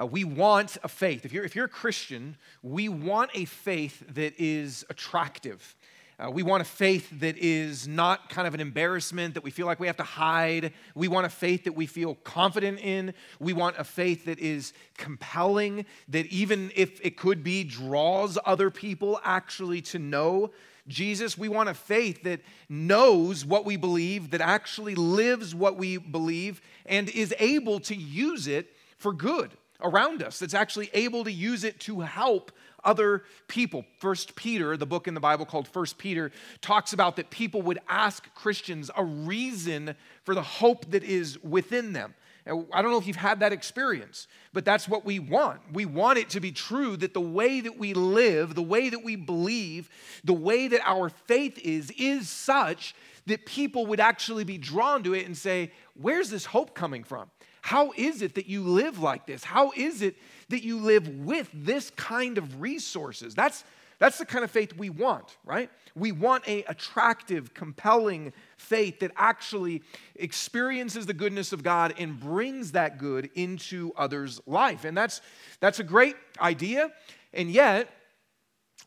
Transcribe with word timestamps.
Uh, 0.00 0.06
we 0.06 0.24
want 0.24 0.78
a 0.82 0.88
faith. 0.88 1.24
If 1.26 1.32
you're, 1.32 1.44
if 1.44 1.54
you're 1.54 1.66
a 1.66 1.68
Christian, 1.68 2.36
we 2.62 2.88
want 2.88 3.30
a 3.34 3.44
faith 3.44 4.02
that 4.14 4.34
is 4.38 4.86
attractive. 4.88 5.76
Uh, 6.18 6.30
we 6.30 6.42
want 6.42 6.62
a 6.62 6.64
faith 6.64 7.08
that 7.20 7.36
is 7.36 7.86
not 7.86 8.30
kind 8.30 8.46
of 8.46 8.54
an 8.54 8.60
embarrassment 8.60 9.34
that 9.34 9.42
we 9.42 9.50
feel 9.50 9.66
like 9.66 9.80
we 9.80 9.86
have 9.86 9.96
to 9.98 10.02
hide. 10.02 10.72
We 10.94 11.08
want 11.08 11.26
a 11.26 11.30
faith 11.30 11.64
that 11.64 11.74
we 11.74 11.84
feel 11.84 12.14
confident 12.14 12.78
in. 12.80 13.12
We 13.38 13.52
want 13.52 13.76
a 13.76 13.84
faith 13.84 14.24
that 14.26 14.38
is 14.38 14.72
compelling, 14.96 15.84
that 16.08 16.26
even 16.26 16.70
if 16.74 17.04
it 17.04 17.18
could 17.18 17.42
be, 17.42 17.62
draws 17.64 18.38
other 18.46 18.70
people 18.70 19.20
actually 19.24 19.82
to 19.82 19.98
know 19.98 20.52
Jesus. 20.88 21.36
We 21.36 21.48
want 21.48 21.68
a 21.68 21.74
faith 21.74 22.22
that 22.22 22.40
knows 22.68 23.44
what 23.44 23.66
we 23.66 23.76
believe, 23.76 24.30
that 24.30 24.40
actually 24.40 24.94
lives 24.94 25.54
what 25.54 25.76
we 25.76 25.98
believe, 25.98 26.62
and 26.86 27.10
is 27.10 27.34
able 27.38 27.80
to 27.80 27.94
use 27.94 28.46
it 28.46 28.74
for 28.96 29.12
good 29.12 29.50
around 29.82 30.22
us, 30.22 30.38
that's 30.38 30.54
actually 30.54 30.90
able 30.94 31.24
to 31.24 31.32
use 31.32 31.64
it 31.64 31.80
to 31.80 32.00
help 32.00 32.52
other 32.84 33.22
people. 33.48 33.84
First 33.98 34.34
Peter, 34.34 34.76
the 34.76 34.86
book 34.86 35.06
in 35.06 35.14
the 35.14 35.20
Bible 35.20 35.44
called 35.44 35.68
First 35.68 35.98
Peter, 35.98 36.32
talks 36.60 36.92
about 36.92 37.16
that 37.16 37.30
people 37.30 37.62
would 37.62 37.78
ask 37.88 38.32
Christians 38.34 38.90
a 38.96 39.04
reason 39.04 39.94
for 40.24 40.34
the 40.34 40.42
hope 40.42 40.90
that 40.90 41.04
is 41.04 41.42
within 41.42 41.92
them. 41.92 42.14
I 42.44 42.82
don't 42.82 42.90
know 42.90 42.98
if 42.98 43.06
you've 43.06 43.14
had 43.14 43.38
that 43.40 43.52
experience, 43.52 44.26
but 44.52 44.64
that's 44.64 44.88
what 44.88 45.04
we 45.04 45.20
want. 45.20 45.60
We 45.72 45.84
want 45.86 46.18
it 46.18 46.30
to 46.30 46.40
be 46.40 46.50
true 46.50 46.96
that 46.96 47.14
the 47.14 47.20
way 47.20 47.60
that 47.60 47.78
we 47.78 47.94
live, 47.94 48.56
the 48.56 48.62
way 48.62 48.88
that 48.88 49.04
we 49.04 49.14
believe, 49.14 49.88
the 50.24 50.32
way 50.32 50.66
that 50.66 50.80
our 50.84 51.08
faith 51.08 51.56
is, 51.58 51.92
is 51.96 52.28
such 52.28 52.96
that 53.26 53.46
people 53.46 53.86
would 53.86 54.00
actually 54.00 54.42
be 54.42 54.58
drawn 54.58 55.04
to 55.04 55.14
it 55.14 55.24
and 55.24 55.36
say, 55.36 55.70
Where's 55.94 56.30
this 56.30 56.46
hope 56.46 56.74
coming 56.74 57.04
from? 57.04 57.30
How 57.62 57.92
is 57.96 58.22
it 58.22 58.34
that 58.34 58.46
you 58.46 58.62
live 58.64 58.98
like 58.98 59.24
this? 59.24 59.44
How 59.44 59.72
is 59.76 60.02
it 60.02 60.16
that 60.48 60.64
you 60.64 60.78
live 60.78 61.08
with 61.08 61.48
this 61.54 61.90
kind 61.90 62.36
of 62.36 62.60
resources? 62.60 63.36
That's, 63.36 63.62
that's 64.00 64.18
the 64.18 64.26
kind 64.26 64.42
of 64.42 64.50
faith 64.50 64.76
we 64.76 64.90
want, 64.90 65.36
right? 65.44 65.70
We 65.94 66.10
want 66.10 66.46
a 66.48 66.64
attractive, 66.64 67.54
compelling 67.54 68.32
faith 68.56 68.98
that 68.98 69.12
actually 69.16 69.82
experiences 70.16 71.06
the 71.06 71.14
goodness 71.14 71.52
of 71.52 71.62
God 71.62 71.94
and 71.98 72.18
brings 72.18 72.72
that 72.72 72.98
good 72.98 73.30
into 73.36 73.92
others' 73.96 74.40
life. 74.44 74.84
And 74.84 74.96
that's 74.96 75.20
that's 75.60 75.78
a 75.78 75.84
great 75.84 76.16
idea. 76.40 76.90
And 77.32 77.48
yet, 77.48 77.88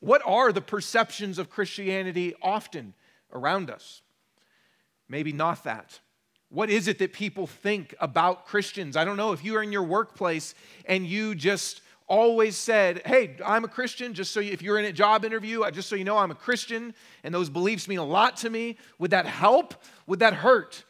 what 0.02 0.22
are 0.26 0.52
the 0.52 0.62
perceptions 0.62 1.40
of 1.40 1.50
Christianity 1.50 2.34
often 2.42 2.94
around 3.32 3.70
us? 3.70 4.02
Maybe 5.08 5.32
not 5.32 5.64
that. 5.64 6.00
What 6.50 6.70
is 6.70 6.88
it 6.88 7.00
that 7.00 7.14
people 7.14 7.48
think 7.48 7.96
about 8.00 8.46
Christians? 8.46 8.96
I 8.96 9.04
don't 9.06 9.18
know 9.18 9.32
if 9.32 9.44
you 9.44 9.56
are 9.58 9.64
in 9.64 9.72
your 9.72 9.84
workplace 9.84 10.54
and 10.86 11.06
you 11.06 11.36
just 11.36 11.82
always 12.08 12.56
said, 12.56 13.02
Hey, 13.06 13.36
I'm 13.46 13.64
a 13.64 13.68
Christian, 13.68 14.14
just 14.14 14.32
so 14.32 14.40
you, 14.40 14.52
if 14.52 14.62
you're 14.62 14.78
in 14.78 14.86
a 14.86 14.94
job 14.94 15.26
interview, 15.26 15.70
just 15.72 15.90
so 15.90 15.96
you 15.96 16.04
know 16.04 16.18
I'm 16.18 16.32
a 16.32 16.36
Christian 16.36 16.94
and 17.24 17.34
those 17.34 17.50
beliefs 17.50 17.88
mean 17.88 17.98
a 17.98 18.06
lot 18.06 18.38
to 18.38 18.50
me. 18.50 18.78
Would 19.00 19.12
that 19.12 19.26
help? 19.26 19.74
Would 20.08 20.20
that 20.20 20.34
hurt? 20.34 20.84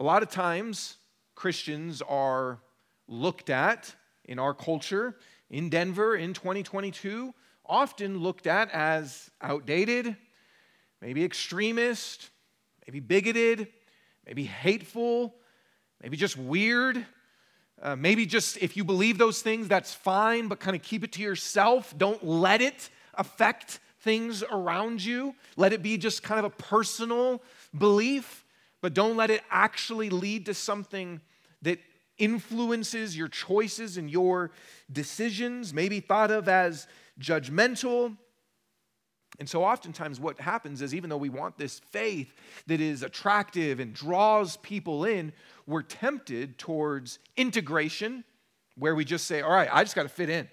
A 0.00 0.04
lot 0.04 0.22
of 0.22 0.30
times, 0.30 0.96
Christians 1.34 2.02
are 2.02 2.60
looked 3.08 3.50
at 3.50 3.94
in 4.24 4.38
our 4.38 4.54
culture, 4.54 5.16
in 5.50 5.68
Denver 5.68 6.16
in 6.16 6.34
2022, 6.34 7.34
often 7.66 8.18
looked 8.18 8.46
at 8.46 8.70
as 8.70 9.30
outdated, 9.40 10.16
maybe 11.00 11.24
extremist, 11.24 12.30
maybe 12.86 13.00
bigoted, 13.00 13.68
maybe 14.28 14.44
hateful, 14.44 15.34
maybe 16.02 16.16
just 16.16 16.36
weird. 16.36 17.04
Uh, 17.80 17.96
maybe 17.96 18.26
just 18.26 18.58
if 18.58 18.76
you 18.76 18.84
believe 18.84 19.18
those 19.18 19.40
things, 19.40 19.68
that's 19.68 19.94
fine, 19.94 20.48
but 20.48 20.60
kind 20.60 20.76
of 20.76 20.82
keep 20.82 21.02
it 21.02 21.12
to 21.12 21.22
yourself. 21.22 21.94
Don't 21.96 22.22
let 22.24 22.60
it 22.60 22.90
affect 23.14 23.80
things 24.00 24.42
around 24.50 25.02
you. 25.02 25.34
Let 25.56 25.72
it 25.72 25.82
be 25.82 25.96
just 25.96 26.22
kind 26.22 26.38
of 26.38 26.44
a 26.44 26.50
personal 26.50 27.42
belief, 27.76 28.44
but 28.80 28.94
don't 28.94 29.16
let 29.16 29.30
it 29.30 29.42
actually 29.50 30.10
lead 30.10 30.46
to 30.46 30.54
something 30.54 31.20
that 31.62 31.78
influences 32.18 33.16
your 33.16 33.28
choices 33.28 33.96
and 33.96 34.10
your 34.10 34.50
decisions, 34.90 35.72
maybe 35.72 36.00
thought 36.00 36.30
of 36.30 36.48
as 36.48 36.86
judgmental 37.20 38.16
and 39.38 39.48
so, 39.48 39.62
oftentimes, 39.62 40.18
what 40.18 40.40
happens 40.40 40.82
is 40.82 40.94
even 40.94 41.10
though 41.10 41.16
we 41.16 41.28
want 41.28 41.56
this 41.58 41.78
faith 41.78 42.34
that 42.66 42.80
is 42.80 43.04
attractive 43.04 43.78
and 43.78 43.94
draws 43.94 44.56
people 44.56 45.04
in, 45.04 45.32
we're 45.66 45.82
tempted 45.82 46.58
towards 46.58 47.20
integration, 47.36 48.24
where 48.76 48.96
we 48.96 49.04
just 49.04 49.26
say, 49.26 49.40
All 49.40 49.52
right, 49.52 49.68
I 49.70 49.84
just 49.84 49.94
got 49.94 50.02
to 50.02 50.08
fit 50.08 50.28
in. 50.28 50.48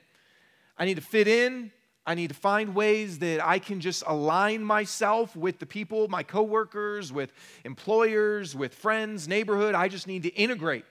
I 0.78 0.85
need 0.85 0.96
to 0.96 1.01
fit 1.01 1.28
in. 1.28 1.72
I 2.07 2.13
need 2.13 2.28
to 2.28 2.35
find 2.35 2.75
ways 2.75 3.18
that 3.19 3.44
I 3.44 3.57
can 3.57 3.81
just 3.81 4.03
align 4.06 4.63
myself 4.63 5.35
with 5.35 5.57
the 5.57 5.66
people, 5.66 6.07
my 6.07 6.22
coworkers, 6.22 7.12
with 7.12 7.34
employers, 7.63 8.56
with 8.56 8.75
friends, 8.75 9.28
neighborhood. 9.28 9.73
I 9.73 9.88
just 9.88 10.06
need 10.06 10.22
to 10.23 10.34
integrate. 10.35 10.85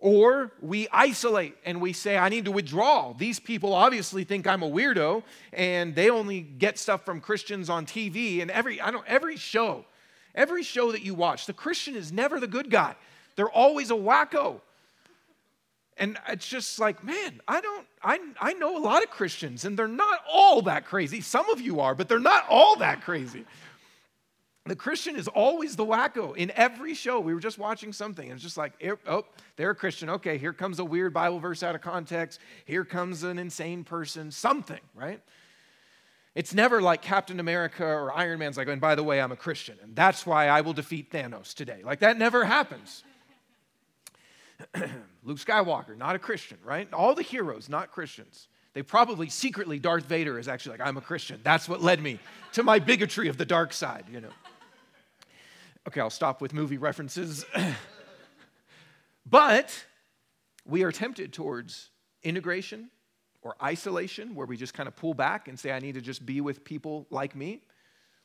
Or 0.00 0.50
we 0.62 0.88
isolate 0.90 1.56
and 1.66 1.78
we 1.78 1.92
say, 1.92 2.16
I 2.16 2.30
need 2.30 2.46
to 2.46 2.50
withdraw. 2.50 3.12
These 3.12 3.38
people 3.38 3.74
obviously 3.74 4.24
think 4.24 4.46
I'm 4.46 4.62
a 4.62 4.70
weirdo 4.70 5.22
and 5.52 5.94
they 5.94 6.08
only 6.08 6.40
get 6.40 6.78
stuff 6.78 7.04
from 7.04 7.20
Christians 7.20 7.68
on 7.68 7.84
TV. 7.84 8.40
And 8.40 8.50
every, 8.50 8.80
I 8.80 8.90
don't, 8.90 9.06
every 9.06 9.36
show, 9.36 9.84
every 10.34 10.62
show 10.62 10.90
that 10.92 11.02
you 11.02 11.14
watch, 11.14 11.44
the 11.44 11.52
Christian 11.52 11.96
is 11.96 12.12
never 12.12 12.40
the 12.40 12.46
good 12.46 12.70
guy. 12.70 12.96
They're 13.36 13.50
always 13.50 13.90
a 13.90 13.94
wacko. 13.94 14.62
And 15.98 16.16
it's 16.28 16.48
just 16.48 16.78
like, 16.78 17.04
man, 17.04 17.42
I 17.46 17.60
don't, 17.60 17.86
I, 18.02 18.18
I 18.40 18.54
know 18.54 18.78
a 18.78 18.80
lot 18.80 19.02
of 19.02 19.10
Christians 19.10 19.66
and 19.66 19.78
they're 19.78 19.86
not 19.86 20.20
all 20.32 20.62
that 20.62 20.86
crazy. 20.86 21.20
Some 21.20 21.50
of 21.50 21.60
you 21.60 21.80
are, 21.80 21.94
but 21.94 22.08
they're 22.08 22.18
not 22.18 22.46
all 22.48 22.76
that 22.76 23.02
crazy. 23.02 23.44
The 24.66 24.76
Christian 24.76 25.16
is 25.16 25.26
always 25.26 25.74
the 25.74 25.86
wacko 25.86 26.36
in 26.36 26.52
every 26.54 26.94
show. 26.94 27.18
We 27.18 27.32
were 27.32 27.40
just 27.40 27.58
watching 27.58 27.92
something, 27.92 28.24
and 28.24 28.34
it's 28.34 28.42
just 28.42 28.58
like, 28.58 28.72
oh, 29.06 29.24
they're 29.56 29.70
a 29.70 29.74
Christian. 29.74 30.10
Okay, 30.10 30.36
here 30.36 30.52
comes 30.52 30.78
a 30.78 30.84
weird 30.84 31.14
Bible 31.14 31.40
verse 31.40 31.62
out 31.62 31.74
of 31.74 31.80
context. 31.80 32.40
Here 32.66 32.84
comes 32.84 33.22
an 33.22 33.38
insane 33.38 33.84
person, 33.84 34.30
something, 34.30 34.80
right? 34.94 35.20
It's 36.34 36.54
never 36.54 36.82
like 36.82 37.00
Captain 37.00 37.40
America 37.40 37.84
or 37.84 38.16
Iron 38.16 38.38
Man's 38.38 38.56
like, 38.56 38.68
and 38.68 38.80
by 38.80 38.94
the 38.94 39.02
way, 39.02 39.20
I'm 39.20 39.32
a 39.32 39.36
Christian, 39.36 39.78
and 39.82 39.96
that's 39.96 40.26
why 40.26 40.48
I 40.48 40.60
will 40.60 40.74
defeat 40.74 41.10
Thanos 41.10 41.54
today. 41.54 41.80
Like, 41.82 42.00
that 42.00 42.18
never 42.18 42.44
happens. 42.44 43.02
Luke 45.24 45.38
Skywalker, 45.38 45.96
not 45.96 46.16
a 46.16 46.18
Christian, 46.18 46.58
right? 46.62 46.86
All 46.92 47.14
the 47.14 47.22
heroes, 47.22 47.70
not 47.70 47.90
Christians. 47.90 48.46
They 48.74 48.82
probably 48.82 49.28
secretly, 49.30 49.78
Darth 49.78 50.04
Vader 50.04 50.38
is 50.38 50.46
actually 50.46 50.78
like, 50.78 50.86
I'm 50.86 50.96
a 50.96 51.00
Christian. 51.00 51.40
That's 51.42 51.68
what 51.68 51.82
led 51.82 52.00
me 52.00 52.20
to 52.52 52.62
my 52.62 52.78
bigotry 52.78 53.28
of 53.28 53.36
the 53.36 53.44
dark 53.44 53.72
side, 53.72 54.04
you 54.12 54.20
know. 54.20 54.30
Okay, 55.88 56.00
I'll 56.00 56.10
stop 56.10 56.42
with 56.42 56.52
movie 56.52 56.76
references. 56.76 57.46
but 59.26 59.84
we 60.66 60.82
are 60.82 60.92
tempted 60.92 61.32
towards 61.32 61.88
integration 62.22 62.90
or 63.42 63.54
isolation, 63.62 64.34
where 64.34 64.46
we 64.46 64.58
just 64.58 64.74
kind 64.74 64.86
of 64.86 64.94
pull 64.94 65.14
back 65.14 65.48
and 65.48 65.58
say, 65.58 65.72
I 65.72 65.78
need 65.78 65.94
to 65.94 66.02
just 66.02 66.26
be 66.26 66.42
with 66.42 66.64
people 66.64 67.06
like 67.08 67.34
me. 67.34 67.62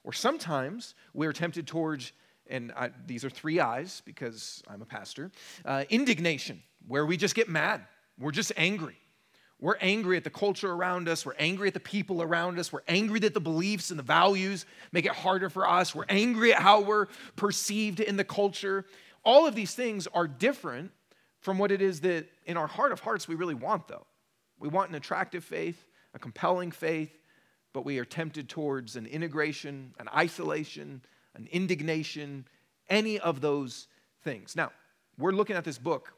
Or 0.04 0.12
sometimes 0.12 0.96
we're 1.14 1.32
tempted 1.32 1.66
towards, 1.66 2.12
and 2.48 2.74
I, 2.74 2.92
these 3.06 3.24
are 3.24 3.30
three 3.30 3.62
eyes 3.62 4.02
because 4.06 4.62
I'm 4.68 4.82
a 4.82 4.86
pastor, 4.86 5.32
uh, 5.64 5.86
indignation, 5.90 6.62
where 6.86 7.06
we 7.06 7.16
just 7.16 7.36
get 7.36 7.48
mad. 7.48 7.86
We're 8.20 8.32
just 8.32 8.52
angry. 8.58 8.98
We're 9.66 9.78
angry 9.81 10.16
at 10.16 10.24
the 10.24 10.30
culture 10.30 10.72
around 10.72 11.09
us. 11.09 11.26
We're 11.26 11.34
angry 11.40 11.70
at 11.70 11.74
the 11.74 11.80
people 11.80 12.22
around 12.22 12.59
us. 12.59 12.72
We're 12.72 12.84
angry 12.88 13.20
that 13.22 13.34
the 13.34 13.42
beliefs 13.42 13.90
and 13.90 13.98
the 13.98 14.03
values 14.03 14.64
make 14.92 15.08
it 15.08 15.12
harder 15.12 15.50
for 15.50 15.68
us. 15.68 15.96
We're 15.96 16.06
angry 16.08 16.53
at 16.53 16.62
how 16.62 16.81
we're 16.81 17.08
perceived 17.36 18.00
in 18.00 18.16
the 18.16 18.24
culture. 18.24 18.86
All 19.24 19.48
of 19.48 19.56
these 19.56 19.74
things 19.74 20.06
are 20.14 20.28
different 20.28 20.92
from 21.40 21.58
what 21.58 21.72
it 21.72 21.81
is 21.81 22.02
that 22.02 22.28
in 22.46 22.58
our 22.58 22.68
heart 22.68 22.92
of 22.92 23.00
hearts 23.00 23.28
we 23.28 23.34
really 23.34 23.56
want, 23.56 23.88
though. 23.88 24.06
We 24.59 24.67
want 24.67 24.90
an 24.90 24.96
attractive 24.97 25.44
faith, 25.44 25.84
a 26.14 26.20
compelling 26.20 26.70
faith, 26.70 27.17
but 27.73 27.85
we 27.85 27.97
are 27.97 28.06
tempted 28.06 28.47
towards 28.47 28.96
an 28.96 29.08
integration, 29.08 29.96
an 29.97 30.08
isolation, 30.16 31.02
an 31.34 31.47
indignation, 31.52 32.46
any 32.88 33.17
of 33.17 33.41
those 33.41 33.88
things. 34.23 34.56
Now, 34.56 34.72
we're 35.17 35.32
looking 35.32 35.56
at 35.56 35.64
this 35.64 35.79
book 35.79 36.14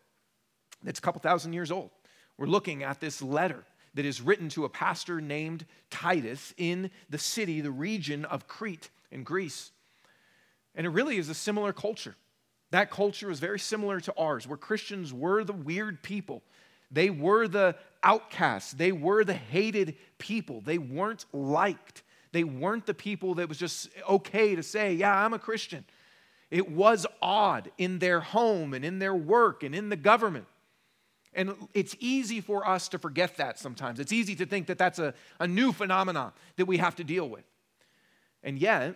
that's 0.84 1.00
a 1.00 1.02
couple 1.02 1.22
thousand 1.22 1.54
years 1.54 1.72
old. 1.72 1.92
We're 2.38 2.48
looking 2.48 2.84
at 2.84 3.00
this 3.00 3.22
letter 3.22 3.64
that 3.96 4.06
is 4.06 4.22
written 4.22 4.50
to 4.50 4.66
a 4.66 4.70
pastor 4.70 5.20
named 5.20 5.66
Titus 5.90 6.54
in 6.58 6.92
the 7.10 7.18
city, 7.18 7.62
the 7.62 7.72
region 7.72 8.26
of 8.26 8.48
Crete 8.48 8.90
in 9.12 9.24
Greece. 9.24 9.72
And 10.76 10.86
it 10.86 10.92
really 10.92 11.18
is 11.18 11.30
a 11.30 11.34
similar 11.34 11.74
culture. 11.74 12.16
That 12.72 12.92
culture 12.92 13.32
is 13.32 13.40
very 13.40 13.60
similar 13.60 14.00
to 14.02 14.14
ours, 14.18 14.48
where 14.48 14.58
Christians 14.58 15.14
were 15.14 15.44
the 15.44 15.54
weird 15.54 16.04
people. 16.04 16.44
They 16.92 17.10
were 17.10 17.48
the 17.48 17.76
outcasts. 18.04 18.74
They 18.74 18.92
were 18.92 19.24
the 19.24 19.34
hated 19.34 19.96
people. 20.18 20.62
They 20.62 20.78
weren't 20.78 21.26
liked. 21.34 22.04
They 22.34 22.44
weren't 22.44 22.86
the 22.86 22.94
people 22.94 23.36
that 23.36 23.50
was 23.50 23.58
just 23.58 23.90
okay 24.08 24.56
to 24.56 24.64
say, 24.64 24.94
Yeah, 24.94 25.18
I'm 25.18 25.34
a 25.34 25.40
Christian. 25.40 25.86
It 26.52 26.70
was 26.70 27.06
odd 27.22 27.72
in 27.78 28.00
their 28.00 28.20
home 28.20 28.74
and 28.74 28.86
in 28.86 29.00
their 29.00 29.16
work 29.16 29.64
and 29.64 29.74
in 29.74 29.90
the 29.90 29.96
government. 29.96 30.46
And 31.34 31.54
it's 31.74 31.96
easy 32.00 32.42
for 32.42 32.68
us 32.68 32.88
to 32.90 33.00
forget 33.00 33.38
that 33.38 33.60
sometimes. 33.60 34.00
It's 34.00 34.14
easy 34.14 34.36
to 34.36 34.46
think 34.46 34.68
that 34.68 34.78
that's 34.78 35.00
a, 35.00 35.14
a 35.40 35.48
new 35.48 35.72
phenomenon 35.72 36.32
that 36.56 36.66
we 36.66 36.78
have 36.78 36.96
to 36.96 37.04
deal 37.04 37.30
with. 37.30 37.44
And 38.44 38.58
yet, 38.58 38.96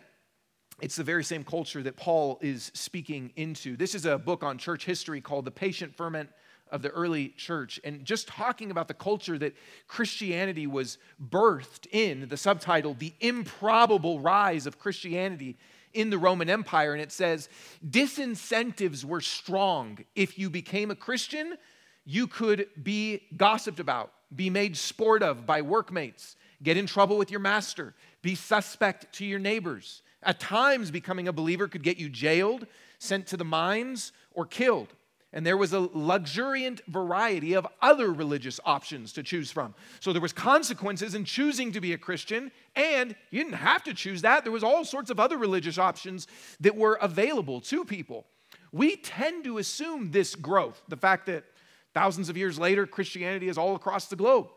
it's 0.81 0.95
the 0.95 1.03
very 1.03 1.23
same 1.23 1.43
culture 1.43 1.83
that 1.83 1.95
Paul 1.95 2.39
is 2.41 2.71
speaking 2.73 3.31
into. 3.35 3.77
This 3.77 3.93
is 3.93 4.05
a 4.05 4.17
book 4.17 4.43
on 4.43 4.57
church 4.57 4.85
history 4.85 5.21
called 5.21 5.45
The 5.45 5.51
Patient 5.51 5.95
Ferment 5.95 6.29
of 6.71 6.81
the 6.81 6.89
Early 6.89 7.29
Church. 7.29 7.79
And 7.83 8.05
just 8.05 8.27
talking 8.27 8.71
about 8.71 8.87
the 8.87 8.93
culture 8.93 9.37
that 9.37 9.55
Christianity 9.87 10.65
was 10.65 10.97
birthed 11.23 11.85
in, 11.91 12.27
the 12.29 12.37
subtitle, 12.37 12.95
The 12.97 13.13
Improbable 13.19 14.19
Rise 14.19 14.65
of 14.65 14.79
Christianity 14.79 15.57
in 15.93 16.09
the 16.09 16.17
Roman 16.17 16.49
Empire. 16.49 16.93
And 16.93 17.01
it 17.01 17.11
says, 17.11 17.49
disincentives 17.87 19.03
were 19.03 19.21
strong. 19.21 19.99
If 20.15 20.39
you 20.39 20.49
became 20.49 20.89
a 20.89 20.95
Christian, 20.95 21.57
you 22.05 22.27
could 22.27 22.67
be 22.81 23.21
gossiped 23.37 23.79
about, 23.79 24.11
be 24.35 24.49
made 24.49 24.77
sport 24.77 25.23
of 25.23 25.45
by 25.45 25.61
workmates, 25.61 26.35
get 26.63 26.77
in 26.77 26.85
trouble 26.85 27.17
with 27.17 27.31
your 27.31 27.39
master, 27.39 27.93
be 28.21 28.35
suspect 28.35 29.13
to 29.13 29.25
your 29.25 29.39
neighbors. 29.39 30.01
At 30.23 30.39
times, 30.39 30.91
becoming 30.91 31.27
a 31.27 31.33
believer 31.33 31.67
could 31.67 31.83
get 31.83 31.97
you 31.97 32.09
jailed, 32.09 32.67
sent 32.99 33.27
to 33.27 33.37
the 33.37 33.45
mines, 33.45 34.11
or 34.33 34.45
killed. 34.45 34.93
And 35.33 35.45
there 35.45 35.57
was 35.57 35.71
a 35.71 35.79
luxuriant 35.93 36.81
variety 36.87 37.53
of 37.53 37.65
other 37.81 38.11
religious 38.11 38.59
options 38.65 39.13
to 39.13 39.23
choose 39.23 39.49
from. 39.49 39.73
So 40.01 40.11
there 40.11 40.21
was 40.21 40.33
consequences 40.33 41.15
in 41.15 41.23
choosing 41.23 41.71
to 41.71 41.81
be 41.81 41.93
a 41.93 41.97
Christian, 41.97 42.51
and 42.75 43.15
you 43.29 43.43
didn't 43.43 43.57
have 43.57 43.83
to 43.83 43.93
choose 43.93 44.21
that. 44.23 44.43
There 44.43 44.51
was 44.51 44.63
all 44.63 44.83
sorts 44.83 45.09
of 45.09 45.19
other 45.19 45.37
religious 45.37 45.77
options 45.77 46.27
that 46.59 46.75
were 46.75 46.99
available 47.01 47.61
to 47.61 47.85
people. 47.85 48.25
We 48.73 48.97
tend 48.97 49.45
to 49.45 49.57
assume 49.57 50.11
this 50.11 50.35
growth, 50.35 50.81
the 50.89 50.97
fact 50.97 51.25
that 51.27 51.45
thousands 51.93 52.29
of 52.29 52.37
years 52.37 52.57
later, 52.59 52.85
Christianity 52.85 53.47
is 53.47 53.57
all 53.57 53.75
across 53.75 54.07
the 54.07 54.15
globe. 54.15 54.47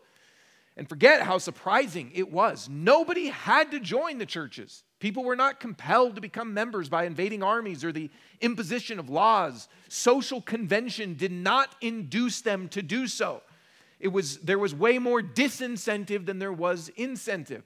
And 0.77 0.89
forget 0.89 1.21
how 1.21 1.37
surprising 1.37 2.11
it 2.13 2.31
was. 2.31 2.67
Nobody 2.69 3.27
had 3.27 3.71
to 3.71 3.79
join 3.79 4.17
the 4.17 4.25
churches. 4.25 4.83
People 4.99 5.23
were 5.23 5.35
not 5.35 5.59
compelled 5.59 6.15
to 6.15 6.21
become 6.21 6.53
members 6.53 6.89
by 6.89 7.05
invading 7.05 7.43
armies 7.43 7.83
or 7.83 7.91
the 7.91 8.09
imposition 8.41 8.99
of 8.99 9.09
laws. 9.09 9.69
Social 9.87 10.41
convention 10.41 11.15
did 11.15 11.31
not 11.31 11.75
induce 11.79 12.41
them 12.41 12.67
to 12.69 12.81
do 12.81 13.07
so. 13.07 13.41
It 13.99 14.09
was, 14.09 14.37
there 14.39 14.59
was 14.59 14.75
way 14.75 14.99
more 14.99 15.21
disincentive 15.21 16.25
than 16.25 16.39
there 16.39 16.51
was 16.51 16.89
incentive. 16.97 17.63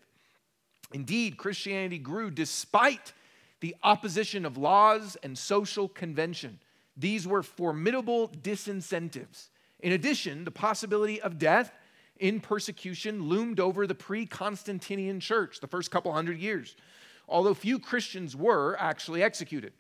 Indeed, 0.94 1.38
Christianity 1.38 1.98
grew 1.98 2.30
despite 2.30 3.14
the 3.60 3.76
opposition 3.84 4.46
of 4.46 4.58
laws 4.58 5.18
and 5.24 5.38
social 5.38 5.88
convention. 5.88 6.60
These 6.96 7.28
were 7.28 7.44
formidable 7.44 8.30
disincentives. 8.30 9.50
In 9.80 9.94
addition, 9.94 10.44
the 10.44 10.52
possibility 10.52 11.22
of 11.22 11.38
death 11.38 11.72
in 12.18 12.40
persecution 12.40 13.24
loomed 13.24 13.60
over 13.60 13.88
the 13.88 13.96
pre 13.96 14.26
Constantinian 14.26 15.20
church 15.20 15.60
the 15.60 15.68
first 15.68 15.90
couple 15.90 16.12
hundred 16.12 16.40
years, 16.40 16.76
although 17.28 17.54
few 17.54 17.80
Christians 17.80 18.36
were 18.36 18.76
actually 18.80 19.24
executed. 19.24 19.74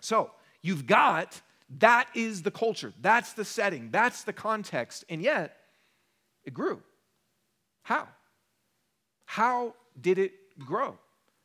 So, 0.00 0.32
you've 0.62 0.86
got 0.86 1.40
that 1.78 2.08
is 2.14 2.42
the 2.42 2.50
culture, 2.50 2.92
that's 3.00 3.32
the 3.32 3.44
setting, 3.44 3.90
that's 3.90 4.24
the 4.24 4.32
context, 4.32 5.04
and 5.08 5.22
yet 5.22 5.56
it 6.44 6.52
grew. 6.52 6.82
How? 7.82 8.08
How 9.24 9.74
did 10.00 10.18
it 10.18 10.32
grow? 10.58 10.98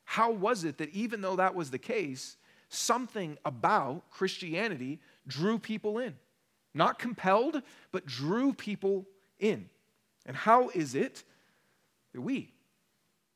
How 0.04 0.32
was 0.32 0.64
it 0.64 0.78
that 0.80 0.90
even 0.90 1.22
though 1.22 1.36
that 1.38 1.56
was 1.56 1.72
the 1.72 1.78
case, 1.78 2.38
something 2.70 3.38
about 3.46 4.10
Christianity 4.10 5.00
drew 5.28 5.60
people 5.60 6.00
in? 6.00 6.16
Not 6.74 7.00
compelled, 7.00 7.62
but 7.92 8.06
drew 8.06 8.54
people 8.54 9.08
in. 9.40 9.70
And 10.26 10.36
how 10.36 10.70
is 10.70 10.96
it 10.96 11.24
that 12.14 12.22
we 12.22 12.54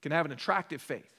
can 0.01 0.11
have 0.11 0.25
an 0.25 0.31
attractive 0.31 0.81
faith? 0.81 1.09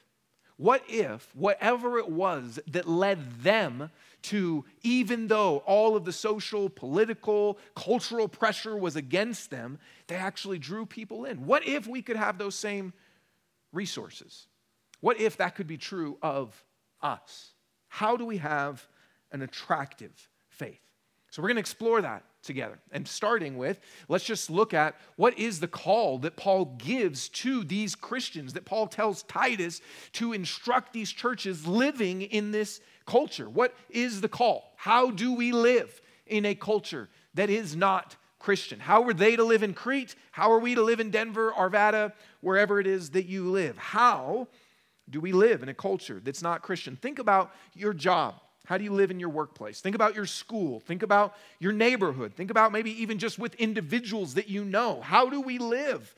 What 0.56 0.84
if 0.88 1.34
whatever 1.34 1.98
it 1.98 2.08
was 2.08 2.60
that 2.68 2.88
led 2.88 3.42
them 3.42 3.90
to, 4.22 4.64
even 4.82 5.26
though 5.26 5.58
all 5.66 5.96
of 5.96 6.04
the 6.04 6.12
social, 6.12 6.68
political, 6.68 7.58
cultural 7.74 8.28
pressure 8.28 8.76
was 8.76 8.94
against 8.94 9.50
them, 9.50 9.78
they 10.06 10.14
actually 10.14 10.60
drew 10.60 10.86
people 10.86 11.24
in? 11.24 11.44
What 11.44 11.66
if 11.66 11.88
we 11.88 12.02
could 12.02 12.16
have 12.16 12.38
those 12.38 12.54
same 12.54 12.92
resources? 13.72 14.46
What 15.00 15.20
if 15.20 15.36
that 15.38 15.56
could 15.56 15.66
be 15.66 15.76
true 15.76 16.18
of 16.22 16.64
us? 17.02 17.50
How 17.88 18.16
do 18.16 18.24
we 18.24 18.36
have 18.36 18.86
an 19.32 19.42
attractive? 19.42 20.30
So 21.34 21.42
we're 21.42 21.48
going 21.48 21.56
to 21.56 21.62
explore 21.62 22.00
that 22.00 22.22
together. 22.44 22.78
And 22.92 23.08
starting 23.08 23.58
with, 23.58 23.80
let's 24.08 24.22
just 24.22 24.50
look 24.50 24.72
at 24.72 24.94
what 25.16 25.36
is 25.36 25.58
the 25.58 25.66
call 25.66 26.18
that 26.18 26.36
Paul 26.36 26.76
gives 26.78 27.28
to 27.30 27.64
these 27.64 27.96
Christians, 27.96 28.52
that 28.52 28.64
Paul 28.64 28.86
tells 28.86 29.24
Titus 29.24 29.80
to 30.12 30.32
instruct 30.32 30.92
these 30.92 31.10
churches 31.10 31.66
living 31.66 32.22
in 32.22 32.52
this 32.52 32.80
culture. 33.04 33.50
What 33.50 33.74
is 33.90 34.20
the 34.20 34.28
call? 34.28 34.74
How 34.76 35.10
do 35.10 35.32
we 35.32 35.50
live 35.50 36.00
in 36.24 36.46
a 36.46 36.54
culture 36.54 37.08
that 37.34 37.50
is 37.50 37.74
not 37.74 38.14
Christian? 38.38 38.78
How 38.78 39.02
were 39.02 39.12
they 39.12 39.34
to 39.34 39.42
live 39.42 39.64
in 39.64 39.74
Crete? 39.74 40.14
How 40.30 40.52
are 40.52 40.60
we 40.60 40.76
to 40.76 40.82
live 40.82 41.00
in 41.00 41.10
Denver, 41.10 41.50
Arvada, 41.50 42.12
wherever 42.42 42.78
it 42.78 42.86
is 42.86 43.10
that 43.10 43.26
you 43.26 43.50
live? 43.50 43.76
How 43.76 44.46
do 45.10 45.20
we 45.20 45.32
live 45.32 45.64
in 45.64 45.68
a 45.68 45.74
culture 45.74 46.20
that's 46.22 46.42
not 46.42 46.62
Christian? 46.62 46.94
Think 46.94 47.18
about 47.18 47.50
your 47.74 47.92
job. 47.92 48.36
How 48.66 48.78
do 48.78 48.84
you 48.84 48.92
live 48.92 49.10
in 49.10 49.20
your 49.20 49.28
workplace? 49.28 49.80
Think 49.80 49.94
about 49.94 50.14
your 50.14 50.24
school. 50.24 50.80
Think 50.80 51.02
about 51.02 51.36
your 51.58 51.72
neighborhood. 51.72 52.32
Think 52.34 52.50
about 52.50 52.72
maybe 52.72 52.90
even 53.02 53.18
just 53.18 53.38
with 53.38 53.54
individuals 53.56 54.34
that 54.34 54.48
you 54.48 54.64
know. 54.64 55.00
How 55.02 55.28
do 55.28 55.40
we 55.40 55.58
live 55.58 56.14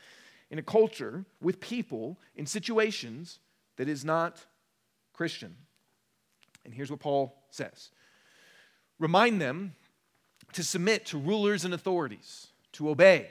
in 0.50 0.58
a 0.58 0.62
culture 0.62 1.25
with 1.40 1.60
people 1.60 2.19
in 2.37 2.46
situations 2.46 3.40
that 3.76 3.88
is 3.88 4.04
not 4.04 4.44
Christian? 5.12 5.56
And 6.64 6.72
here's 6.72 6.90
what 6.90 7.00
Paul 7.00 7.37
says 7.50 7.90
Remind 8.98 9.40
them 9.40 9.75
to 10.52 10.62
submit 10.62 11.06
to 11.06 11.19
rulers 11.19 11.64
and 11.64 11.75
authorities, 11.75 12.48
to 12.72 12.88
obey, 12.88 13.28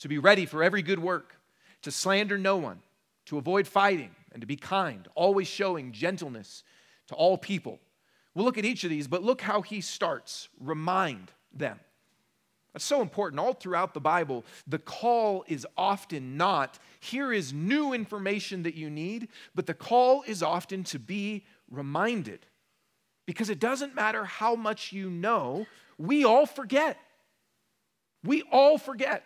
to 0.00 0.08
be 0.08 0.18
ready 0.18 0.46
for 0.46 0.62
every 0.62 0.82
good 0.82 0.98
work, 0.98 1.36
to 1.82 1.90
slander 1.90 2.38
no 2.38 2.56
one, 2.56 2.80
to 3.26 3.36
avoid 3.36 3.66
fighting, 3.66 4.10
and 4.32 4.40
to 4.40 4.46
be 4.46 4.56
kind, 4.56 5.06
always 5.14 5.48
showing 5.48 5.92
gentleness 5.92 6.62
to 7.08 7.14
all 7.14 7.36
people. 7.36 7.78
We'll 8.34 8.44
look 8.44 8.58
at 8.58 8.64
each 8.64 8.84
of 8.84 8.90
these, 8.90 9.06
but 9.06 9.22
look 9.22 9.40
how 9.40 9.62
he 9.62 9.80
starts. 9.80 10.48
Remind 10.58 11.32
them. 11.52 11.78
That's 12.72 12.84
so 12.84 13.00
important. 13.00 13.38
All 13.38 13.52
throughout 13.52 13.94
the 13.94 14.00
Bible, 14.00 14.44
the 14.66 14.80
call 14.80 15.44
is 15.46 15.64
often 15.76 16.36
not, 16.36 16.78
here 16.98 17.32
is 17.32 17.52
new 17.52 17.92
information 17.92 18.64
that 18.64 18.74
you 18.74 18.90
need, 18.90 19.28
but 19.54 19.66
the 19.66 19.74
call 19.74 20.24
is 20.26 20.42
often 20.42 20.82
to 20.84 20.98
be 20.98 21.44
reminded. 21.70 22.46
Because 23.26 23.48
it 23.48 23.60
doesn't 23.60 23.94
matter 23.94 24.24
how 24.24 24.56
much 24.56 24.92
you 24.92 25.08
know, 25.08 25.66
we 25.98 26.24
all 26.24 26.46
forget. 26.46 26.98
We 28.24 28.42
all 28.50 28.76
forget 28.76 29.24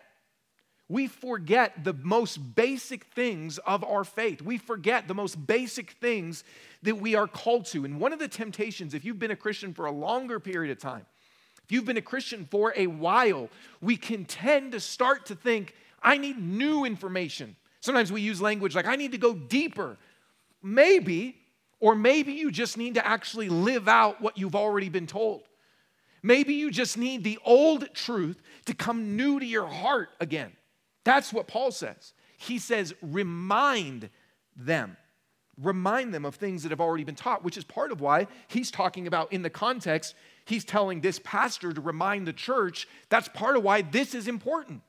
we 0.89 1.05
forget 1.05 1.83
the 1.83 1.93
most 1.93 2.55
basic 2.55 3.05
things 3.05 3.59
of 3.59 3.83
our 3.83 4.03
faith. 4.03 4.41
We 4.41 4.57
forget 4.57 5.07
the 5.07 5.13
most 5.13 5.45
basic 5.45 5.91
things 5.91 6.43
that 6.81 6.95
we 6.95 7.13
are 7.13 7.27
called 7.27 7.65
to. 7.67 7.85
And 7.85 7.99
one 7.99 8.11
of 8.11 8.17
the 8.17 8.27
temptations, 8.27 8.95
if 8.95 9.05
you've 9.05 9.19
been 9.19 9.29
a 9.29 9.35
Christian 9.35 9.71
for 9.71 9.85
a 9.85 9.91
longer 9.91 10.39
period 10.39 10.71
of 10.71 10.79
time, 10.79 11.05
if 11.63 11.71
you've 11.71 11.85
been 11.85 11.97
a 11.97 12.01
Christian 12.01 12.47
for 12.49 12.73
a 12.75 12.87
while, 12.87 13.49
we 13.79 13.95
can 13.95 14.25
tend 14.25 14.71
to 14.71 14.79
start 14.79 15.27
to 15.27 15.35
think, 15.35 15.75
I 16.01 16.17
need 16.17 16.39
new 16.39 16.85
information. 16.85 17.55
Sometimes 17.81 18.11
we 18.11 18.21
use 18.21 18.41
language 18.41 18.73
like, 18.73 18.87
I 18.87 18.95
need 18.95 19.11
to 19.11 19.19
go 19.19 19.35
deeper. 19.35 19.95
Maybe, 20.63 21.37
or 21.79 21.93
maybe 21.93 22.33
you 22.33 22.49
just 22.51 22.77
need 22.77 22.95
to 22.95 23.05
actually 23.05 23.49
live 23.49 23.87
out 23.87 24.21
what 24.21 24.39
you've 24.39 24.55
already 24.55 24.89
been 24.89 25.05
told. 25.05 25.43
Maybe 26.23 26.55
you 26.55 26.71
just 26.71 26.97
need 26.97 27.23
the 27.23 27.37
old 27.45 27.93
truth 27.93 28.41
to 28.65 28.73
come 28.73 29.15
new 29.15 29.39
to 29.39 29.45
your 29.45 29.67
heart 29.67 30.09
again. 30.19 30.51
That's 31.03 31.33
what 31.33 31.47
Paul 31.47 31.71
says. 31.71 32.13
He 32.37 32.59
says, 32.59 32.93
remind 33.01 34.09
them. 34.55 34.97
Remind 35.61 36.13
them 36.13 36.23
of 36.23 36.35
things 36.35 36.63
that 36.63 36.69
have 36.69 36.79
already 36.79 37.03
been 37.03 37.15
taught, 37.15 37.43
which 37.43 37.57
is 37.57 37.65
part 37.65 37.91
of 37.91 37.99
why 37.99 38.27
he's 38.47 38.71
talking 38.71 39.07
about 39.07 39.33
in 39.33 39.41
the 39.41 39.49
context, 39.49 40.15
he's 40.45 40.63
telling 40.63 41.01
this 41.01 41.19
pastor 41.21 41.73
to 41.73 41.81
remind 41.81 42.25
the 42.25 42.33
church. 42.33 42.87
That's 43.09 43.27
part 43.27 43.57
of 43.57 43.63
why 43.63 43.81
this 43.81 44.15
is 44.15 44.29
important. 44.29 44.81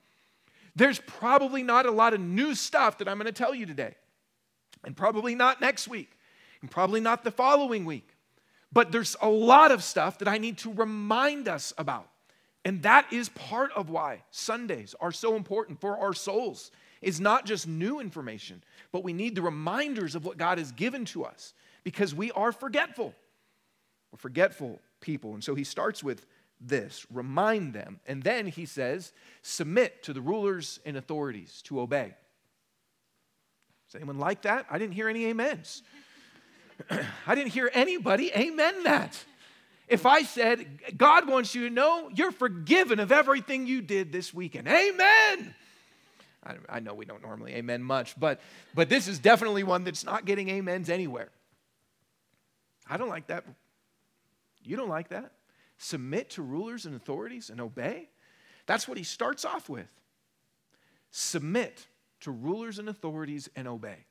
There's 0.77 1.01
probably 1.01 1.65
not 1.65 1.87
a 1.87 1.91
lot 1.91 2.15
of 2.15 2.21
new 2.21 2.55
stuff 2.55 2.99
that 2.99 3.09
I'm 3.09 3.17
going 3.17 3.27
to 3.27 3.33
tell 3.33 3.55
you 3.55 3.67
today, 3.67 3.97
and 4.85 4.97
probably 4.97 5.35
not 5.35 5.61
next 5.61 5.89
week, 5.89 6.11
and 6.61 6.71
probably 6.71 7.01
not 7.01 7.25
the 7.25 7.33
following 7.33 7.85
week. 7.85 8.17
But 8.73 8.93
there's 8.93 9.17
a 9.21 9.29
lot 9.29 9.73
of 9.73 9.83
stuff 9.83 10.19
that 10.19 10.29
I 10.29 10.39
need 10.39 10.59
to 10.59 10.73
remind 10.73 11.49
us 11.49 11.75
about. 11.77 12.09
And 12.65 12.83
that 12.83 13.13
is 13.13 13.31
part 13.31 13.73
of 13.73 13.89
why 13.89 14.23
Sundays 14.31 14.95
are 15.01 15.13
so 15.13 15.35
important 15.35 15.81
for 15.81 15.99
our 15.99 16.13
souls. 16.13 16.71
It's 17.01 17.21
not 17.21 17.47
just 17.47 17.67
new 17.67 18.01
information, 18.01 18.63
but 18.93 19.03
we 19.03 19.13
need 19.13 19.35
the 19.35 19.43
reminders 19.43 20.15
of 20.15 20.25
what 20.25 20.37
God 20.37 20.59
has 20.59 20.71
given 20.73 21.07
to 21.07 21.25
us 21.25 21.55
because 21.85 22.15
we 22.15 22.31
are 22.33 22.53
forgetful. 22.53 23.15
We're 24.13 24.19
forgetful 24.19 24.79
people. 25.01 25.33
And 25.35 25.43
so 25.43 25.55
he 25.55 25.65
starts 25.65 26.05
with 26.05 26.27
this, 26.61 27.07
remind 27.11 27.73
them. 27.73 28.01
And 28.07 28.23
then 28.23 28.47
he 28.47 28.67
says, 28.67 29.13
submit 29.41 30.03
to 30.03 30.13
the 30.13 30.21
rulers 30.21 30.79
and 30.85 30.97
authorities 30.97 31.63
to 31.63 31.81
obey. 31.81 32.15
Does 33.89 33.95
anyone 33.95 34.19
like 34.19 34.43
that? 34.43 34.67
I 34.71 34.79
didn't 34.79 34.93
hear 34.93 35.09
any 35.09 35.31
amens. 35.31 35.83
I 37.27 37.35
didn't 37.35 37.53
hear 37.53 37.71
anybody 37.73 38.31
amen 38.33 38.85
that. 38.85 39.25
If 39.91 40.07
I 40.07 40.23
said, 40.23 40.97
God 40.97 41.29
wants 41.29 41.53
you 41.55 41.69
to 41.69 41.75
know 41.75 42.11
you're 42.15 42.31
forgiven 42.31 43.01
of 43.01 43.11
everything 43.11 43.67
you 43.67 43.83
did 43.83 44.13
this 44.13 44.33
weekend, 44.33 44.69
amen. 44.69 45.55
I, 46.47 46.55
I 46.69 46.81
know 46.81 46.95
we 46.95 47.05
don't 47.05 47.23
normally 47.23 47.55
amen 47.55 47.83
much, 47.83 48.19
but, 48.19 48.41
but 48.73 48.89
this 48.89 49.09
is 49.09 49.19
definitely 49.19 49.65
one 49.65 49.83
that's 49.83 50.05
not 50.05 50.25
getting 50.25 50.49
amens 50.49 50.89
anywhere. 50.89 51.29
I 52.89 52.97
don't 52.97 53.09
like 53.09 53.27
that. 53.27 53.45
You 54.63 54.77
don't 54.77 54.89
like 54.89 55.09
that? 55.09 55.33
Submit 55.79 56.31
to 56.31 56.43
rulers 56.43 56.87
and 56.87 56.95
authorities 56.95 57.51
and 57.51 57.61
obey? 57.61 58.09
That's 58.67 58.87
what 58.87 58.97
he 58.97 59.05
starts 59.05 59.45
off 59.45 59.69
with. 59.69 59.89
Submit 61.11 61.87
to 62.21 62.31
rulers 62.31 62.79
and 62.79 62.89
authorities 62.89 63.49
and 63.57 63.67
obey. 63.67 64.07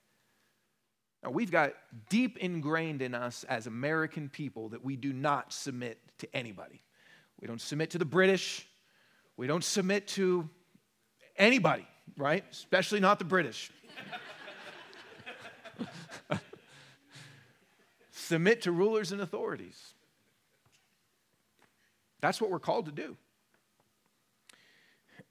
Now, 1.23 1.31
we've 1.31 1.51
got 1.51 1.73
deep 2.09 2.37
ingrained 2.37 3.01
in 3.01 3.13
us 3.13 3.43
as 3.43 3.67
American 3.67 4.29
people 4.29 4.69
that 4.69 4.83
we 4.83 4.95
do 4.95 5.11
not 5.11 5.51
submit 5.51 5.99
to 6.19 6.35
anybody. 6.35 6.81
We 7.41 7.47
don't 7.47 7.61
submit 7.61 7.91
to 7.91 7.97
the 7.97 8.05
British. 8.05 8.65
We 9.35 9.47
don't 9.47 9.63
submit 9.63 10.07
to 10.09 10.49
anybody, 11.37 11.87
right? 12.15 12.45
Especially 12.51 12.99
not 12.99 13.19
the 13.19 13.25
British. 13.25 13.71
submit 18.11 18.61
to 18.61 18.71
rulers 18.71 19.11
and 19.11 19.21
authorities. 19.21 19.93
That's 22.21 22.39
what 22.41 22.49
we're 22.51 22.59
called 22.59 22.85
to 22.85 22.91
do. 22.91 23.17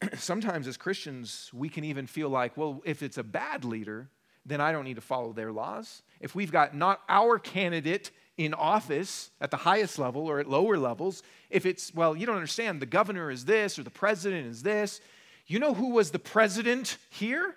Sometimes 0.17 0.67
as 0.67 0.77
Christians, 0.77 1.51
we 1.53 1.69
can 1.69 1.85
even 1.85 2.07
feel 2.07 2.29
like, 2.29 2.57
well, 2.57 2.83
if 2.85 3.03
it's 3.03 3.19
a 3.19 3.23
bad 3.23 3.65
leader, 3.65 4.09
then 4.49 4.61
I 4.61 4.73
don't 4.73 4.85
need 4.85 4.97
to 4.97 5.01
follow 5.01 5.33
their 5.33 5.53
laws. 5.53 6.03
If 6.21 6.35
we've 6.35 6.53
got 6.53 6.75
not 6.75 7.01
our 7.09 7.39
candidate 7.39 8.11
in 8.37 8.55
office 8.55 9.31
at 9.41 9.51
the 9.51 9.57
highest 9.57 9.99
level 9.99 10.27
or 10.27 10.41
at 10.41 10.49
lower 10.49 10.79
levels, 10.79 11.23
if 11.51 11.67
it's, 11.67 11.95
well, 11.95 12.17
you 12.17 12.27
don't 12.27 12.37
understand, 12.37 12.81
the 12.81 12.87
governor 12.87 13.31
is 13.31 13.45
this 13.45 13.79
or 13.79 13.83
the 13.83 13.91
president 13.91 14.47
is 14.47 14.63
this. 14.63 15.01
You 15.47 15.59
know 15.59 15.75
who 15.75 15.91
was 15.91 16.11
the 16.11 16.19
president 16.19 16.97
here? 17.11 17.55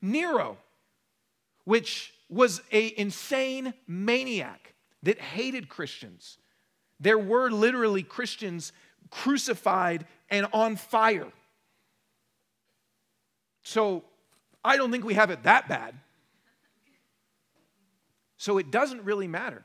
Nero, 0.00 0.56
which 1.64 2.12
was 2.28 2.62
a 2.70 2.94
insane 2.98 3.74
maniac 3.86 4.74
that 5.02 5.20
hated 5.20 5.68
Christians. 5.68 6.38
There 7.00 7.18
were 7.18 7.50
literally 7.50 8.02
Christians 8.02 8.72
crucified 9.10 10.06
and 10.30 10.46
on 10.52 10.76
fire. 10.76 11.32
So 13.62 14.04
I 14.68 14.76
don't 14.76 14.92
think 14.92 15.04
we 15.04 15.14
have 15.14 15.30
it 15.30 15.44
that 15.44 15.66
bad. 15.66 15.94
So 18.36 18.58
it 18.58 18.70
doesn't 18.70 19.02
really 19.02 19.26
matter 19.26 19.64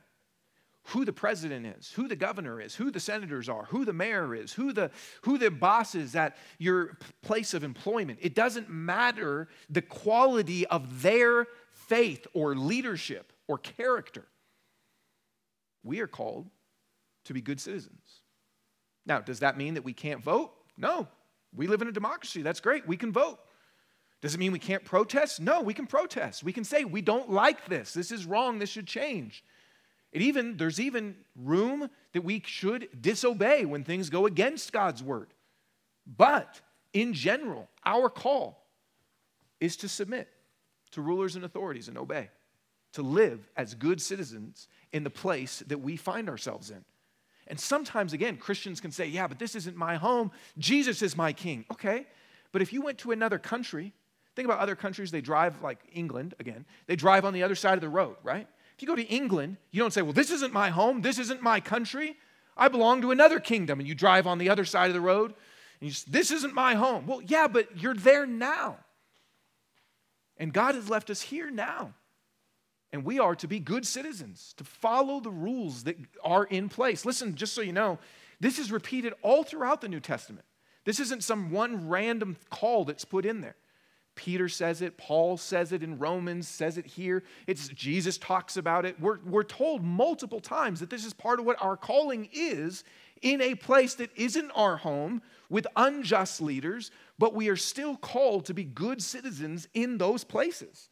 who 0.88 1.04
the 1.04 1.12
president 1.12 1.66
is, 1.66 1.92
who 1.92 2.08
the 2.08 2.16
governor 2.16 2.62
is, 2.62 2.74
who 2.76 2.90
the 2.90 3.02
senators 3.02 3.50
are, 3.50 3.66
who 3.66 3.84
the 3.84 3.92
mayor 3.92 4.34
is, 4.34 4.54
who 4.54 4.72
the, 4.72 4.92
who 5.24 5.38
the 5.38 5.52
boss 5.52 5.94
is 5.94 6.16
at 6.16 6.38
your 6.58 6.98
place 7.22 7.54
of 7.54 7.66
employment. 7.66 8.20
It 8.22 8.34
doesn't 8.34 8.70
matter 8.70 9.50
the 9.70 9.82
quality 9.82 10.66
of 10.68 11.02
their 11.02 11.48
faith 11.72 12.26
or 12.34 12.56
leadership 12.56 13.34
or 13.48 13.58
character. 13.58 14.26
We 15.84 16.00
are 16.00 16.08
called 16.08 16.50
to 17.26 17.34
be 17.34 17.42
good 17.42 17.60
citizens. 17.60 18.22
Now, 19.06 19.20
does 19.20 19.40
that 19.40 19.58
mean 19.58 19.74
that 19.74 19.84
we 19.84 19.94
can't 19.94 20.24
vote? 20.24 20.54
No. 20.78 21.10
We 21.54 21.68
live 21.68 21.82
in 21.82 21.90
a 21.90 21.92
democracy. 21.92 22.42
That's 22.42 22.62
great. 22.62 22.88
We 22.88 22.96
can 22.96 23.12
vote. 23.12 23.40
Does 24.24 24.34
it 24.34 24.38
mean 24.38 24.54
we 24.54 24.60
can't 24.60 24.86
protest? 24.86 25.42
No, 25.42 25.60
we 25.60 25.74
can 25.74 25.86
protest. 25.86 26.46
We 26.46 26.54
can 26.54 26.64
say, 26.64 26.86
we 26.86 27.02
don't 27.02 27.30
like 27.30 27.68
this. 27.68 27.92
This 27.94 28.10
is 28.10 28.26
wrong. 28.26 28.58
This 28.58 28.70
should 28.70 28.88
change. 28.88 29.44
It 30.14 30.22
even, 30.22 30.56
there's 30.56 30.80
even 30.80 31.18
room 31.36 31.90
that 32.14 32.24
we 32.24 32.42
should 32.46 32.88
disobey 33.02 33.66
when 33.66 33.84
things 33.84 34.10
go 34.10 34.26
against 34.26 34.72
God's 34.72 35.04
word. 35.04 35.34
But 36.08 36.62
in 36.94 37.12
general, 37.12 37.68
our 37.86 38.10
call 38.10 38.66
is 39.60 39.76
to 39.78 39.90
submit 39.90 40.30
to 40.92 41.02
rulers 41.02 41.36
and 41.36 41.44
authorities 41.44 41.90
and 41.90 41.98
obey, 41.98 42.30
to 42.94 43.02
live 43.02 43.50
as 43.58 43.76
good 43.76 44.02
citizens 44.02 44.70
in 44.94 45.04
the 45.04 45.10
place 45.10 45.64
that 45.68 45.82
we 45.82 45.98
find 45.98 46.30
ourselves 46.30 46.72
in. 46.72 46.86
And 47.48 47.60
sometimes, 47.60 48.14
again, 48.14 48.38
Christians 48.38 48.80
can 48.80 48.92
say, 48.92 49.08
yeah, 49.08 49.28
but 49.28 49.38
this 49.38 49.54
isn't 49.54 49.76
my 49.76 49.98
home. 49.98 50.32
Jesus 50.58 51.02
is 51.02 51.18
my 51.18 51.34
king. 51.34 51.66
Okay, 51.74 52.08
but 52.54 52.62
if 52.62 52.72
you 52.72 52.82
went 52.82 53.00
to 53.00 53.12
another 53.12 53.38
country 53.38 53.92
Think 54.36 54.48
about 54.48 54.60
other 54.60 54.76
countries, 54.76 55.12
they 55.12 55.22
drive, 55.22 55.62
like 55.62 55.80
England 55.94 56.34
again, 56.40 56.66
they 56.88 56.96
drive 56.96 57.24
on 57.26 57.34
the 57.34 57.44
other 57.44 57.56
side 57.56 57.76
of 57.76 57.82
the 57.82 57.90
road, 57.90 58.16
right? 58.24 58.48
If 58.76 58.82
you 58.82 58.88
go 58.88 58.96
to 58.96 59.04
England, 59.04 59.58
you 59.72 59.80
don't 59.80 59.94
say, 59.94 60.02
well, 60.02 60.14
this 60.14 60.32
isn't 60.32 60.52
my 60.52 60.70
home, 60.70 61.02
this 61.02 61.20
isn't 61.20 61.42
my 61.42 61.60
country. 61.60 62.18
I 62.58 62.68
belong 62.68 63.02
to 63.02 63.12
another 63.12 63.40
kingdom. 63.40 63.80
And 63.80 63.88
you 63.88 63.96
drive 63.96 64.26
on 64.26 64.40
the 64.40 64.50
other 64.50 64.66
side 64.66 64.88
of 64.88 64.94
the 64.94 65.02
road, 65.02 65.34
and 65.80 65.90
you 65.90 65.92
say, 65.92 66.08
this 66.10 66.32
isn't 66.32 66.54
my 66.54 66.76
home. 66.76 67.06
Well, 67.06 67.22
yeah, 67.22 67.48
but 67.48 67.82
you're 67.82 67.94
there 67.94 68.26
now. 68.26 68.78
And 70.38 70.52
God 70.52 70.76
has 70.76 70.90
left 70.90 71.10
us 71.10 71.22
here 71.22 71.52
now. 71.52 71.94
And 72.92 73.04
we 73.04 73.20
are 73.20 73.36
to 73.36 73.48
be 73.48 73.60
good 73.60 73.88
citizens, 73.88 74.54
to 74.58 74.64
follow 74.64 75.20
the 75.20 75.32
rules 75.32 75.84
that 75.84 75.98
are 76.24 76.46
in 76.46 76.70
place. 76.70 77.06
Listen, 77.06 77.36
just 77.36 77.54
so 77.54 77.62
you 77.62 77.74
know, 77.74 77.98
this 78.40 78.60
is 78.60 78.72
repeated 78.72 79.14
all 79.22 79.44
throughout 79.44 79.82
the 79.82 79.88
New 79.88 80.00
Testament. 80.00 80.46
This 80.86 81.00
isn't 81.00 81.24
some 81.24 81.50
one 81.50 81.88
random 81.88 82.38
call 82.50 82.86
that's 82.86 83.06
put 83.06 83.26
in 83.26 83.42
there. 83.42 83.56
Peter 84.16 84.48
says 84.48 84.82
it, 84.82 84.98
Paul 84.98 85.38
says 85.38 85.72
it 85.72 85.84
in 85.84 85.98
Romans, 85.98 86.48
says 86.48 86.78
it 86.78 86.86
here. 86.86 87.24
It's 87.48 87.68
Jesus 87.70 88.18
talks 88.18 88.58
about 88.58 88.86
it. 88.86 89.00
We're, 89.00 89.20
we're 89.26 89.44
told 89.44 89.84
multiple 89.84 90.40
times 90.40 90.80
that 90.80 90.90
this 90.90 91.06
is 91.06 91.14
part 91.14 91.40
of 91.40 91.46
what 91.46 91.62
our 91.62 91.76
calling 91.76 92.30
is 92.32 92.84
in 93.22 93.42
a 93.42 93.56
place 93.56 93.96
that 93.96 94.12
isn't 94.16 94.52
our 94.52 94.78
home 94.78 95.22
with 95.50 95.66
unjust 95.76 96.42
leaders, 96.42 96.92
but 97.18 97.34
we 97.34 97.50
are 97.50 97.56
still 97.56 97.96
called 97.96 98.46
to 98.46 98.54
be 98.54 98.64
good 98.64 99.02
citizens 99.02 99.68
in 99.74 99.98
those 99.98 100.24
places. 100.24 100.90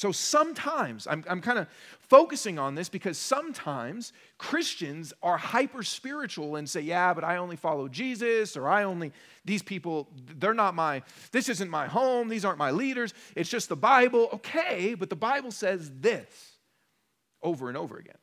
So 0.00 0.12
sometimes, 0.12 1.06
I'm, 1.06 1.22
I'm 1.28 1.42
kind 1.42 1.58
of 1.58 1.68
focusing 1.98 2.58
on 2.58 2.74
this 2.74 2.88
because 2.88 3.18
sometimes 3.18 4.14
Christians 4.38 5.12
are 5.22 5.36
hyper 5.36 5.82
spiritual 5.82 6.56
and 6.56 6.66
say, 6.66 6.80
yeah, 6.80 7.12
but 7.12 7.22
I 7.22 7.36
only 7.36 7.56
follow 7.56 7.86
Jesus, 7.86 8.56
or 8.56 8.66
I 8.66 8.84
only, 8.84 9.12
these 9.44 9.62
people, 9.62 10.08
they're 10.38 10.54
not 10.54 10.74
my, 10.74 11.02
this 11.32 11.50
isn't 11.50 11.68
my 11.68 11.86
home, 11.86 12.30
these 12.30 12.46
aren't 12.46 12.56
my 12.56 12.70
leaders, 12.70 13.12
it's 13.36 13.50
just 13.50 13.68
the 13.68 13.76
Bible. 13.76 14.30
Okay, 14.32 14.94
but 14.94 15.10
the 15.10 15.16
Bible 15.16 15.50
says 15.50 15.92
this 16.00 16.56
over 17.42 17.68
and 17.68 17.76
over 17.76 17.98
again. 17.98 18.16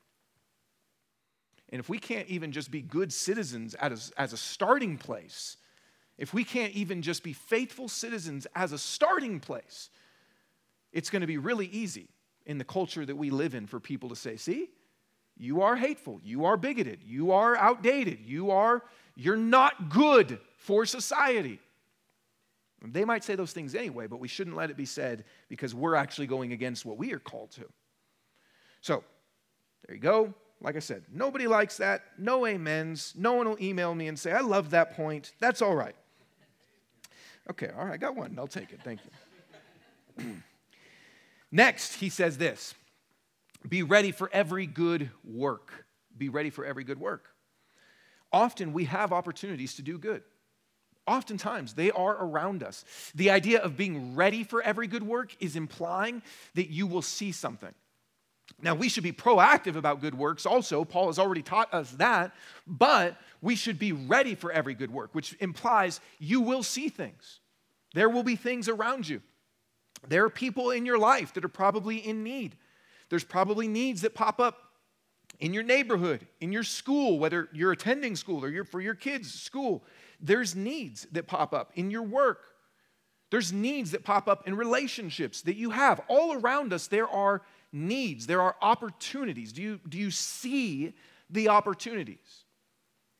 And 1.69 1.79
if 1.79 1.89
we 1.89 1.99
can't 1.99 2.27
even 2.27 2.51
just 2.51 2.71
be 2.71 2.81
good 2.81 3.13
citizens 3.13 3.75
as, 3.75 4.11
as 4.17 4.33
a 4.33 4.37
starting 4.37 4.97
place, 4.97 5.57
if 6.17 6.33
we 6.33 6.43
can't 6.43 6.73
even 6.73 7.03
just 7.03 7.21
be 7.21 7.33
faithful 7.33 7.87
citizens 7.87 8.47
as 8.55 8.71
a 8.71 8.79
starting 8.79 9.39
place, 9.39 9.91
it's 10.97 11.11
going 11.11 11.21
to 11.21 11.27
be 11.27 11.37
really 11.37 11.67
easy 11.67 12.09
in 12.47 12.57
the 12.57 12.63
culture 12.63 13.05
that 13.05 13.15
we 13.15 13.29
live 13.29 13.53
in 13.53 13.67
for 13.67 13.79
people 13.79 14.09
to 14.09 14.15
say, 14.15 14.35
see, 14.35 14.67
you 15.37 15.61
are 15.61 15.75
hateful, 15.75 16.19
you 16.23 16.45
are 16.45 16.57
bigoted, 16.57 17.03
you 17.05 17.31
are 17.33 17.55
outdated, 17.55 18.19
you 18.25 18.49
are, 18.49 18.81
you're 19.15 19.37
not 19.37 19.89
good 19.89 20.39
for 20.57 20.87
society. 20.87 21.59
They 22.83 23.05
might 23.05 23.23
say 23.23 23.35
those 23.35 23.51
things 23.51 23.75
anyway, 23.75 24.07
but 24.07 24.19
we 24.19 24.27
shouldn't 24.27 24.55
let 24.55 24.71
it 24.71 24.75
be 24.75 24.85
said 24.85 25.25
because 25.49 25.75
we're 25.75 25.93
actually 25.93 26.25
going 26.25 26.51
against 26.51 26.83
what 26.83 26.97
we 26.97 27.13
are 27.13 27.19
called 27.19 27.51
to. 27.51 27.65
So, 28.81 29.03
there 29.85 29.97
you 29.97 30.01
go. 30.01 30.33
Like 30.61 30.75
I 30.75 30.79
said, 30.79 31.03
nobody 31.13 31.45
likes 31.45 31.77
that. 31.77 32.05
No 32.17 32.47
amens. 32.47 33.13
No 33.15 33.33
one 33.33 33.47
will 33.47 33.61
email 33.61 33.93
me 33.93 34.07
and 34.07 34.17
say, 34.17 34.31
I 34.31 34.41
love 34.41 34.71
that 34.71 34.95
point. 34.95 35.33
That's 35.39 35.61
all 35.61 35.75
right. 35.75 35.95
Okay, 37.51 37.69
all 37.77 37.85
right, 37.85 37.93
I 37.93 37.97
got 37.97 38.15
one. 38.15 38.35
I'll 38.39 38.47
take 38.47 38.71
it. 38.71 38.79
Thank 38.83 39.01
you. 40.17 40.33
Next, 41.51 41.95
he 41.95 42.09
says 42.09 42.37
this 42.37 42.75
be 43.67 43.83
ready 43.83 44.11
for 44.11 44.29
every 44.33 44.65
good 44.65 45.09
work. 45.23 45.85
Be 46.17 46.29
ready 46.29 46.49
for 46.49 46.65
every 46.65 46.83
good 46.83 46.99
work. 46.99 47.25
Often 48.31 48.73
we 48.73 48.85
have 48.85 49.13
opportunities 49.13 49.75
to 49.75 49.81
do 49.81 49.97
good. 49.97 50.23
Oftentimes, 51.05 51.73
they 51.73 51.89
are 51.91 52.17
around 52.21 52.63
us. 52.63 52.83
The 53.15 53.31
idea 53.31 53.61
of 53.61 53.77
being 53.77 54.15
ready 54.15 54.43
for 54.43 54.61
every 54.61 54.87
good 54.87 55.03
work 55.03 55.35
is 55.39 55.55
implying 55.55 56.21
that 56.55 56.69
you 56.69 56.85
will 56.85 57.01
see 57.01 57.31
something. 57.31 57.73
Now, 58.61 58.75
we 58.75 58.89
should 58.89 59.03
be 59.03 59.13
proactive 59.13 59.75
about 59.75 60.01
good 60.01 60.15
works 60.15 60.45
also. 60.45 60.83
Paul 60.83 61.07
has 61.07 61.19
already 61.19 61.41
taught 61.41 61.73
us 61.73 61.91
that, 61.91 62.33
but 62.65 63.17
we 63.41 63.55
should 63.55 63.79
be 63.79 63.93
ready 63.93 64.35
for 64.35 64.51
every 64.51 64.73
good 64.73 64.91
work, 64.91 65.13
which 65.13 65.35
implies 65.39 66.01
you 66.19 66.41
will 66.41 66.63
see 66.63 66.89
things. 66.89 67.39
There 67.93 68.09
will 68.09 68.23
be 68.23 68.35
things 68.35 68.67
around 68.67 69.07
you. 69.07 69.21
There 70.07 70.25
are 70.25 70.29
people 70.29 70.71
in 70.71 70.85
your 70.85 70.97
life 70.97 71.33
that 71.33 71.45
are 71.45 71.49
probably 71.49 71.97
in 71.97 72.23
need. 72.23 72.55
There's 73.09 73.23
probably 73.23 73.67
needs 73.67 74.01
that 74.01 74.13
pop 74.13 74.39
up 74.39 74.67
in 75.39 75.53
your 75.53 75.63
neighborhood, 75.63 76.25
in 76.41 76.51
your 76.51 76.63
school, 76.63 77.19
whether 77.19 77.47
you're 77.53 77.71
attending 77.71 78.15
school 78.15 78.43
or 78.43 78.49
you're 78.49 78.63
for 78.63 78.81
your 78.81 78.95
kids' 78.95 79.33
school, 79.33 79.83
there's 80.19 80.55
needs 80.55 81.07
that 81.11 81.27
pop 81.27 81.53
up 81.53 81.71
in 81.75 81.91
your 81.91 82.01
work. 82.01 82.53
There's 83.29 83.53
needs 83.53 83.91
that 83.91 84.03
pop 84.03 84.27
up 84.27 84.47
in 84.47 84.55
relationships 84.55 85.41
that 85.43 85.55
you 85.55 85.69
have. 85.71 86.01
All 86.07 86.33
around 86.33 86.73
us, 86.73 86.87
there 86.87 87.07
are 87.07 87.43
needs, 87.71 88.25
there 88.25 88.41
are 88.41 88.55
opportunities. 88.61 89.51
Do 89.51 89.61
you, 89.61 89.79
do 89.87 89.97
you 89.97 90.11
see 90.11 90.93
the 91.29 91.49
opportunities? 91.49 92.45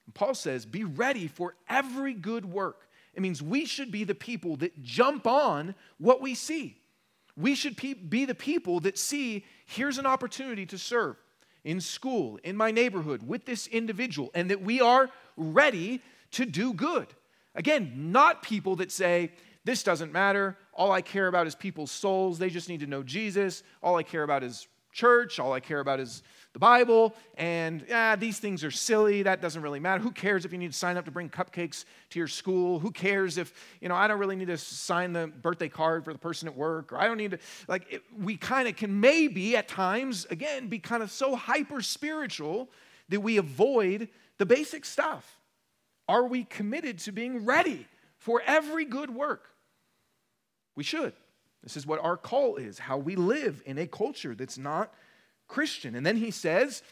And 0.05 0.15
Paul 0.15 0.33
says, 0.33 0.65
Be 0.65 0.85
ready 0.85 1.27
for 1.27 1.55
every 1.69 2.13
good 2.13 2.45
work. 2.45 2.86
It 3.17 3.21
means 3.21 3.41
we 3.41 3.65
should 3.65 3.91
be 3.91 4.03
the 4.03 4.15
people 4.15 4.57
that 4.57 4.83
jump 4.83 5.25
on 5.25 5.73
what 5.97 6.21
we 6.21 6.35
see. 6.35 6.77
We 7.35 7.55
should 7.55 7.75
be 7.75 8.25
the 8.25 8.35
people 8.35 8.79
that 8.81 8.97
see 8.97 9.43
here's 9.65 9.97
an 9.97 10.05
opportunity 10.05 10.67
to 10.67 10.77
serve 10.77 11.17
in 11.63 11.81
school, 11.81 12.39
in 12.43 12.55
my 12.55 12.69
neighborhood, 12.69 13.27
with 13.27 13.45
this 13.45 13.65
individual, 13.65 14.29
and 14.35 14.51
that 14.51 14.61
we 14.61 14.81
are 14.81 15.09
ready 15.35 15.99
to 16.31 16.45
do 16.45 16.73
good. 16.73 17.07
Again, 17.55 18.11
not 18.11 18.43
people 18.43 18.75
that 18.77 18.91
say, 18.91 19.31
This 19.65 19.81
doesn't 19.81 20.13
matter. 20.13 20.55
All 20.71 20.91
I 20.91 21.01
care 21.01 21.27
about 21.27 21.47
is 21.47 21.55
people's 21.55 21.91
souls. 21.91 22.37
They 22.37 22.51
just 22.51 22.69
need 22.69 22.81
to 22.81 22.87
know 22.87 23.01
Jesus. 23.01 23.63
All 23.81 23.95
I 23.95 24.03
care 24.03 24.23
about 24.23 24.43
is 24.43 24.67
church. 24.93 25.39
All 25.39 25.53
I 25.53 25.59
care 25.59 25.79
about 25.79 25.99
is 25.99 26.21
the 26.57 26.59
Bible. 26.59 27.13
And 27.35 27.85
yeah, 27.87 28.15
these 28.15 28.39
things 28.39 28.63
are 28.63 28.71
silly. 28.71 29.21
That 29.21 29.41
doesn't 29.41 29.61
really 29.61 29.79
matter. 29.79 30.01
Who 30.01 30.09
cares 30.09 30.43
if 30.43 30.51
you 30.51 30.57
need 30.57 30.71
to 30.71 30.77
sign 30.77 30.97
up 30.97 31.05
to 31.05 31.11
bring 31.11 31.29
cupcakes 31.29 31.85
to 32.09 32.17
your 32.17 32.27
school? 32.27 32.79
Who 32.79 32.89
cares 32.89 33.37
if, 33.37 33.53
you 33.79 33.89
know, 33.89 33.93
I 33.93 34.07
don't 34.07 34.17
really 34.17 34.35
need 34.35 34.47
to 34.47 34.57
sign 34.57 35.13
the 35.13 35.27
birthday 35.27 35.69
card 35.69 36.03
for 36.03 36.13
the 36.13 36.17
person 36.17 36.47
at 36.47 36.57
work? 36.57 36.91
Or 36.91 36.97
I 36.97 37.05
don't 37.05 37.17
need 37.17 37.31
to, 37.31 37.39
like, 37.67 37.85
it, 37.93 38.01
we 38.19 38.37
kind 38.37 38.67
of 38.67 38.75
can 38.75 38.99
maybe 38.99 39.55
at 39.55 39.67
times, 39.67 40.25
again, 40.31 40.67
be 40.67 40.79
kind 40.79 41.03
of 41.03 41.11
so 41.11 41.35
hyper 41.35 41.79
spiritual 41.83 42.69
that 43.09 43.19
we 43.19 43.37
avoid 43.37 44.09
the 44.39 44.45
basic 44.47 44.83
stuff. 44.83 45.39
Are 46.09 46.25
we 46.25 46.43
committed 46.43 46.97
to 46.99 47.11
being 47.11 47.45
ready 47.45 47.85
for 48.17 48.41
every 48.47 48.85
good 48.85 49.11
work? 49.11 49.47
We 50.75 50.83
should. 50.83 51.13
This 51.61 51.77
is 51.77 51.85
what 51.85 52.03
our 52.03 52.17
call 52.17 52.55
is, 52.55 52.79
how 52.79 52.97
we 52.97 53.15
live 53.15 53.61
in 53.67 53.77
a 53.77 53.85
culture 53.85 54.33
that's 54.33 54.57
not 54.57 54.91
Christian. 55.47 55.95
And 55.95 56.05
then 56.05 56.17
he 56.17 56.31
says 56.31 56.83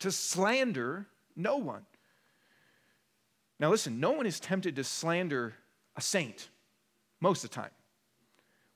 to 0.00 0.10
slander 0.10 1.06
no 1.36 1.56
one. 1.56 1.84
Now, 3.60 3.70
listen, 3.70 3.98
no 4.00 4.12
one 4.12 4.26
is 4.26 4.38
tempted 4.38 4.76
to 4.76 4.84
slander 4.84 5.54
a 5.96 6.00
saint 6.00 6.48
most 7.20 7.42
of 7.44 7.50
the 7.50 7.56
time. 7.56 7.70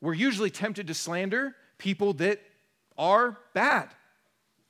We're 0.01 0.15
usually 0.15 0.51
tempted 0.51 0.89
to 0.89 0.95
slander 0.95 1.55
people 1.79 2.15
that 2.15 2.41
are 2.99 3.39
bad, 3.55 3.89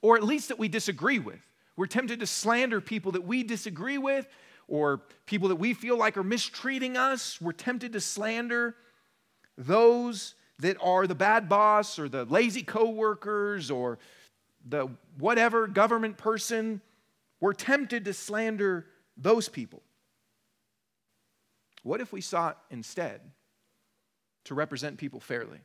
or 0.02 0.17
at 0.17 0.23
least 0.23 0.49
that 0.49 0.59
we 0.59 0.69
disagree 0.69 1.19
with. 1.19 1.41
We're 1.76 1.87
tempted 1.87 2.21
to 2.21 2.26
slander 2.26 2.81
people 2.83 3.12
that 3.12 3.25
we 3.25 3.43
disagree 3.43 3.97
with, 3.97 4.29
or 4.69 5.00
people 5.26 5.49
that 5.49 5.57
we 5.57 5.73
feel 5.73 5.97
like 5.97 6.17
are 6.17 6.23
mistreating 6.23 6.97
us. 6.97 7.41
We're 7.41 7.52
tempted 7.52 7.95
to 7.95 8.00
slander 8.00 8.76
those 9.57 10.35
that 10.62 10.76
are 10.81 11.07
the 11.07 11.14
bad 11.14 11.49
boss 11.49 11.99
or 11.99 12.09
the 12.09 12.25
lazy 12.25 12.62
coworkers 12.62 13.71
or 13.71 13.99
the 14.64 14.88
whatever 15.19 15.66
government 15.66 16.16
person, 16.16 16.81
we're 17.40 17.52
tempted 17.52 18.04
to 18.04 18.14
slander 18.14 18.87
those 19.16 19.49
people. 19.49 19.83
What 21.83 22.00
if 22.00 22.12
we 22.12 22.21
sought 22.21 22.59
instead 22.71 23.21
to 24.45 24.54
represent 24.54 24.99
people 24.99 25.19
fairly? 25.19 25.59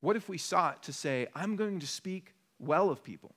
What 0.00 0.16
if 0.16 0.28
we 0.28 0.38
sought 0.38 0.82
to 0.84 0.92
say, 0.92 1.28
I'm 1.36 1.54
going 1.54 1.78
to 1.78 1.86
speak 1.86 2.34
well 2.58 2.90
of 2.90 3.04
people? 3.04 3.36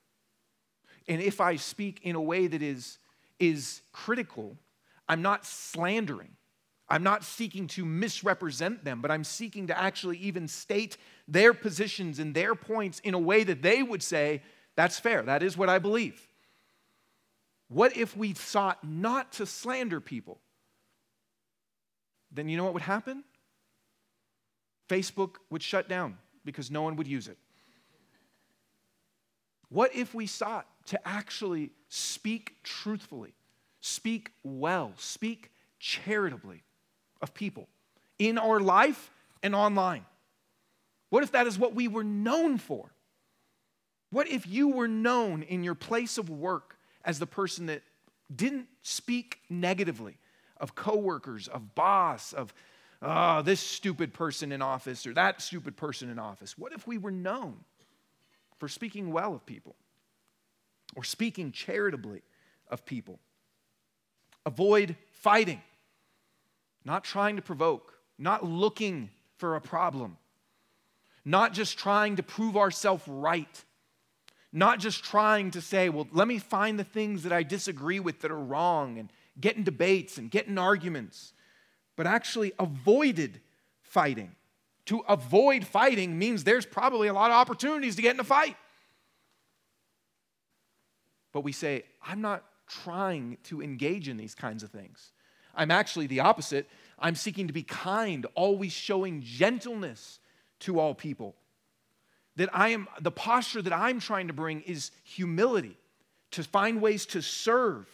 And 1.07 1.21
if 1.21 1.39
I 1.39 1.57
speak 1.57 1.99
in 2.01 2.15
a 2.15 2.21
way 2.21 2.47
that 2.47 2.63
is, 2.63 2.97
is 3.39 3.81
critical, 3.93 4.57
I'm 5.07 5.21
not 5.21 5.45
slandering. 5.45 6.31
I'm 6.87 7.03
not 7.03 7.23
seeking 7.23 7.67
to 7.69 7.85
misrepresent 7.85 8.83
them, 8.83 9.01
but 9.01 9.09
I'm 9.09 9.23
seeking 9.23 9.67
to 9.67 9.79
actually 9.79 10.17
even 10.17 10.47
state 10.47 10.97
their 11.27 11.53
positions 11.53 12.19
and 12.19 12.35
their 12.35 12.53
points 12.53 12.99
in 12.99 13.13
a 13.13 13.19
way 13.19 13.43
that 13.43 13.61
they 13.61 13.81
would 13.81 14.03
say, 14.03 14.43
that's 14.75 14.99
fair, 14.99 15.23
that 15.23 15.41
is 15.41 15.57
what 15.57 15.69
I 15.69 15.79
believe. 15.79 16.27
What 17.69 17.97
if 17.97 18.15
we 18.15 18.35
sought 18.35 18.83
not 18.83 19.33
to 19.33 19.45
slander 19.45 19.99
people? 19.99 20.39
Then 22.31 22.49
you 22.49 22.57
know 22.57 22.65
what 22.65 22.73
would 22.73 22.83
happen? 22.83 23.23
Facebook 24.87 25.37
would 25.49 25.63
shut 25.63 25.89
down 25.89 26.17
because 26.43 26.69
no 26.69 26.83
one 26.83 26.95
would 26.97 27.07
use 27.07 27.27
it. 27.27 27.37
What 29.69 29.95
if 29.95 30.13
we 30.13 30.27
sought 30.27 30.67
to 30.87 31.07
actually 31.07 31.71
speak 31.89 32.57
truthfully, 32.61 33.33
speak 33.81 34.31
well, 34.43 34.93
speak 34.97 35.51
charitably? 35.79 36.61
Of 37.25 37.33
people 37.33 37.67
in 38.19 38.37
our 38.37 38.59
life 38.59 39.11
and 39.41 39.55
online? 39.55 40.05
What 41.09 41.23
if 41.23 41.31
that 41.31 41.47
is 41.47 41.57
what 41.57 41.73
we 41.73 41.87
were 41.87 42.03
known 42.03 42.59
for? 42.59 42.91
What 44.11 44.29
if 44.29 44.47
you 44.47 44.69
were 44.69 44.87
known 44.87 45.41
in 45.41 45.63
your 45.63 45.73
place 45.73 46.19
of 46.19 46.29
work 46.29 46.77
as 47.03 47.17
the 47.17 47.25
person 47.25 47.65
that 47.65 47.81
didn't 48.33 48.67
speak 48.83 49.39
negatively 49.49 50.17
of 50.57 50.75
coworkers, 50.75 51.47
of 51.47 51.73
boss, 51.73 52.31
of 52.31 52.53
oh, 53.01 53.41
this 53.41 53.59
stupid 53.59 54.13
person 54.13 54.51
in 54.51 54.61
office 54.61 55.07
or 55.07 55.13
that 55.15 55.41
stupid 55.41 55.75
person 55.75 56.11
in 56.11 56.19
office? 56.19 56.55
What 56.59 56.73
if 56.73 56.85
we 56.85 56.99
were 56.99 57.11
known 57.11 57.57
for 58.59 58.67
speaking 58.67 59.11
well 59.11 59.33
of 59.33 59.47
people 59.47 59.75
or 60.95 61.03
speaking 61.03 61.51
charitably 61.51 62.21
of 62.69 62.85
people? 62.85 63.19
Avoid 64.45 64.95
fighting 65.11 65.61
not 66.85 67.03
trying 67.03 67.35
to 67.35 67.41
provoke, 67.41 67.93
not 68.17 68.45
looking 68.45 69.09
for 69.37 69.55
a 69.55 69.61
problem, 69.61 70.17
not 71.25 71.51
just 71.51 71.77
trying 71.77 72.15
to 72.15 72.23
prove 72.23 72.55
ourselves 72.55 73.03
right, 73.07 73.63
not 74.53 74.79
just 74.79 75.03
trying 75.03 75.51
to 75.51 75.61
say, 75.61 75.89
well, 75.89 76.07
let 76.13 76.27
me 76.27 76.37
find 76.37 76.79
the 76.79 76.83
things 76.83 77.23
that 77.23 77.33
I 77.33 77.43
disagree 77.43 77.99
with 77.99 78.21
that 78.21 78.31
are 78.31 78.39
wrong 78.39 78.97
and 78.99 79.11
get 79.41 79.57
in 79.57 79.63
debates 79.63 80.17
and 80.17 80.31
get 80.31 80.47
in 80.47 80.57
arguments, 80.57 81.33
but 81.95 82.07
actually 82.07 82.53
avoided 82.59 83.41
fighting. 83.81 84.35
To 84.85 84.99
avoid 85.09 85.65
fighting 85.65 86.17
means 86.17 86.43
there's 86.43 86.65
probably 86.65 87.07
a 87.07 87.13
lot 87.13 87.31
of 87.31 87.37
opportunities 87.37 87.95
to 87.95 88.03
get 88.03 88.13
in 88.13 88.19
a 88.19 88.23
fight. 88.23 88.55
But 91.33 91.41
we 91.41 91.51
say, 91.51 91.83
I'm 92.05 92.21
not 92.21 92.45
trying 92.67 93.37
to 93.45 93.61
engage 93.61 94.07
in 94.07 94.15
these 94.15 94.35
kinds 94.35 94.63
of 94.63 94.69
things. 94.69 95.11
I'm 95.55 95.71
actually 95.71 96.07
the 96.07 96.19
opposite. 96.19 96.69
I'm 96.99 97.15
seeking 97.15 97.47
to 97.47 97.53
be 97.53 97.63
kind, 97.63 98.25
always 98.35 98.71
showing 98.71 99.21
gentleness 99.21 100.19
to 100.61 100.79
all 100.79 100.93
people. 100.93 101.35
That 102.35 102.49
I 102.53 102.69
am, 102.69 102.87
the 102.99 103.11
posture 103.11 103.61
that 103.61 103.73
I'm 103.73 103.99
trying 103.99 104.27
to 104.27 104.33
bring 104.33 104.61
is 104.61 104.91
humility, 105.03 105.77
to 106.31 106.43
find 106.43 106.81
ways 106.81 107.05
to 107.07 107.21
serve, 107.21 107.87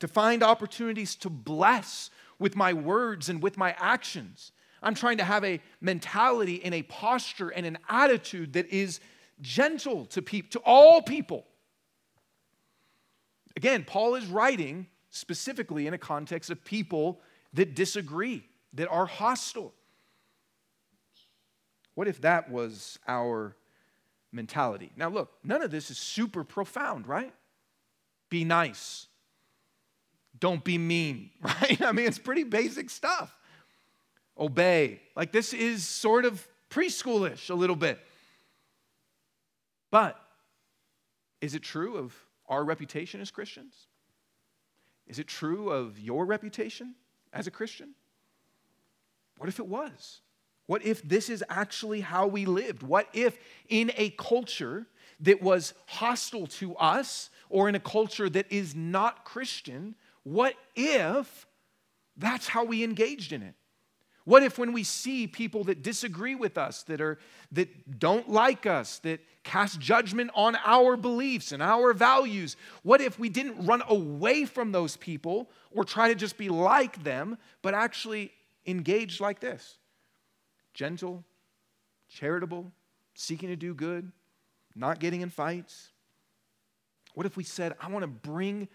to 0.00 0.08
find 0.08 0.42
opportunities 0.42 1.14
to 1.16 1.30
bless 1.30 2.10
with 2.38 2.56
my 2.56 2.72
words 2.72 3.28
and 3.28 3.42
with 3.42 3.56
my 3.56 3.74
actions. 3.78 4.52
I'm 4.82 4.94
trying 4.94 5.18
to 5.18 5.24
have 5.24 5.44
a 5.44 5.60
mentality 5.80 6.62
and 6.64 6.74
a 6.74 6.82
posture 6.82 7.48
and 7.48 7.64
an 7.64 7.78
attitude 7.88 8.52
that 8.54 8.66
is 8.68 9.00
gentle 9.40 10.06
to 10.06 10.22
people, 10.22 10.50
to 10.50 10.58
all 10.60 11.02
people. 11.02 11.46
Again, 13.56 13.84
Paul 13.84 14.16
is 14.16 14.26
writing 14.26 14.86
specifically 15.16 15.86
in 15.86 15.94
a 15.94 15.98
context 15.98 16.50
of 16.50 16.64
people 16.64 17.20
that 17.54 17.74
disagree, 17.74 18.46
that 18.74 18.88
are 18.88 19.06
hostile. 19.06 19.72
What 21.94 22.08
if 22.08 22.20
that 22.20 22.50
was 22.50 22.98
our 23.08 23.56
mentality? 24.32 24.92
Now, 24.96 25.08
look, 25.08 25.32
none 25.42 25.62
of 25.62 25.70
this 25.70 25.90
is 25.90 25.98
super 25.98 26.44
profound, 26.44 27.06
right? 27.06 27.32
Be 28.28 28.44
nice. 28.44 29.06
Don't 30.38 30.62
be 30.62 30.76
mean, 30.76 31.30
right? 31.40 31.80
I 31.80 31.92
mean, 31.92 32.06
it's 32.06 32.18
pretty 32.18 32.44
basic 32.44 32.90
stuff. 32.90 33.34
Obey. 34.38 35.00
Like, 35.14 35.32
this 35.32 35.54
is 35.54 35.86
sort 35.86 36.26
of 36.26 36.46
preschoolish 36.68 37.48
a 37.48 37.54
little 37.54 37.76
bit. 37.76 37.98
But 39.90 40.20
is 41.40 41.54
it 41.54 41.62
true 41.62 41.96
of 41.96 42.14
our 42.48 42.62
reputation 42.62 43.22
as 43.22 43.30
Christians? 43.30 43.86
Is 45.06 45.18
it 45.18 45.28
true 45.28 45.70
of 45.70 45.98
your 45.98 46.26
reputation 46.26 46.94
as 47.32 47.46
a 47.46 47.50
Christian? 47.50 47.90
What 49.38 49.48
if 49.48 49.58
it 49.58 49.66
was? 49.66 50.20
What 50.66 50.84
if 50.84 51.02
this 51.02 51.30
is 51.30 51.44
actually 51.48 52.00
how 52.00 52.26
we 52.26 52.44
lived? 52.44 52.82
What 52.82 53.08
if 53.12 53.38
in 53.68 53.92
a 53.96 54.10
culture 54.10 54.86
that 55.20 55.40
was 55.40 55.74
hostile 55.86 56.46
to 56.46 56.74
us 56.76 57.30
or 57.48 57.68
in 57.68 57.74
a 57.74 57.80
culture 57.80 58.28
that 58.28 58.50
is 58.50 58.74
not 58.74 59.24
Christian, 59.24 59.94
what 60.24 60.54
if 60.74 61.46
that's 62.16 62.48
how 62.48 62.64
we 62.64 62.82
engaged 62.82 63.32
in 63.32 63.42
it? 63.42 63.54
What 64.26 64.42
if 64.42 64.58
when 64.58 64.72
we 64.72 64.82
see 64.82 65.28
people 65.28 65.62
that 65.64 65.82
disagree 65.82 66.34
with 66.34 66.58
us, 66.58 66.82
that 66.84 67.00
are 67.00 67.16
that 67.52 68.00
don't 68.00 68.28
like 68.28 68.66
us, 68.66 68.98
that 68.98 69.20
cast 69.44 69.78
judgment 69.78 70.32
on 70.34 70.56
our 70.64 70.96
beliefs 70.96 71.52
and 71.52 71.62
our 71.62 71.92
values, 71.92 72.56
what 72.82 73.00
if 73.00 73.20
we 73.20 73.28
didn't 73.28 73.64
run 73.64 73.84
away 73.88 74.44
from 74.44 74.72
those 74.72 74.96
people 74.96 75.48
or 75.70 75.84
try 75.84 76.08
to 76.08 76.16
just 76.16 76.36
be 76.36 76.48
like 76.48 77.04
them, 77.04 77.38
but 77.62 77.72
actually 77.72 78.32
engage 78.66 79.20
like 79.20 79.38
this? 79.38 79.78
Gentle, 80.74 81.22
charitable, 82.08 82.72
seeking 83.14 83.48
to 83.48 83.56
do 83.56 83.74
good, 83.74 84.10
not 84.74 84.98
getting 84.98 85.20
in 85.20 85.30
fights. 85.30 85.92
What 87.14 87.26
if 87.26 87.36
we 87.36 87.44
said, 87.44 87.74
I 87.80 87.88
want 87.90 88.02
to 88.02 88.08
bring 88.08 88.66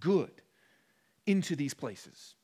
good 0.00 0.32
into 1.26 1.54
these 1.54 1.74
places? 1.74 2.34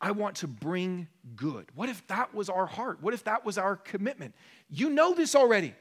I 0.00 0.10
want 0.10 0.36
to 0.36 0.46
bring 0.46 1.08
good. 1.34 1.66
What 1.74 1.88
if 1.88 2.06
that 2.08 2.34
was 2.34 2.48
our 2.48 2.66
heart? 2.66 3.02
What 3.02 3.14
if 3.14 3.24
that 3.24 3.44
was 3.44 3.56
our 3.56 3.76
commitment? 3.76 4.34
You 4.68 4.90
know 4.90 5.14
this 5.14 5.34
already. 5.34 5.74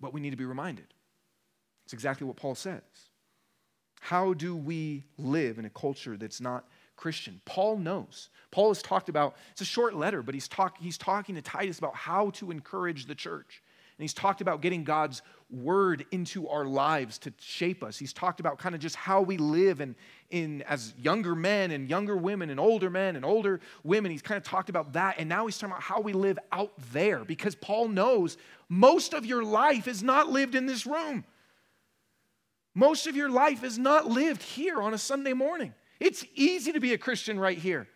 But 0.00 0.12
we 0.12 0.20
need 0.20 0.30
to 0.30 0.36
be 0.36 0.44
reminded. 0.44 0.86
It's 1.84 1.92
exactly 1.92 2.26
what 2.26 2.36
Paul 2.36 2.54
says. 2.54 2.82
How 4.00 4.34
do 4.34 4.56
we 4.56 5.04
live 5.16 5.58
in 5.58 5.64
a 5.64 5.70
culture 5.70 6.16
that's 6.16 6.40
not 6.40 6.68
Christian? 6.96 7.40
Paul 7.44 7.78
knows. 7.78 8.28
Paul 8.50 8.68
has 8.68 8.82
talked 8.82 9.08
about, 9.08 9.36
it's 9.52 9.60
a 9.60 9.64
short 9.64 9.94
letter, 9.94 10.22
but 10.22 10.34
he's, 10.34 10.48
talk, 10.48 10.76
he's 10.78 10.98
talking 10.98 11.36
to 11.36 11.42
Titus 11.42 11.78
about 11.78 11.94
how 11.94 12.30
to 12.30 12.50
encourage 12.50 13.06
the 13.06 13.14
church. 13.14 13.62
He's 14.02 14.14
talked 14.14 14.40
about 14.40 14.60
getting 14.60 14.84
God's 14.84 15.22
word 15.50 16.06
into 16.10 16.48
our 16.48 16.64
lives 16.64 17.18
to 17.18 17.32
shape 17.38 17.84
us. 17.84 17.98
He's 17.98 18.12
talked 18.12 18.40
about 18.40 18.58
kind 18.58 18.74
of 18.74 18.80
just 18.80 18.96
how 18.96 19.20
we 19.20 19.36
live 19.36 19.80
and 19.80 19.94
in 20.30 20.62
as 20.62 20.94
younger 20.98 21.34
men 21.34 21.70
and 21.70 21.88
younger 21.88 22.16
women 22.16 22.50
and 22.50 22.58
older 22.58 22.88
men 22.88 23.16
and 23.16 23.24
older 23.24 23.60
women. 23.84 24.10
He's 24.10 24.22
kind 24.22 24.38
of 24.38 24.44
talked 24.44 24.70
about 24.70 24.94
that. 24.94 25.16
And 25.18 25.28
now 25.28 25.46
he's 25.46 25.58
talking 25.58 25.72
about 25.72 25.82
how 25.82 26.00
we 26.00 26.14
live 26.14 26.38
out 26.50 26.72
there 26.92 27.24
because 27.24 27.54
Paul 27.54 27.88
knows 27.88 28.38
most 28.68 29.12
of 29.12 29.26
your 29.26 29.44
life 29.44 29.86
is 29.86 30.02
not 30.02 30.30
lived 30.30 30.54
in 30.54 30.66
this 30.66 30.86
room. 30.86 31.24
Most 32.74 33.06
of 33.06 33.14
your 33.14 33.28
life 33.28 33.62
is 33.62 33.78
not 33.78 34.06
lived 34.06 34.42
here 34.42 34.80
on 34.80 34.94
a 34.94 34.98
Sunday 34.98 35.34
morning. 35.34 35.74
It's 36.00 36.24
easy 36.34 36.72
to 36.72 36.80
be 36.80 36.94
a 36.94 36.98
Christian 36.98 37.38
right 37.38 37.58
here. 37.58 37.86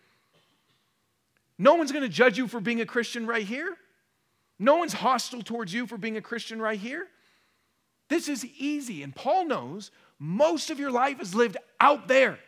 No 1.58 1.74
one's 1.74 1.92
going 1.92 2.02
to 2.02 2.08
judge 2.08 2.36
you 2.36 2.46
for 2.46 2.60
being 2.60 2.82
a 2.82 2.86
Christian 2.86 3.26
right 3.26 3.46
here. 3.46 3.76
No 4.58 4.76
one's 4.76 4.94
hostile 4.94 5.42
towards 5.42 5.72
you 5.72 5.86
for 5.86 5.98
being 5.98 6.16
a 6.16 6.22
Christian 6.22 6.60
right 6.60 6.78
here. 6.78 7.06
This 8.08 8.28
is 8.28 8.44
easy. 8.44 9.02
And 9.02 9.14
Paul 9.14 9.46
knows 9.46 9.90
most 10.18 10.70
of 10.70 10.78
your 10.78 10.90
life 10.90 11.20
is 11.20 11.34
lived 11.34 11.56
out 11.80 12.08
there. 12.08 12.38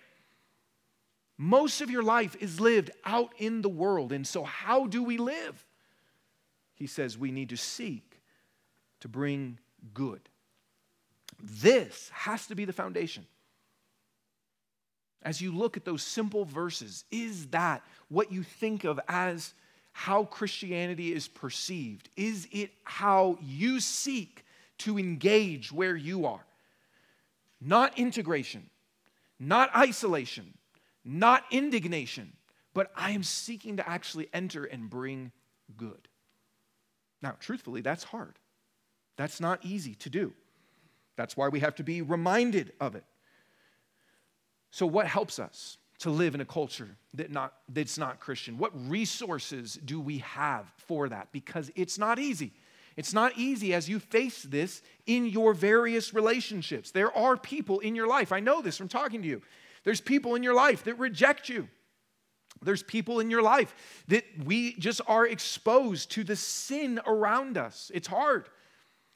Most 1.37 1.81
of 1.81 1.91
your 1.91 2.03
life 2.03 2.37
is 2.41 2.61
lived 2.61 2.91
out 3.05 3.33
in 3.39 3.63
the 3.63 3.69
world. 3.69 4.13
And 4.13 4.27
so, 4.27 4.43
how 4.43 4.87
do 4.87 5.03
we 5.03 5.19
live? 5.19 5.65
He 6.75 6.87
says 6.87 7.19
we 7.19 7.31
need 7.31 7.51
to 7.51 7.57
seek 7.57 8.21
to 9.01 9.09
bring 9.09 9.59
good. 9.95 10.21
This 11.41 12.11
has 12.13 12.47
to 12.49 12.55
be 12.55 12.65
the 12.65 12.73
foundation. 12.73 13.27
As 15.23 15.41
you 15.41 15.53
look 15.53 15.77
at 15.77 15.85
those 15.85 16.03
simple 16.03 16.45
verses, 16.45 17.05
is 17.11 17.47
that 17.49 17.83
what 18.09 18.33
you 18.33 18.43
think 18.43 18.85
of 18.85 18.99
as 19.09 19.55
how 19.93 20.25
Christianity 20.25 21.13
is 21.13 21.29
perceived? 21.29 22.09
Is 22.17 22.49
it 22.53 22.71
how 22.85 23.39
you 23.43 23.81
seek 23.81 24.45
to 24.79 24.99
engage 24.99 25.73
where 25.73 25.97
you 25.97 26.27
are? 26.27 26.45
Not 27.61 27.99
integration, 27.99 28.71
not 29.41 29.75
isolation, 29.75 30.55
not 31.05 31.45
indignation, 31.51 32.33
but 32.75 32.93
I 32.95 33.11
am 33.11 33.23
seeking 33.23 33.79
to 33.79 33.89
actually 33.89 34.29
enter 34.33 34.65
and 34.65 34.89
bring 34.89 35.33
good. 35.77 36.09
Now, 37.21 37.35
truthfully, 37.41 37.81
that's 37.81 38.05
hard. 38.05 38.39
That's 39.17 39.41
not 39.41 39.65
easy 39.65 39.95
to 39.97 40.11
do. 40.11 40.33
That's 41.17 41.37
why 41.37 41.49
we 41.49 41.61
have 41.61 41.75
to 41.77 41.83
be 41.83 42.03
reminded 42.03 42.73
of 42.81 42.95
it. 42.95 43.05
So, 44.71 44.87
what 44.87 45.07
helps 45.07 45.39
us 45.39 45.79
to 45.99 46.11
live 46.11 46.35
in 46.35 46.41
a 46.41 46.45
culture 46.45 46.97
that 47.15 47.31
not, 47.31 47.55
that's 47.69 47.99
not 47.99 48.21
Christian? 48.21 48.59
What 48.59 48.73
resources 48.89 49.79
do 49.85 50.01
we 50.01 50.19
have 50.19 50.73
for 50.77 51.09
that? 51.09 51.29
Because 51.33 51.71
it's 51.75 51.99
not 51.99 52.19
easy. 52.19 52.53
It's 52.97 53.13
not 53.13 53.37
easy 53.37 53.75
as 53.75 53.89
you 53.89 54.01
face 54.01 54.43
this 54.43 54.83
in 55.07 55.27
your 55.27 55.55
various 55.55 56.13
relationships. 56.13 56.91
There 56.91 57.17
are 57.17 57.37
people 57.37 57.79
in 57.81 57.95
your 57.95 58.09
life, 58.09 58.33
I 58.33 58.41
know 58.41 58.61
this 58.61 58.77
from 58.77 58.89
talking 58.89 59.23
to 59.23 59.29
you. 59.29 59.43
There's 59.85 60.01
people 60.01 60.35
in 60.35 60.43
your 60.43 60.55
life 60.55 60.85
that 60.85 60.99
reject 60.99 61.49
you. 61.49 61.69
There's 62.63 62.83
people 62.83 63.21
in 63.21 63.31
your 63.31 63.43
life 63.43 64.05
that 64.09 64.25
we 64.45 64.75
just 64.75 65.01
are 65.07 65.27
exposed 65.27 66.11
to 66.13 66.25
the 66.25 66.37
sin 66.37 67.01
around 67.07 67.57
us. 67.57 67.91
It's 67.95 68.09
hard. 68.09 68.49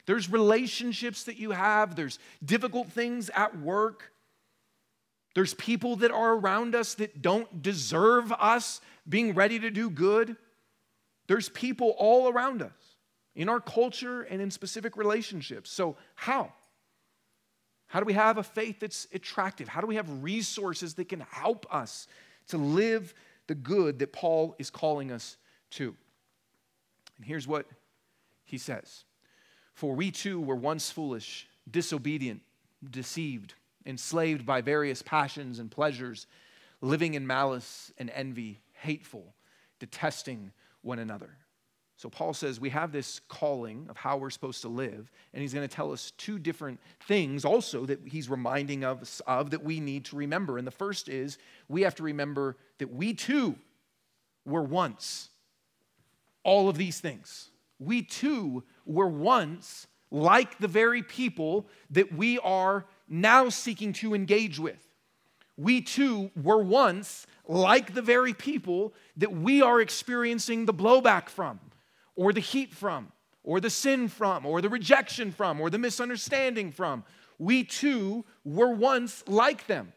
There's 0.06 0.30
relationships 0.30 1.24
that 1.24 1.36
you 1.36 1.52
have, 1.52 1.96
there's 1.96 2.18
difficult 2.44 2.88
things 2.88 3.30
at 3.34 3.58
work. 3.58 4.12
There's 5.34 5.54
people 5.54 5.96
that 5.96 6.10
are 6.10 6.34
around 6.34 6.74
us 6.74 6.94
that 6.94 7.22
don't 7.22 7.62
deserve 7.62 8.32
us 8.32 8.80
being 9.08 9.34
ready 9.34 9.58
to 9.60 9.70
do 9.70 9.88
good. 9.88 10.36
There's 11.26 11.48
people 11.48 11.94
all 11.98 12.28
around 12.28 12.62
us 12.62 12.72
in 13.34 13.48
our 13.48 13.60
culture 13.60 14.22
and 14.22 14.42
in 14.42 14.50
specific 14.50 14.96
relationships. 14.96 15.70
So, 15.70 15.96
how? 16.14 16.52
How 17.86 18.00
do 18.00 18.06
we 18.06 18.12
have 18.14 18.38
a 18.38 18.42
faith 18.42 18.80
that's 18.80 19.06
attractive? 19.12 19.68
How 19.68 19.80
do 19.80 19.86
we 19.86 19.96
have 19.96 20.22
resources 20.22 20.94
that 20.94 21.08
can 21.08 21.20
help 21.20 21.66
us 21.70 22.06
to 22.48 22.58
live 22.58 23.14
the 23.46 23.54
good 23.54 23.98
that 24.00 24.12
Paul 24.12 24.54
is 24.58 24.70
calling 24.70 25.10
us 25.10 25.36
to? 25.72 25.94
And 27.16 27.26
here's 27.26 27.46
what 27.46 27.66
he 28.44 28.58
says 28.58 29.04
For 29.74 29.94
we 29.94 30.10
too 30.10 30.40
were 30.40 30.56
once 30.56 30.90
foolish, 30.90 31.46
disobedient, 31.70 32.42
deceived, 32.90 33.54
enslaved 33.86 34.46
by 34.46 34.60
various 34.60 35.02
passions 35.02 35.58
and 35.58 35.70
pleasures, 35.70 36.26
living 36.80 37.14
in 37.14 37.26
malice 37.26 37.92
and 37.98 38.10
envy, 38.10 38.60
hateful, 38.72 39.34
detesting 39.78 40.52
one 40.82 40.98
another. 40.98 41.30
So 41.96 42.08
Paul 42.08 42.34
says 42.34 42.58
we 42.58 42.70
have 42.70 42.90
this 42.90 43.20
calling 43.28 43.86
of 43.88 43.96
how 43.96 44.16
we're 44.16 44.30
supposed 44.30 44.62
to 44.62 44.68
live, 44.68 45.10
and 45.32 45.40
he's 45.40 45.54
going 45.54 45.68
to 45.68 45.72
tell 45.72 45.92
us 45.92 46.12
two 46.16 46.38
different 46.38 46.80
things 47.06 47.44
also 47.44 47.86
that 47.86 48.00
he's 48.04 48.28
reminding 48.28 48.84
us 48.84 49.22
of 49.26 49.50
that 49.50 49.62
we 49.62 49.78
need 49.78 50.06
to 50.06 50.16
remember. 50.16 50.58
And 50.58 50.66
the 50.66 50.72
first 50.72 51.08
is 51.08 51.38
we 51.68 51.82
have 51.82 51.94
to 51.96 52.02
remember 52.02 52.56
that 52.78 52.92
we 52.92 53.14
too 53.14 53.54
were 54.44 54.64
once 54.64 55.28
all 56.42 56.68
of 56.68 56.76
these 56.76 56.98
things. 56.98 57.50
We 57.78 58.02
too 58.02 58.64
were 58.84 59.06
once 59.06 59.86
like 60.10 60.58
the 60.58 60.68
very 60.68 61.02
people 61.02 61.68
that 61.90 62.12
we 62.12 62.38
are 62.40 62.84
now 63.12 63.48
seeking 63.48 63.92
to 63.94 64.14
engage 64.14 64.58
with. 64.58 64.88
We 65.56 65.82
too 65.82 66.30
were 66.34 66.62
once 66.62 67.26
like 67.46 67.94
the 67.94 68.02
very 68.02 68.32
people 68.32 68.94
that 69.18 69.32
we 69.32 69.60
are 69.60 69.80
experiencing 69.80 70.64
the 70.64 70.74
blowback 70.74 71.28
from 71.28 71.60
or 72.16 72.32
the 72.32 72.40
heat 72.40 72.74
from, 72.74 73.10
or 73.42 73.60
the 73.60 73.70
sin 73.70 74.08
from, 74.08 74.46
or 74.46 74.60
the 74.60 74.68
rejection 74.68 75.32
from, 75.32 75.60
or 75.60 75.70
the 75.70 75.78
misunderstanding 75.78 76.70
from. 76.70 77.04
We 77.38 77.64
too 77.64 78.24
were 78.44 78.72
once 78.72 79.24
like 79.26 79.66
them. 79.66 79.92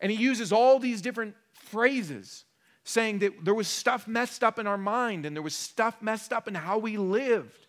And 0.00 0.12
he 0.12 0.18
uses 0.18 0.52
all 0.52 0.78
these 0.78 1.02
different 1.02 1.34
phrases 1.52 2.44
saying 2.84 3.18
that 3.20 3.44
there 3.44 3.54
was 3.54 3.68
stuff 3.68 4.06
messed 4.06 4.44
up 4.44 4.58
in 4.58 4.66
our 4.66 4.78
mind 4.78 5.26
and 5.26 5.34
there 5.34 5.42
was 5.42 5.54
stuff 5.54 6.00
messed 6.00 6.32
up 6.32 6.48
in 6.48 6.54
how 6.54 6.78
we 6.78 6.96
lived 6.96 7.67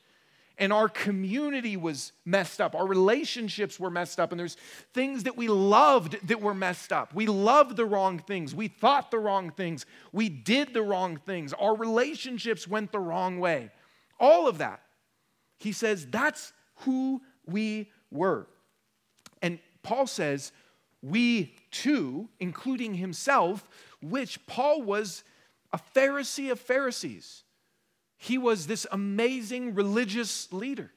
and 0.59 0.73
our 0.73 0.89
community 0.89 1.77
was 1.77 2.11
messed 2.25 2.59
up. 2.59 2.75
Our 2.75 2.85
relationships 2.85 3.79
were 3.79 3.89
messed 3.89 4.19
up, 4.19 4.31
and 4.31 4.39
there's 4.39 4.57
things 4.93 5.23
that 5.23 5.37
we 5.37 5.47
loved 5.47 6.27
that 6.27 6.41
were 6.41 6.53
messed 6.53 6.91
up. 6.91 7.13
We 7.15 7.25
loved 7.25 7.77
the 7.77 7.85
wrong 7.85 8.19
things. 8.19 8.53
We 8.53 8.67
thought 8.67 9.09
the 9.09 9.19
wrong 9.19 9.51
things. 9.51 9.85
We 10.11 10.27
did 10.27 10.73
the 10.73 10.83
wrong 10.83 11.17
things. 11.17 11.53
Our 11.53 11.75
relationships 11.75 12.67
went 12.67 12.91
the 12.91 12.99
wrong 12.99 13.39
way. 13.39 13.71
All 14.19 14.47
of 14.47 14.57
that. 14.57 14.81
He 15.57 15.71
says 15.71 16.05
that's 16.05 16.51
who 16.81 17.21
we 17.45 17.89
were. 18.11 18.47
And 19.41 19.59
Paul 19.81 20.07
says, 20.07 20.51
we 21.01 21.55
too, 21.71 22.27
including 22.39 22.95
himself, 22.95 23.67
which 24.01 24.45
Paul 24.45 24.81
was 24.81 25.23
a 25.71 25.79
Pharisee 25.95 26.51
of 26.51 26.59
Pharisees. 26.59 27.43
He 28.19 28.37
was 28.37 28.67
this 28.67 28.85
amazing 28.91 29.73
religious 29.73 30.51
leader. 30.51 30.91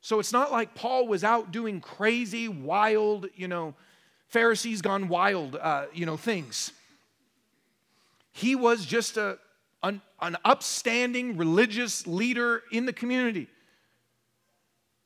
So 0.00 0.18
it's 0.18 0.32
not 0.32 0.50
like 0.50 0.74
Paul 0.74 1.06
was 1.06 1.22
out 1.22 1.52
doing 1.52 1.80
crazy, 1.80 2.48
wild, 2.48 3.26
you 3.36 3.46
know, 3.46 3.74
Pharisees 4.28 4.80
gone 4.82 5.08
wild, 5.08 5.54
uh, 5.54 5.86
you 5.92 6.06
know, 6.06 6.16
things. 6.16 6.72
He 8.32 8.56
was 8.56 8.86
just 8.86 9.18
a, 9.18 9.38
an, 9.82 10.00
an 10.20 10.36
upstanding 10.44 11.36
religious 11.36 12.06
leader 12.06 12.62
in 12.72 12.86
the 12.86 12.92
community. 12.92 13.48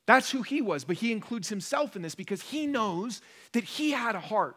That's 0.07 0.31
who 0.31 0.43
he 0.43 0.63
was, 0.63 0.85
but 0.85 0.97
he 0.97 1.11
includes 1.11 1.49
himself 1.49 1.97
in 1.97 2.03
this 2.03 2.15
because 2.15 2.41
he 2.41 2.67
knows 2.67 3.21
that 3.53 3.65
he 3.65 3.91
had 3.91 4.15
a 4.15 4.21
heart 4.21 4.57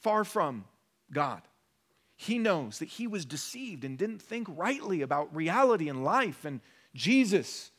far 0.00 0.24
from 0.24 0.64
God. 1.12 1.42
He 2.20 2.36
knows 2.36 2.80
that 2.80 2.88
he 2.90 3.06
was 3.06 3.24
deceived 3.24 3.82
and 3.82 3.96
didn't 3.96 4.20
think 4.20 4.46
rightly 4.50 5.00
about 5.00 5.34
reality 5.34 5.88
and 5.88 6.04
life 6.04 6.44
and 6.44 6.60
Jesus. 6.94 7.70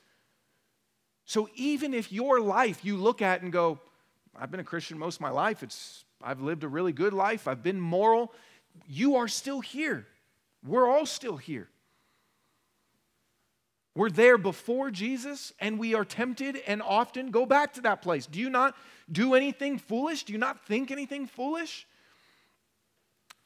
So 1.25 1.47
even 1.53 1.93
if 1.93 2.11
your 2.11 2.41
life 2.41 2.83
you 2.83 2.97
look 2.97 3.21
at 3.21 3.43
and 3.43 3.51
go, 3.51 3.79
I've 4.35 4.49
been 4.49 4.59
a 4.59 4.63
Christian 4.63 4.97
most 4.97 5.17
of 5.17 5.21
my 5.21 5.29
life, 5.29 5.61
it's 5.61 6.05
I've 6.23 6.41
lived 6.41 6.63
a 6.63 6.67
really 6.67 6.91
good 6.91 7.13
life, 7.13 7.47
I've 7.47 7.61
been 7.61 7.79
moral, 7.79 8.33
you 8.87 9.17
are 9.17 9.27
still 9.27 9.59
here. 9.59 10.07
We're 10.65 10.89
all 10.89 11.05
still 11.05 11.37
here. 11.37 11.69
We're 13.93 14.09
there 14.09 14.39
before 14.39 14.89
Jesus 14.89 15.53
and 15.59 15.77
we 15.77 15.93
are 15.93 16.03
tempted 16.03 16.59
and 16.65 16.81
often 16.81 17.29
go 17.29 17.45
back 17.45 17.73
to 17.73 17.81
that 17.81 18.01
place. 18.01 18.25
Do 18.25 18.39
you 18.39 18.49
not 18.49 18.75
do 19.11 19.35
anything 19.35 19.77
foolish? 19.77 20.23
Do 20.23 20.33
you 20.33 20.39
not 20.39 20.65
think 20.65 20.89
anything 20.89 21.27
foolish? 21.27 21.85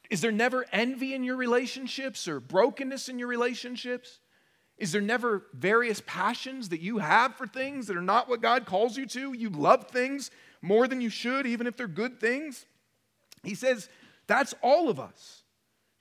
Is 0.10 0.22
there 0.22 0.32
never 0.32 0.66
envy 0.72 1.14
in 1.14 1.24
your 1.24 1.36
relationships 1.36 2.28
or 2.28 2.40
brokenness 2.40 3.10
in 3.10 3.20
your 3.20 3.28
relationships? 3.28 4.20
Is 4.78 4.92
there 4.92 5.02
never 5.02 5.44
various 5.54 6.02
passions 6.06 6.70
that 6.70 6.82
you 6.82 6.98
have 6.98 7.36
for 7.36 7.48
things 7.48 7.88
that 7.88 7.96
are 7.96 8.02
not 8.02 8.28
what 8.28 8.42
God 8.42 8.66
calls 8.66 8.98
you 8.98 9.06
to? 9.08 9.34
You 9.34 9.50
love 9.50 9.90
things 9.90 10.32
more 10.62 10.88
than 10.88 11.02
you 11.02 11.10
should, 11.10 11.46
even 11.48 11.66
if 11.66 11.78
they're 11.78 11.88
good 11.88 12.20
things? 12.20 12.66
He 13.44 13.56
says 13.56 13.90
that's 14.28 14.54
all 14.62 14.90
of 14.90 15.00
us. 15.00 15.44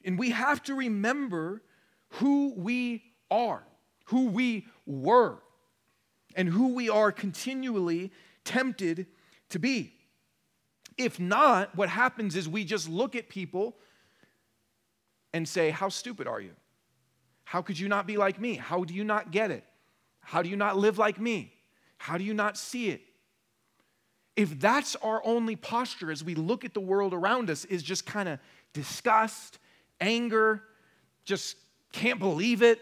And 0.04 0.18
we 0.18 0.30
have 0.30 0.62
to 0.64 0.74
remember 0.74 1.62
who 2.08 2.52
we 2.56 3.02
are, 3.30 3.64
who 4.06 4.26
we 4.26 4.66
were, 4.86 5.38
and 6.34 6.48
who 6.48 6.74
we 6.74 6.90
are 6.90 7.12
continually 7.12 8.12
tempted 8.44 9.06
to 9.50 9.58
be. 9.58 9.94
If 10.96 11.18
not, 11.18 11.74
what 11.76 11.88
happens 11.88 12.36
is 12.36 12.48
we 12.48 12.64
just 12.64 12.88
look 12.88 13.16
at 13.16 13.28
people 13.28 13.76
and 15.34 15.46
say, 15.46 15.68
How 15.68 15.90
stupid 15.90 16.26
are 16.26 16.40
you? 16.40 16.52
How 17.42 17.60
could 17.60 17.78
you 17.78 17.88
not 17.88 18.06
be 18.06 18.16
like 18.16 18.40
me? 18.40 18.54
How 18.54 18.84
do 18.84 18.94
you 18.94 19.04
not 19.04 19.30
get 19.30 19.50
it? 19.50 19.64
How 20.20 20.40
do 20.40 20.48
you 20.48 20.56
not 20.56 20.78
live 20.78 20.96
like 20.96 21.20
me? 21.20 21.52
How 21.98 22.16
do 22.16 22.24
you 22.24 22.32
not 22.32 22.56
see 22.56 22.88
it? 22.88 23.02
If 24.36 24.58
that's 24.58 24.96
our 24.96 25.20
only 25.24 25.56
posture 25.56 26.10
as 26.10 26.24
we 26.24 26.34
look 26.34 26.64
at 26.64 26.72
the 26.72 26.80
world 26.80 27.12
around 27.12 27.50
us, 27.50 27.66
is 27.66 27.82
just 27.82 28.06
kind 28.06 28.28
of 28.28 28.38
disgust, 28.72 29.58
anger, 30.00 30.62
just 31.24 31.56
can't 31.92 32.18
believe 32.18 32.62
it. 32.62 32.80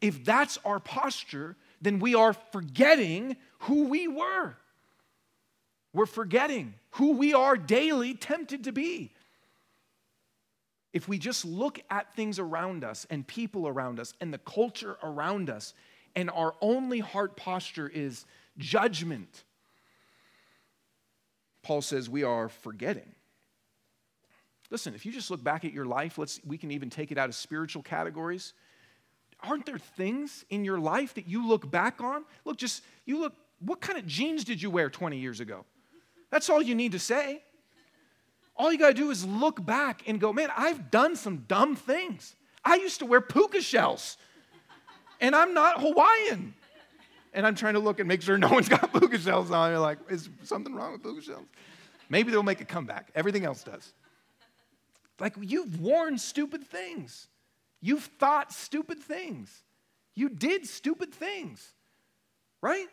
If 0.00 0.24
that's 0.24 0.58
our 0.64 0.78
posture, 0.78 1.56
then 1.80 1.98
we 1.98 2.14
are 2.14 2.32
forgetting 2.32 3.36
who 3.60 3.84
we 3.84 4.08
were. 4.08 4.54
We're 5.92 6.06
forgetting 6.06 6.74
who 6.92 7.12
we 7.12 7.34
are 7.34 7.56
daily 7.56 8.14
tempted 8.14 8.64
to 8.64 8.72
be 8.72 9.13
if 10.94 11.08
we 11.08 11.18
just 11.18 11.44
look 11.44 11.80
at 11.90 12.14
things 12.14 12.38
around 12.38 12.84
us 12.84 13.04
and 13.10 13.26
people 13.26 13.66
around 13.66 13.98
us 13.98 14.14
and 14.20 14.32
the 14.32 14.38
culture 14.38 14.96
around 15.02 15.50
us, 15.50 15.74
and 16.14 16.30
our 16.30 16.54
only 16.60 17.00
heart 17.00 17.36
posture 17.36 17.88
is 17.92 18.24
judgment, 18.56 19.42
Paul 21.62 21.82
says 21.82 22.08
we 22.08 22.22
are 22.22 22.48
forgetting. 22.48 23.10
Listen, 24.70 24.94
if 24.94 25.04
you 25.04 25.10
just 25.10 25.32
look 25.32 25.42
back 25.42 25.64
at 25.64 25.72
your 25.72 25.84
life, 25.84 26.16
let's, 26.16 26.40
we 26.46 26.56
can 26.56 26.70
even 26.70 26.90
take 26.90 27.10
it 27.10 27.18
out 27.18 27.28
of 27.28 27.34
spiritual 27.34 27.82
categories. 27.82 28.54
Aren't 29.42 29.66
there 29.66 29.78
things 29.78 30.44
in 30.48 30.64
your 30.64 30.78
life 30.78 31.14
that 31.14 31.26
you 31.26 31.46
look 31.46 31.68
back 31.68 32.00
on? 32.00 32.24
Look, 32.44 32.56
just, 32.56 32.84
you 33.04 33.18
look, 33.18 33.34
what 33.58 33.80
kind 33.80 33.98
of 33.98 34.06
jeans 34.06 34.44
did 34.44 34.62
you 34.62 34.70
wear 34.70 34.88
20 34.90 35.18
years 35.18 35.40
ago? 35.40 35.64
That's 36.30 36.48
all 36.48 36.62
you 36.62 36.76
need 36.76 36.92
to 36.92 37.00
say. 37.00 37.42
All 38.56 38.72
you 38.72 38.78
got 38.78 38.88
to 38.88 38.94
do 38.94 39.10
is 39.10 39.24
look 39.24 39.64
back 39.64 40.02
and 40.06 40.20
go, 40.20 40.32
man, 40.32 40.48
I've 40.56 40.90
done 40.90 41.16
some 41.16 41.44
dumb 41.48 41.74
things. 41.74 42.36
I 42.64 42.76
used 42.76 43.00
to 43.00 43.06
wear 43.06 43.20
puka 43.20 43.60
shells, 43.60 44.16
and 45.20 45.34
I'm 45.34 45.54
not 45.54 45.80
Hawaiian. 45.80 46.54
And 47.32 47.44
I'm 47.44 47.56
trying 47.56 47.74
to 47.74 47.80
look 47.80 47.98
and 47.98 48.06
make 48.06 48.22
sure 48.22 48.38
no 48.38 48.48
one's 48.48 48.68
got 48.68 48.92
puka 48.98 49.18
shells 49.18 49.50
on. 49.50 49.70
You're 49.70 49.80
like, 49.80 49.98
is 50.08 50.28
something 50.44 50.72
wrong 50.72 50.92
with 50.92 51.02
puka 51.02 51.20
shells? 51.20 51.46
Maybe 52.08 52.30
they'll 52.30 52.44
make 52.44 52.60
a 52.60 52.64
comeback. 52.64 53.10
Everything 53.14 53.44
else 53.44 53.64
does. 53.64 53.92
Like, 55.18 55.34
you've 55.40 55.80
worn 55.80 56.18
stupid 56.18 56.64
things. 56.64 57.28
You've 57.80 58.04
thought 58.04 58.52
stupid 58.52 59.00
things. 59.00 59.62
You 60.14 60.28
did 60.28 60.66
stupid 60.66 61.12
things, 61.12 61.74
right? 62.62 62.86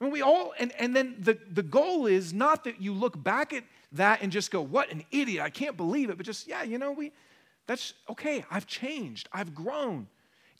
I 0.00 0.04
mean, 0.04 0.12
we 0.12 0.22
all, 0.22 0.52
and, 0.58 0.72
and 0.78 0.94
then 0.94 1.16
the, 1.18 1.38
the 1.50 1.62
goal 1.62 2.06
is 2.06 2.32
not 2.32 2.64
that 2.64 2.80
you 2.80 2.92
look 2.92 3.22
back 3.22 3.52
at 3.52 3.64
that 3.94 4.22
and 4.22 4.30
just 4.30 4.50
go, 4.50 4.60
what 4.60 4.90
an 4.90 5.04
idiot, 5.10 5.42
I 5.42 5.50
can't 5.50 5.76
believe 5.76 6.10
it, 6.10 6.16
but 6.16 6.26
just, 6.26 6.46
yeah, 6.46 6.62
you 6.62 6.78
know, 6.78 6.92
we, 6.92 7.12
that's 7.66 7.94
okay, 8.10 8.44
I've 8.50 8.66
changed, 8.66 9.28
I've 9.32 9.54
grown. 9.54 10.08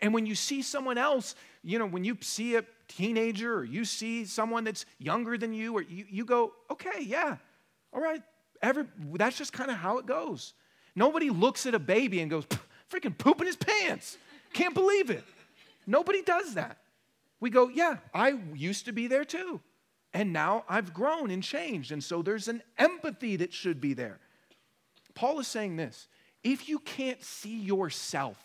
And 0.00 0.12
when 0.12 0.26
you 0.26 0.34
see 0.34 0.62
someone 0.62 0.98
else, 0.98 1.34
you 1.62 1.78
know, 1.78 1.86
when 1.86 2.04
you 2.04 2.16
see 2.20 2.56
a 2.56 2.64
teenager 2.88 3.54
or 3.54 3.64
you 3.64 3.84
see 3.84 4.24
someone 4.24 4.64
that's 4.64 4.84
younger 4.98 5.38
than 5.38 5.52
you, 5.52 5.76
or 5.76 5.82
you, 5.82 6.04
you 6.08 6.24
go, 6.24 6.52
okay, 6.70 7.02
yeah, 7.02 7.36
all 7.92 8.00
right, 8.00 8.22
every, 8.62 8.84
that's 9.14 9.38
just 9.38 9.52
kind 9.52 9.70
of 9.70 9.76
how 9.76 9.98
it 9.98 10.06
goes. 10.06 10.54
Nobody 10.96 11.30
looks 11.30 11.66
at 11.66 11.74
a 11.74 11.78
baby 11.78 12.20
and 12.20 12.30
goes, 12.30 12.46
freaking 12.90 13.16
pooping 13.16 13.46
his 13.46 13.56
pants. 13.56 14.18
Can't 14.52 14.74
believe 14.74 15.10
it. 15.10 15.24
Nobody 15.86 16.22
does 16.22 16.54
that. 16.54 16.78
We 17.40 17.50
go, 17.50 17.68
yeah, 17.68 17.98
I 18.14 18.38
used 18.54 18.86
to 18.86 18.92
be 18.92 19.06
there 19.06 19.24
too. 19.24 19.60
And 20.14 20.32
now 20.32 20.64
I've 20.68 20.94
grown 20.94 21.32
and 21.32 21.42
changed. 21.42 21.90
And 21.90 22.02
so 22.02 22.22
there's 22.22 22.46
an 22.46 22.62
empathy 22.78 23.36
that 23.36 23.52
should 23.52 23.80
be 23.80 23.92
there. 23.92 24.20
Paul 25.14 25.40
is 25.40 25.48
saying 25.48 25.76
this 25.76 26.06
if 26.44 26.68
you 26.68 26.78
can't 26.78 27.22
see 27.22 27.58
yourself, 27.58 28.38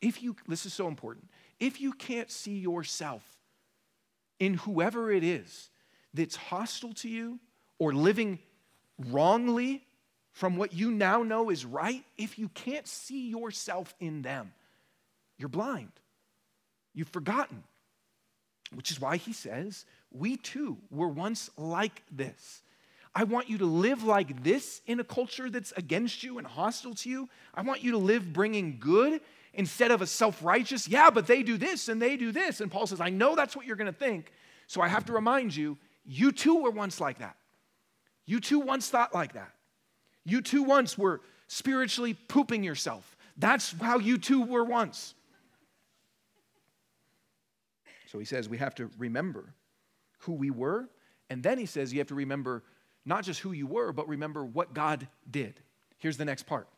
if 0.00 0.22
you, 0.22 0.34
this 0.48 0.66
is 0.66 0.74
so 0.74 0.88
important, 0.88 1.28
if 1.60 1.80
you 1.80 1.92
can't 1.92 2.30
see 2.30 2.58
yourself 2.58 3.22
in 4.40 4.54
whoever 4.54 5.12
it 5.12 5.22
is 5.22 5.70
that's 6.12 6.34
hostile 6.34 6.92
to 6.94 7.08
you 7.08 7.38
or 7.78 7.92
living 7.92 8.40
wrongly 9.08 9.84
from 10.32 10.56
what 10.56 10.72
you 10.72 10.90
now 10.90 11.22
know 11.22 11.50
is 11.50 11.64
right, 11.64 12.02
if 12.16 12.38
you 12.38 12.48
can't 12.48 12.88
see 12.88 13.28
yourself 13.28 13.94
in 14.00 14.22
them, 14.22 14.52
you're 15.38 15.48
blind. 15.48 15.92
You've 16.94 17.08
forgotten. 17.08 17.62
Which 18.74 18.90
is 18.90 19.00
why 19.00 19.18
he 19.18 19.34
says, 19.34 19.84
we 20.14 20.36
too 20.36 20.78
were 20.90 21.08
once 21.08 21.50
like 21.56 22.02
this. 22.10 22.62
I 23.14 23.24
want 23.24 23.48
you 23.48 23.58
to 23.58 23.66
live 23.66 24.04
like 24.04 24.42
this 24.42 24.80
in 24.86 24.98
a 24.98 25.04
culture 25.04 25.50
that's 25.50 25.72
against 25.72 26.22
you 26.22 26.38
and 26.38 26.46
hostile 26.46 26.94
to 26.94 27.10
you. 27.10 27.28
I 27.54 27.62
want 27.62 27.82
you 27.82 27.92
to 27.92 27.98
live 27.98 28.32
bringing 28.32 28.78
good 28.80 29.20
instead 29.52 29.90
of 29.90 30.00
a 30.00 30.06
self 30.06 30.42
righteous, 30.42 30.88
yeah, 30.88 31.10
but 31.10 31.26
they 31.26 31.42
do 31.42 31.58
this 31.58 31.88
and 31.88 32.00
they 32.00 32.16
do 32.16 32.32
this. 32.32 32.60
And 32.60 32.70
Paul 32.70 32.86
says, 32.86 33.00
I 33.00 33.10
know 33.10 33.36
that's 33.36 33.54
what 33.54 33.66
you're 33.66 33.76
going 33.76 33.92
to 33.92 33.98
think. 33.98 34.32
So 34.66 34.80
I 34.80 34.88
have 34.88 35.04
to 35.06 35.12
remind 35.12 35.54
you, 35.54 35.76
you 36.06 36.32
too 36.32 36.62
were 36.62 36.70
once 36.70 37.00
like 37.00 37.18
that. 37.18 37.36
You 38.24 38.40
too 38.40 38.60
once 38.60 38.88
thought 38.88 39.12
like 39.14 39.34
that. 39.34 39.52
You 40.24 40.40
too 40.40 40.62
once 40.62 40.96
were 40.96 41.20
spiritually 41.48 42.14
pooping 42.14 42.64
yourself. 42.64 43.16
That's 43.36 43.72
how 43.80 43.98
you 43.98 44.16
too 44.16 44.42
were 44.42 44.64
once. 44.64 45.14
So 48.06 48.18
he 48.18 48.24
says 48.24 48.48
we 48.48 48.58
have 48.58 48.74
to 48.76 48.90
remember 48.98 49.54
who 50.22 50.32
we 50.32 50.50
were. 50.50 50.88
And 51.30 51.42
then 51.42 51.58
he 51.58 51.66
says 51.66 51.92
you 51.92 52.00
have 52.00 52.08
to 52.08 52.14
remember 52.14 52.62
not 53.04 53.24
just 53.24 53.40
who 53.40 53.52
you 53.52 53.66
were, 53.66 53.92
but 53.92 54.08
remember 54.08 54.44
what 54.44 54.74
God 54.74 55.08
did. 55.30 55.60
Here's 55.98 56.16
the 56.16 56.24
next 56.24 56.44
part. 56.46 56.68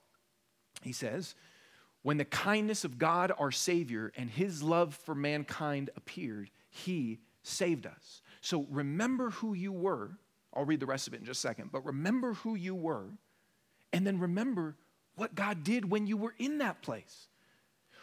He 0.83 0.93
says, 0.93 1.35
When 2.03 2.17
the 2.17 2.25
kindness 2.25 2.85
of 2.85 2.99
God 2.99 3.33
our 3.39 3.51
Savior 3.51 4.13
and 4.17 4.31
his 4.31 4.63
love 4.63 4.95
for 4.95 5.15
mankind 5.15 5.91
appeared, 5.97 6.51
he 6.71 7.21
saved 7.43 7.87
us. 7.87 8.23
So 8.41 8.67
remember 8.71 9.31
who 9.31 9.55
you 9.55 9.73
were. 9.73 10.11
I'll 10.53 10.65
read 10.65 10.81
the 10.81 10.87
rest 10.87 11.09
of 11.09 11.15
it 11.15 11.21
in 11.21 11.27
just 11.27 11.45
a 11.45 11.49
second, 11.49 11.73
but 11.73 11.85
remember 11.85 12.35
who 12.35 12.55
you 12.55 12.75
were, 12.75 13.07
and 13.93 14.07
then 14.07 14.21
remember 14.21 14.77
what 15.17 15.35
God 15.35 15.65
did 15.65 15.91
when 15.91 16.07
you 16.07 16.17
were 16.17 16.35
in 16.39 16.59
that 16.59 16.81
place. 16.81 17.29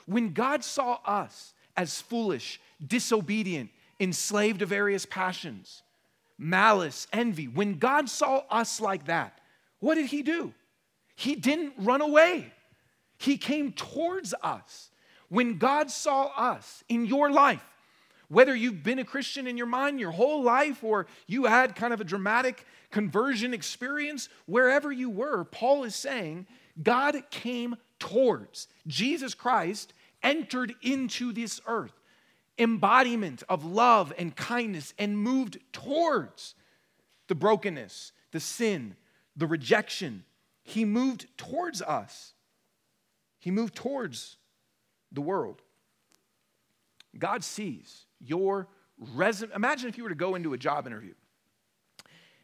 When 0.05 0.33
God 0.33 0.63
saw 0.63 0.99
us 1.05 1.53
as 1.77 2.01
foolish, 2.01 2.59
disobedient, 2.85 3.69
enslaved 4.01 4.59
to 4.59 4.65
various 4.65 5.05
passions, 5.05 5.83
malice, 6.37 7.07
envy. 7.13 7.47
When 7.47 7.77
God 7.77 8.09
saw 8.09 8.43
us 8.49 8.81
like 8.81 9.05
that, 9.05 9.39
what 9.79 9.95
did 9.95 10.07
He 10.07 10.23
do? 10.23 10.53
He 11.15 11.35
didn't 11.35 11.73
run 11.77 12.01
away, 12.01 12.51
He 13.17 13.37
came 13.37 13.71
towards 13.71 14.33
us. 14.41 14.89
When 15.29 15.59
God 15.59 15.89
saw 15.89 16.25
us 16.35 16.83
in 16.89 17.05
your 17.05 17.31
life, 17.31 17.63
whether 18.27 18.53
you've 18.53 18.83
been 18.83 18.99
a 18.99 19.05
Christian 19.05 19.47
in 19.47 19.55
your 19.55 19.67
mind 19.67 19.99
your 19.99 20.11
whole 20.11 20.43
life 20.43 20.83
or 20.83 21.07
you 21.27 21.45
had 21.45 21.75
kind 21.75 21.93
of 21.93 22.01
a 22.01 22.05
dramatic 22.05 22.65
conversion 22.89 23.53
experience, 23.53 24.27
wherever 24.45 24.91
you 24.91 25.09
were, 25.09 25.45
Paul 25.45 25.85
is 25.85 25.95
saying 25.95 26.47
God 26.81 27.15
came 27.29 27.77
towards. 27.99 28.67
Jesus 28.87 29.33
Christ 29.33 29.93
entered 30.23 30.73
into 30.81 31.31
this 31.31 31.61
earth 31.65 31.93
embodiment 32.61 33.43
of 33.49 33.65
love 33.65 34.13
and 34.17 34.35
kindness 34.35 34.93
and 34.99 35.17
moved 35.17 35.57
towards 35.73 36.55
the 37.27 37.35
brokenness, 37.35 38.11
the 38.31 38.39
sin, 38.39 38.95
the 39.35 39.47
rejection. 39.47 40.23
He 40.63 40.85
moved 40.85 41.25
towards 41.37 41.81
us. 41.81 42.33
He 43.39 43.49
moved 43.49 43.75
towards 43.75 44.37
the 45.11 45.21
world. 45.21 45.61
God 47.17 47.43
sees 47.43 48.05
your 48.19 48.67
resume. 49.15 49.51
Imagine 49.55 49.89
if 49.89 49.97
you 49.97 50.03
were 50.03 50.09
to 50.09 50.15
go 50.15 50.35
into 50.35 50.53
a 50.53 50.57
job 50.57 50.85
interview 50.85 51.13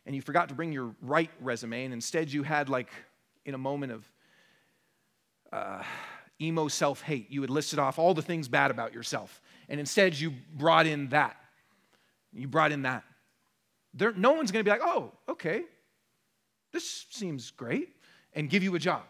and 0.06 0.16
you 0.16 0.22
forgot 0.22 0.50
to 0.50 0.56
bring 0.56 0.72
your 0.72 0.96
right 1.02 1.30
resume, 1.42 1.84
and 1.84 1.94
instead 1.94 2.32
you 2.32 2.42
had, 2.42 2.70
like, 2.70 2.90
in 3.46 3.54
a 3.54 3.58
moment 3.58 3.92
of 3.92 4.12
uh, 5.52 5.84
emo 6.42 6.70
self 6.70 7.02
hate, 7.02 7.30
you 7.30 7.42
had 7.42 7.50
listed 7.50 7.78
off 7.78 8.00
all 8.00 8.14
the 8.14 8.22
things 8.22 8.48
bad 8.48 8.72
about 8.72 8.94
yourself. 8.94 9.42
And 9.70 9.80
instead 9.80 10.18
you 10.18 10.34
brought 10.56 10.88
in 10.88 11.10
that. 11.10 11.38
You 12.34 12.48
brought 12.48 12.72
in 12.72 12.84
that. 12.84 13.04
There, 13.94 14.14
no 14.14 14.34
one's 14.34 14.52
going 14.52 14.64
to 14.64 14.70
be 14.70 14.72
like, 14.72 14.86
oh, 14.88 15.12
okay, 15.28 15.64
this 16.72 17.06
seems 17.10 17.52
great, 17.52 17.90
and 18.34 18.50
give 18.50 18.64
you 18.64 18.76
a 18.76 18.80
job. 18.80 19.04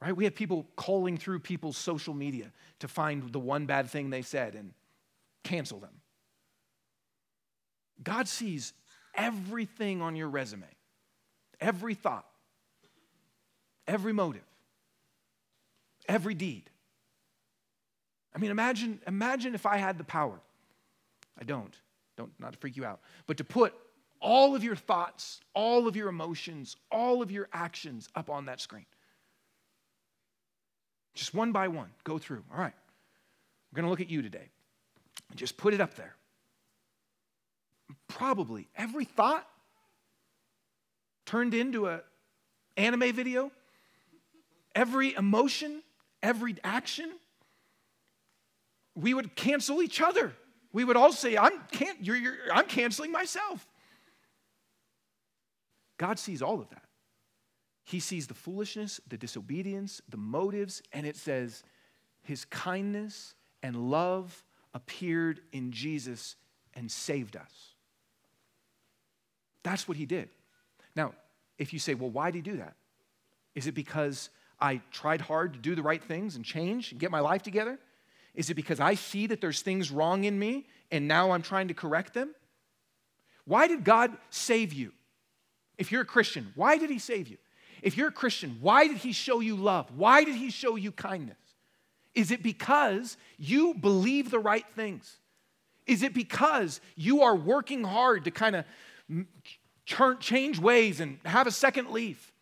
Right? 0.00 0.16
We 0.16 0.24
have 0.24 0.34
people 0.34 0.66
calling 0.76 1.18
through 1.18 1.40
people's 1.40 1.76
social 1.76 2.14
media 2.14 2.52
to 2.78 2.88
find 2.88 3.30
the 3.32 3.38
one 3.38 3.66
bad 3.66 3.90
thing 3.90 4.08
they 4.08 4.22
said 4.22 4.54
and 4.54 4.72
cancel 5.44 5.78
them. 5.78 6.00
God 8.02 8.26
sees 8.26 8.72
everything 9.14 10.00
on 10.00 10.16
your 10.16 10.28
resume, 10.28 10.66
every 11.60 11.94
thought, 11.94 12.24
every 13.86 14.14
motive, 14.14 14.46
every 16.08 16.34
deed. 16.34 16.69
I 18.34 18.38
mean, 18.38 18.50
imagine, 18.50 19.00
imagine 19.06 19.54
if 19.54 19.66
I 19.66 19.76
had 19.76 19.98
the 19.98 20.04
power. 20.04 20.40
I 21.38 21.44
don't, 21.44 21.74
don't 22.16 22.30
not 22.38 22.52
to 22.52 22.58
freak 22.58 22.76
you 22.76 22.84
out, 22.84 23.00
but 23.26 23.36
to 23.38 23.44
put 23.44 23.74
all 24.20 24.54
of 24.54 24.62
your 24.62 24.76
thoughts, 24.76 25.40
all 25.54 25.88
of 25.88 25.96
your 25.96 26.08
emotions, 26.08 26.76
all 26.90 27.22
of 27.22 27.30
your 27.30 27.48
actions 27.52 28.08
up 28.14 28.30
on 28.30 28.46
that 28.46 28.60
screen. 28.60 28.86
Just 31.14 31.34
one 31.34 31.52
by 31.52 31.68
one, 31.68 31.88
go 32.04 32.18
through. 32.18 32.44
All 32.52 32.60
right, 32.60 32.74
we're 33.72 33.76
going 33.76 33.84
to 33.84 33.90
look 33.90 34.00
at 34.00 34.10
you 34.10 34.22
today. 34.22 34.48
Just 35.34 35.56
put 35.56 35.74
it 35.74 35.80
up 35.80 35.94
there. 35.94 36.14
Probably 38.08 38.68
every 38.76 39.04
thought 39.04 39.46
turned 41.26 41.54
into 41.54 41.86
an 41.86 42.00
anime 42.76 43.12
video, 43.12 43.50
every 44.74 45.14
emotion, 45.14 45.82
every 46.22 46.56
action, 46.62 47.10
we 48.94 49.14
would 49.14 49.36
cancel 49.36 49.82
each 49.82 50.00
other. 50.00 50.32
We 50.72 50.84
would 50.84 50.96
all 50.96 51.12
say, 51.12 51.36
I'm, 51.36 51.60
can- 51.72 51.96
you're, 52.00 52.16
you're, 52.16 52.36
I'm 52.52 52.66
canceling 52.66 53.12
myself. 53.12 53.66
God 55.98 56.18
sees 56.18 56.42
all 56.42 56.60
of 56.60 56.68
that. 56.70 56.84
He 57.84 58.00
sees 58.00 58.26
the 58.26 58.34
foolishness, 58.34 59.00
the 59.08 59.18
disobedience, 59.18 60.00
the 60.08 60.16
motives, 60.16 60.80
and 60.92 61.06
it 61.06 61.16
says, 61.16 61.62
His 62.22 62.44
kindness 62.44 63.34
and 63.62 63.90
love 63.90 64.44
appeared 64.74 65.40
in 65.52 65.72
Jesus 65.72 66.36
and 66.74 66.90
saved 66.90 67.36
us. 67.36 67.74
That's 69.64 69.88
what 69.88 69.96
He 69.96 70.06
did. 70.06 70.28
Now, 70.94 71.12
if 71.58 71.72
you 71.72 71.78
say, 71.78 71.94
well, 71.94 72.10
why 72.10 72.30
did 72.30 72.46
He 72.46 72.52
do 72.52 72.58
that? 72.58 72.74
Is 73.54 73.66
it 73.66 73.74
because 73.74 74.30
I 74.60 74.80
tried 74.92 75.20
hard 75.20 75.54
to 75.54 75.58
do 75.58 75.74
the 75.74 75.82
right 75.82 76.02
things 76.02 76.36
and 76.36 76.44
change 76.44 76.92
and 76.92 77.00
get 77.00 77.10
my 77.10 77.20
life 77.20 77.42
together? 77.42 77.78
Is 78.40 78.48
it 78.48 78.54
because 78.54 78.80
I 78.80 78.94
see 78.94 79.26
that 79.26 79.42
there's 79.42 79.60
things 79.60 79.90
wrong 79.90 80.24
in 80.24 80.38
me 80.38 80.64
and 80.90 81.06
now 81.06 81.32
I'm 81.32 81.42
trying 81.42 81.68
to 81.68 81.74
correct 81.74 82.14
them? 82.14 82.34
Why 83.44 83.66
did 83.66 83.84
God 83.84 84.16
save 84.30 84.72
you? 84.72 84.94
If 85.76 85.92
you're 85.92 86.00
a 86.00 86.06
Christian, 86.06 86.50
why 86.54 86.78
did 86.78 86.88
He 86.88 86.98
save 86.98 87.28
you? 87.28 87.36
If 87.82 87.98
you're 87.98 88.08
a 88.08 88.12
Christian, 88.12 88.56
why 88.62 88.86
did 88.86 88.96
he 88.96 89.12
show 89.12 89.40
you 89.40 89.56
love? 89.56 89.90
Why 89.94 90.24
did 90.24 90.36
he 90.36 90.50
show 90.50 90.76
you 90.76 90.90
kindness? 90.90 91.36
Is 92.14 92.30
it 92.30 92.42
because 92.42 93.18
you 93.36 93.74
believe 93.74 94.30
the 94.30 94.38
right 94.38 94.64
things? 94.74 95.18
Is 95.86 96.02
it 96.02 96.14
because 96.14 96.80
you 96.96 97.20
are 97.22 97.36
working 97.36 97.84
hard 97.84 98.24
to 98.24 98.30
kind 98.30 98.56
of 98.56 98.64
change 100.18 100.58
ways 100.58 101.00
and 101.00 101.18
have 101.26 101.46
a 101.46 101.50
second 101.50 101.90
leaf? 101.90 102.32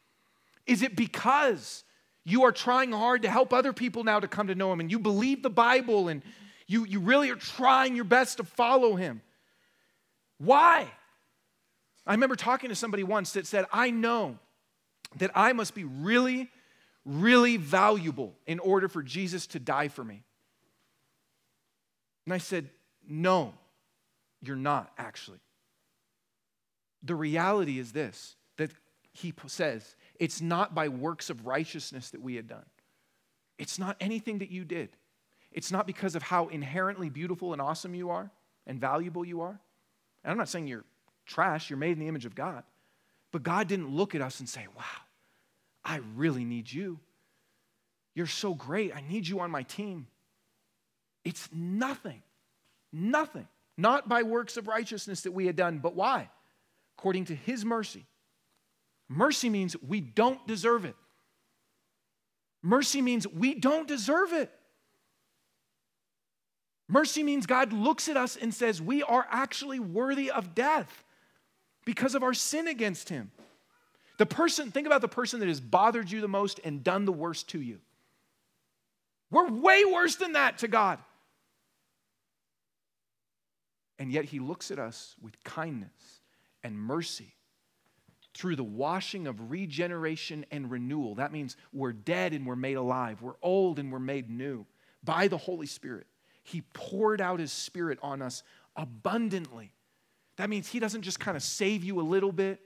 Is 0.65 0.83
it 0.83 0.95
because 0.95 1.83
you 2.29 2.45
are 2.45 2.53
trying 2.53 2.93
hard 2.93 3.23
to 3.23 3.31
help 3.31 3.53
other 3.53 3.73
people 3.73 4.05
now 4.05 4.21
to 4.21 4.29
come 4.29 4.49
to 4.49 4.55
know 4.55 4.73
him 4.73 4.81
and 4.81 4.91
you 4.91 4.99
believe 4.99 5.43
the 5.43 5.51
Bible 5.51 6.09
and 6.09 6.23
you, 6.67 6.85
you 6.85 7.01
really 7.01 7.31
are 7.31 7.37
trying 7.37 7.97
your 7.97 8.05
best 8.05 8.37
to 8.37 8.45
follow 8.45 8.97
him? 8.97 9.23
Why? 10.39 10.87
I 12.07 12.13
remember 12.13 12.37
talking 12.37 12.69
to 12.69 12.75
somebody 12.75 13.03
once 13.03 13.33
that 13.33 13.47
said, 13.47 13.65
I 13.73 13.91
know 13.91 14.39
that 15.17 15.31
I 15.35 15.53
must 15.55 15.75
be 15.75 15.85
really, 15.85 16.51
really 17.05 17.57
valuable 17.57 18.35
in 18.47 18.59
order 18.59 18.89
for 18.89 19.03
Jesus 19.03 19.47
to 19.49 19.59
die 19.59 19.89
for 19.89 20.05
me. 20.05 20.23
And 22.27 22.35
I 22.35 22.39
said, 22.39 22.69
No, 23.09 23.55
you're 24.43 24.57
not 24.57 24.93
actually. 24.99 25.41
The 27.03 27.15
reality 27.15 27.79
is 27.79 27.93
this 27.93 28.37
that 28.59 28.71
he 29.13 29.33
says, 29.47 29.97
it's 30.19 30.41
not 30.41 30.75
by 30.75 30.89
works 30.89 31.31
of 31.31 31.47
righteousness 31.47 32.11
that 32.11 32.23
we 32.23 32.35
had 32.35 32.49
done. 32.49 32.65
It's 33.59 33.79
not 33.79 33.97
anything 34.01 34.39
that 34.39 34.51
you 34.51 34.65
did. 34.65 34.91
It's 35.53 35.73
not 35.73 35.87
because 35.87 36.15
of 36.15 36.23
how 36.23 36.49
inherently 36.49 37.09
beautiful 37.09 37.53
and 37.53 37.63
awesome 37.63 37.95
you 37.95 38.11
are 38.11 38.31
and 38.67 38.81
valuable 38.81 39.25
you 39.25 39.41
are. 39.41 39.59
And 40.25 40.31
I'm 40.31 40.37
not 40.37 40.49
saying 40.49 40.67
you're 40.67 40.85
trash, 41.27 41.71
you're 41.71 41.79
made 41.79 41.93
in 41.93 41.99
the 41.99 42.09
image 42.09 42.27
of 42.27 42.35
God. 42.35 42.65
But 43.33 43.43
God 43.43 43.69
didn't 43.69 43.91
look 43.91 44.15
at 44.15 44.21
us 44.21 44.41
and 44.41 44.49
say, 44.49 44.67
Wow, 44.77 44.85
I 45.85 46.01
really 46.17 46.45
need 46.45 46.71
you. 46.71 46.99
You're 48.15 48.27
so 48.27 48.55
great. 48.55 48.95
I 48.95 49.03
need 49.09 49.29
you 49.29 49.41
on 49.41 49.51
my 49.51 49.63
team. 49.63 50.07
It's 51.25 51.49
nothing, 51.53 52.23
nothing, 52.93 53.47
not 53.77 54.09
by 54.09 54.23
works 54.23 54.57
of 54.57 54.67
righteousness 54.67 55.23
that 55.23 55.33
we 55.33 55.47
had 55.47 55.57
done, 55.57 55.79
but 55.79 55.95
why? 55.95 56.31
According 56.99 57.27
to 57.27 57.35
His 57.35 57.65
mercy. 57.65 58.07
Mercy 59.09 59.49
means 59.49 59.77
we 59.81 60.01
don't 60.01 60.47
deserve 60.47 60.85
it. 60.85 60.97
Mercy 62.63 63.01
means 63.01 63.27
we 63.27 63.55
don't 63.55 63.89
deserve 63.89 64.33
it. 64.33 64.51
Mercy 66.89 67.23
means 67.23 67.47
God 67.47 67.73
looks 67.73 68.09
at 68.09 68.17
us 68.17 68.37
and 68.37 68.53
says, 68.53 68.81
We 68.81 69.03
are 69.03 69.27
actually 69.31 69.79
worthy 69.79 70.31
of 70.31 70.55
death 70.55 71.05
because 71.85 72.15
of 72.15 72.23
our 72.23 72.35
sin 72.35 72.67
against 72.67 73.09
him. 73.09 73.31
The 74.19 74.27
person, 74.27 74.71
think 74.71 74.87
about 74.87 75.01
the 75.01 75.09
person 75.09 75.41
that 75.41 75.49
has 75.49 75.61
bothered 75.61 76.11
you 76.11 76.21
the 76.21 76.29
most 76.29 76.61
and 76.65 76.83
done 76.83 77.05
the 77.05 77.13
worst 77.13 77.49
to 77.51 77.61
you. 77.61 77.79
We're 79.31 79.49
way 79.49 79.85
worse 79.85 80.17
than 80.17 80.33
that 80.33 80.59
to 80.59 80.69
God. 80.69 80.99
And 83.99 84.11
yet 84.11 84.25
he 84.25 84.39
looks 84.39 84.71
at 84.71 84.79
us 84.79 85.15
with 85.21 85.43
kindness 85.45 86.21
and 86.65 86.79
mercy 86.79 87.35
through 88.39 88.55
the 88.55 88.63
washing 88.63 89.27
of 89.27 89.51
regeneration 89.51 90.47
and 90.53 90.71
renewal. 90.71 91.17
That 91.17 91.33
means 91.33 91.57
we're 91.73 91.93
dead 91.93 92.33
and 92.33 92.47
we're 92.47 92.55
made 92.55 92.77
alive, 92.77 93.21
we're 93.21 93.35
old 93.43 93.81
and 93.81 93.91
we're 93.91 93.99
made 93.99 94.31
new 94.31 94.65
by 95.03 95.27
the 95.27 95.37
Holy 95.37 95.67
Spirit. 95.67 96.07
He 96.45 96.63
poured 96.73 97.21
out 97.21 97.41
his 97.41 97.51
Spirit 97.51 97.99
on 98.01 98.23
us 98.23 98.45
abundantly. 98.77 99.73
That 100.37 100.49
means 100.49 100.69
He 100.69 100.79
doesn't 100.79 101.03
just 101.03 101.19
kind 101.19 101.37
of 101.37 101.43
save 101.43 101.83
you 101.83 102.01
a 102.01 102.03
little 102.03 102.31
bit 102.31 102.61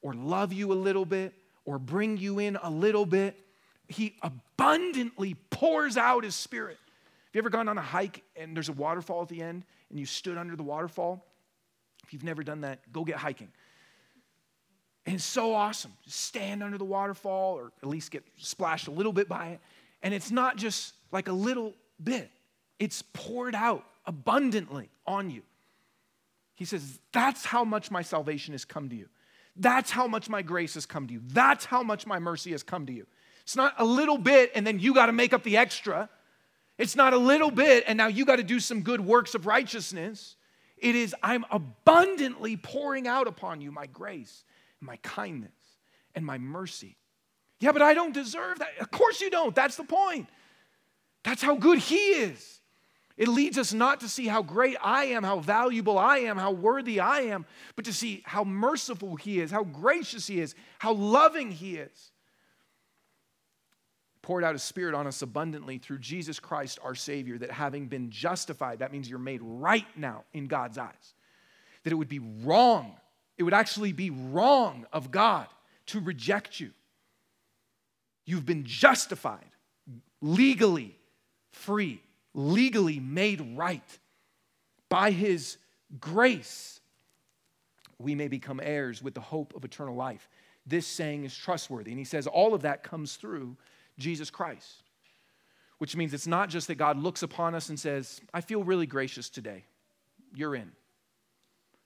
or 0.00 0.14
love 0.14 0.52
you 0.52 0.72
a 0.72 0.74
little 0.74 1.04
bit 1.04 1.34
or 1.66 1.78
bring 1.78 2.16
you 2.16 2.38
in 2.38 2.56
a 2.62 2.70
little 2.70 3.04
bit. 3.04 3.38
He 3.86 4.16
abundantly 4.22 5.34
pours 5.50 5.98
out 5.98 6.24
His 6.24 6.34
Spirit. 6.34 6.78
Have 6.78 7.34
you 7.34 7.38
ever 7.40 7.50
gone 7.50 7.68
on 7.68 7.76
a 7.76 7.82
hike 7.82 8.22
and 8.34 8.56
there's 8.56 8.70
a 8.70 8.72
waterfall 8.72 9.22
at 9.22 9.28
the 9.28 9.42
end 9.42 9.66
and 9.90 10.00
you 10.00 10.06
stood 10.06 10.38
under 10.38 10.56
the 10.56 10.62
waterfall? 10.62 11.22
If 12.02 12.14
you've 12.14 12.24
never 12.24 12.42
done 12.42 12.62
that, 12.62 12.90
go 12.90 13.04
get 13.04 13.16
hiking. 13.16 13.48
And 15.08 15.14
it's 15.14 15.24
so 15.24 15.54
awesome. 15.54 15.92
Just 16.04 16.20
stand 16.20 16.62
under 16.62 16.76
the 16.76 16.84
waterfall 16.84 17.54
or 17.54 17.72
at 17.82 17.88
least 17.88 18.10
get 18.10 18.24
splashed 18.36 18.88
a 18.88 18.90
little 18.90 19.14
bit 19.14 19.26
by 19.26 19.48
it. 19.48 19.60
And 20.02 20.12
it's 20.12 20.30
not 20.30 20.58
just 20.58 20.92
like 21.12 21.28
a 21.28 21.32
little 21.32 21.72
bit, 22.04 22.30
it's 22.78 23.00
poured 23.14 23.54
out 23.54 23.86
abundantly 24.04 24.90
on 25.06 25.30
you. 25.30 25.40
He 26.56 26.66
says, 26.66 26.98
That's 27.10 27.46
how 27.46 27.64
much 27.64 27.90
my 27.90 28.02
salvation 28.02 28.52
has 28.52 28.66
come 28.66 28.90
to 28.90 28.96
you. 28.96 29.08
That's 29.56 29.90
how 29.90 30.06
much 30.06 30.28
my 30.28 30.42
grace 30.42 30.74
has 30.74 30.84
come 30.84 31.06
to 31.06 31.14
you. 31.14 31.22
That's 31.28 31.64
how 31.64 31.82
much 31.82 32.06
my 32.06 32.18
mercy 32.18 32.50
has 32.50 32.62
come 32.62 32.84
to 32.84 32.92
you. 32.92 33.06
It's 33.44 33.56
not 33.56 33.72
a 33.78 33.86
little 33.86 34.18
bit 34.18 34.52
and 34.54 34.66
then 34.66 34.78
you 34.78 34.92
got 34.92 35.06
to 35.06 35.12
make 35.12 35.32
up 35.32 35.42
the 35.42 35.56
extra. 35.56 36.10
It's 36.76 36.94
not 36.94 37.14
a 37.14 37.18
little 37.18 37.50
bit 37.50 37.84
and 37.86 37.96
now 37.96 38.08
you 38.08 38.26
got 38.26 38.36
to 38.36 38.42
do 38.42 38.60
some 38.60 38.82
good 38.82 39.00
works 39.00 39.34
of 39.34 39.46
righteousness. 39.46 40.36
It 40.76 40.94
is, 40.94 41.14
I'm 41.22 41.46
abundantly 41.50 42.58
pouring 42.58 43.08
out 43.08 43.26
upon 43.26 43.62
you 43.62 43.72
my 43.72 43.86
grace, 43.86 44.44
my 44.80 44.96
kindness, 45.02 45.50
and 46.14 46.24
my 46.24 46.38
mercy. 46.38 46.96
Yeah, 47.60 47.72
but 47.72 47.82
I 47.82 47.94
don't 47.94 48.14
deserve 48.14 48.60
that. 48.60 48.78
Of 48.80 48.90
course 48.90 49.20
you 49.20 49.30
don't. 49.30 49.54
That's 49.54 49.76
the 49.76 49.84
point. 49.84 50.28
That's 51.24 51.42
how 51.42 51.56
good 51.56 51.78
He 51.78 51.96
is. 51.96 52.60
It 53.16 53.26
leads 53.26 53.58
us 53.58 53.72
not 53.72 53.98
to 54.00 54.08
see 54.08 54.28
how 54.28 54.42
great 54.42 54.76
I 54.80 55.06
am, 55.06 55.24
how 55.24 55.40
valuable 55.40 55.98
I 55.98 56.18
am, 56.18 56.36
how 56.36 56.52
worthy 56.52 57.00
I 57.00 57.22
am, 57.22 57.46
but 57.74 57.84
to 57.86 57.92
see 57.92 58.22
how 58.24 58.44
merciful 58.44 59.16
He 59.16 59.40
is, 59.40 59.50
how 59.50 59.64
gracious 59.64 60.28
He 60.28 60.40
is, 60.40 60.54
how 60.78 60.92
loving 60.92 61.50
He 61.50 61.76
is. 61.76 62.12
poured 64.28 64.44
out 64.44 64.52
his 64.54 64.62
spirit 64.62 64.94
on 64.94 65.06
us 65.06 65.22
abundantly 65.22 65.78
through 65.78 65.98
Jesus 65.98 66.38
Christ 66.38 66.78
our 66.84 66.94
Savior, 66.94 67.38
that 67.38 67.50
having 67.50 67.86
been 67.86 68.10
justified, 68.10 68.80
that 68.80 68.92
means 68.92 69.08
you're 69.08 69.18
made 69.18 69.40
right 69.42 69.86
now 69.96 70.24
in 70.34 70.48
God's 70.48 70.76
eyes, 70.76 71.14
that 71.82 71.94
it 71.94 71.96
would 71.96 72.10
be 72.10 72.18
wrong, 72.18 72.94
it 73.38 73.44
would 73.44 73.54
actually 73.54 73.92
be 73.92 74.10
wrong 74.10 74.84
of 74.92 75.10
God 75.10 75.46
to 75.86 76.00
reject 76.00 76.60
you. 76.60 76.70
You've 78.26 78.44
been 78.44 78.64
justified, 78.64 79.46
legally 80.20 80.96
free, 81.52 82.02
legally 82.34 83.00
made 83.00 83.56
right 83.56 83.98
by 84.88 85.12
his 85.12 85.56
grace. 86.00 86.80
We 87.98 88.14
may 88.14 88.28
become 88.28 88.60
heirs 88.62 89.02
with 89.02 89.14
the 89.14 89.20
hope 89.20 89.54
of 89.54 89.64
eternal 89.64 89.94
life. 89.94 90.28
This 90.66 90.86
saying 90.86 91.24
is 91.24 91.34
trustworthy. 91.34 91.92
And 91.92 91.98
he 91.98 92.04
says 92.04 92.26
all 92.26 92.52
of 92.54 92.62
that 92.62 92.82
comes 92.82 93.16
through 93.16 93.56
Jesus 93.98 94.30
Christ, 94.30 94.82
which 95.78 95.96
means 95.96 96.12
it's 96.12 96.26
not 96.26 96.50
just 96.50 96.66
that 96.66 96.74
God 96.74 96.98
looks 96.98 97.22
upon 97.22 97.54
us 97.54 97.68
and 97.70 97.80
says, 97.80 98.20
I 98.34 98.40
feel 98.42 98.62
really 98.62 98.86
gracious 98.86 99.30
today. 99.30 99.64
You're 100.34 100.54
in. 100.54 100.72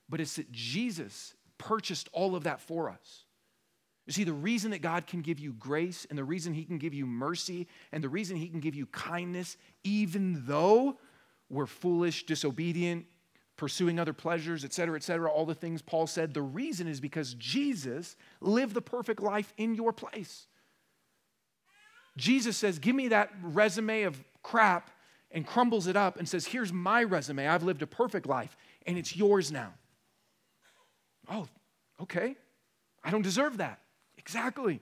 But 0.08 0.20
it's 0.20 0.36
that 0.36 0.50
Jesus 0.50 1.34
purchased 1.62 2.08
all 2.12 2.34
of 2.34 2.44
that 2.44 2.60
for 2.60 2.90
us. 2.90 3.24
You 4.06 4.12
see, 4.12 4.24
the 4.24 4.32
reason 4.32 4.72
that 4.72 4.82
God 4.82 5.06
can 5.06 5.22
give 5.22 5.38
you 5.38 5.52
grace 5.52 6.06
and 6.10 6.18
the 6.18 6.24
reason 6.24 6.52
He 6.52 6.64
can 6.64 6.78
give 6.78 6.92
you 6.92 7.06
mercy 7.06 7.68
and 7.92 8.02
the 8.02 8.08
reason 8.08 8.36
He 8.36 8.48
can 8.48 8.58
give 8.58 8.74
you 8.74 8.86
kindness, 8.86 9.56
even 9.84 10.42
though 10.46 10.98
we're 11.48 11.66
foolish, 11.66 12.26
disobedient, 12.26 13.06
pursuing 13.56 14.00
other 14.00 14.12
pleasures, 14.12 14.64
et 14.64 14.72
cetera, 14.72 14.96
et 14.96 15.04
cetera, 15.04 15.30
all 15.30 15.46
the 15.46 15.54
things 15.54 15.82
Paul 15.82 16.08
said, 16.08 16.34
the 16.34 16.42
reason 16.42 16.88
is 16.88 16.98
because 16.98 17.34
Jesus 17.34 18.16
lived 18.40 18.74
the 18.74 18.82
perfect 18.82 19.22
life 19.22 19.52
in 19.56 19.76
your 19.76 19.92
place. 19.92 20.46
Jesus 22.16 22.56
says, 22.56 22.80
Give 22.80 22.96
me 22.96 23.08
that 23.08 23.30
resume 23.40 24.02
of 24.02 24.22
crap 24.42 24.90
and 25.30 25.46
crumbles 25.46 25.86
it 25.86 25.96
up 25.96 26.18
and 26.18 26.28
says, 26.28 26.46
Here's 26.46 26.72
my 26.72 27.04
resume. 27.04 27.46
I've 27.46 27.62
lived 27.62 27.82
a 27.82 27.86
perfect 27.86 28.26
life 28.26 28.56
and 28.84 28.98
it's 28.98 29.16
yours 29.16 29.52
now. 29.52 29.74
Oh, 31.30 31.48
okay. 32.00 32.36
I 33.04 33.10
don't 33.10 33.22
deserve 33.22 33.58
that. 33.58 33.80
Exactly. 34.18 34.80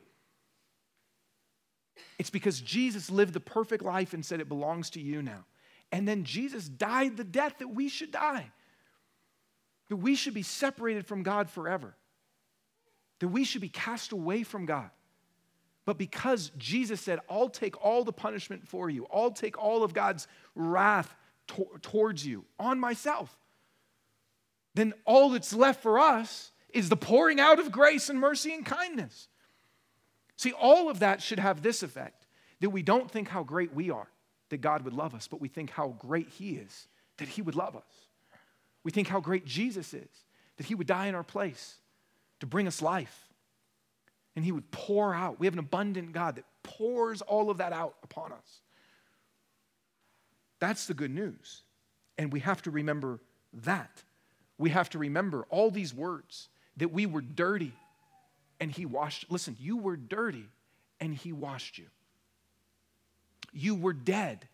It's 2.18 2.30
because 2.30 2.60
Jesus 2.60 3.10
lived 3.10 3.32
the 3.32 3.40
perfect 3.40 3.82
life 3.82 4.14
and 4.14 4.24
said 4.24 4.40
it 4.40 4.48
belongs 4.48 4.90
to 4.90 5.00
you 5.00 5.22
now. 5.22 5.44
And 5.92 6.06
then 6.06 6.24
Jesus 6.24 6.68
died 6.68 7.16
the 7.16 7.24
death 7.24 7.54
that 7.58 7.68
we 7.68 7.88
should 7.88 8.10
die. 8.10 8.50
That 9.88 9.96
we 9.96 10.14
should 10.14 10.34
be 10.34 10.42
separated 10.42 11.06
from 11.06 11.22
God 11.22 11.50
forever. 11.50 11.96
That 13.18 13.28
we 13.28 13.44
should 13.44 13.60
be 13.60 13.68
cast 13.68 14.12
away 14.12 14.42
from 14.42 14.66
God. 14.66 14.90
But 15.84 15.98
because 15.98 16.52
Jesus 16.56 17.00
said, 17.00 17.18
I'll 17.28 17.48
take 17.48 17.82
all 17.84 18.04
the 18.04 18.12
punishment 18.12 18.68
for 18.68 18.88
you, 18.88 19.06
I'll 19.12 19.32
take 19.32 19.58
all 19.58 19.82
of 19.82 19.92
God's 19.92 20.28
wrath 20.54 21.14
to- 21.48 21.78
towards 21.82 22.24
you 22.24 22.44
on 22.58 22.78
myself, 22.78 23.36
then 24.80 24.94
all 25.04 25.30
that's 25.30 25.52
left 25.52 25.82
for 25.82 25.98
us 25.98 26.50
is 26.70 26.88
the 26.88 26.96
pouring 26.96 27.38
out 27.38 27.58
of 27.58 27.70
grace 27.70 28.08
and 28.08 28.18
mercy 28.18 28.54
and 28.54 28.64
kindness. 28.64 29.28
See, 30.36 30.52
all 30.52 30.88
of 30.88 31.00
that 31.00 31.22
should 31.22 31.38
have 31.38 31.62
this 31.62 31.82
effect 31.82 32.26
that 32.60 32.70
we 32.70 32.82
don't 32.82 33.10
think 33.10 33.28
how 33.28 33.42
great 33.42 33.74
we 33.74 33.90
are, 33.90 34.08
that 34.48 34.60
God 34.60 34.82
would 34.82 34.94
love 34.94 35.14
us, 35.14 35.28
but 35.28 35.40
we 35.40 35.48
think 35.48 35.70
how 35.70 35.94
great 35.98 36.28
He 36.28 36.52
is, 36.52 36.88
that 37.18 37.28
He 37.28 37.42
would 37.42 37.54
love 37.54 37.76
us. 37.76 37.82
We 38.82 38.90
think 38.90 39.08
how 39.08 39.20
great 39.20 39.44
Jesus 39.44 39.92
is, 39.92 40.08
that 40.56 40.66
He 40.66 40.74
would 40.74 40.86
die 40.86 41.06
in 41.06 41.14
our 41.14 41.24
place 41.24 41.76
to 42.40 42.46
bring 42.46 42.66
us 42.66 42.80
life 42.80 43.30
and 44.36 44.44
he 44.44 44.52
would 44.52 44.70
pour 44.70 45.14
out. 45.14 45.40
We 45.40 45.46
have 45.46 45.54
an 45.54 45.60
abundant 45.60 46.12
God 46.12 46.36
that 46.36 46.44
pours 46.62 47.20
all 47.22 47.50
of 47.50 47.58
that 47.58 47.72
out 47.72 47.94
upon 48.02 48.32
us. 48.32 48.60
That's 50.60 50.86
the 50.86 50.94
good 50.94 51.10
news. 51.10 51.62
And 52.18 52.32
we 52.32 52.40
have 52.40 52.62
to 52.62 52.70
remember 52.70 53.20
that. 53.52 54.02
We 54.60 54.70
have 54.70 54.90
to 54.90 54.98
remember 54.98 55.46
all 55.50 55.70
these 55.70 55.92
words 55.92 56.48
that 56.76 56.92
we 56.92 57.06
were 57.06 57.20
dirty 57.20 57.72
and 58.60 58.70
he 58.70 58.86
washed. 58.86 59.26
Listen, 59.30 59.56
you 59.58 59.76
were 59.76 59.96
dirty 59.96 60.46
and 61.00 61.14
he 61.14 61.32
washed 61.32 61.78
you. 61.78 61.86
You 63.52 63.74
were 63.74 63.92
dead 63.92 64.46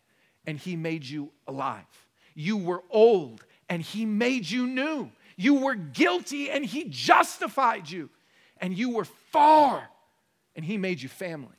and 0.46 0.58
he 0.58 0.76
made 0.76 1.04
you 1.04 1.30
alive. 1.46 1.84
You 2.34 2.56
were 2.56 2.82
old 2.90 3.44
and 3.68 3.82
he 3.82 4.06
made 4.06 4.48
you 4.48 4.66
new. 4.66 5.10
You 5.36 5.54
were 5.54 5.74
guilty 5.74 6.50
and 6.50 6.64
he 6.64 6.84
justified 6.84 7.90
you 7.90 8.08
and 8.58 8.76
you 8.76 8.90
were 8.90 9.04
far, 9.04 9.88
and 10.54 10.64
He 10.64 10.78
made 10.78 11.00
you 11.02 11.08
family. 11.08 11.56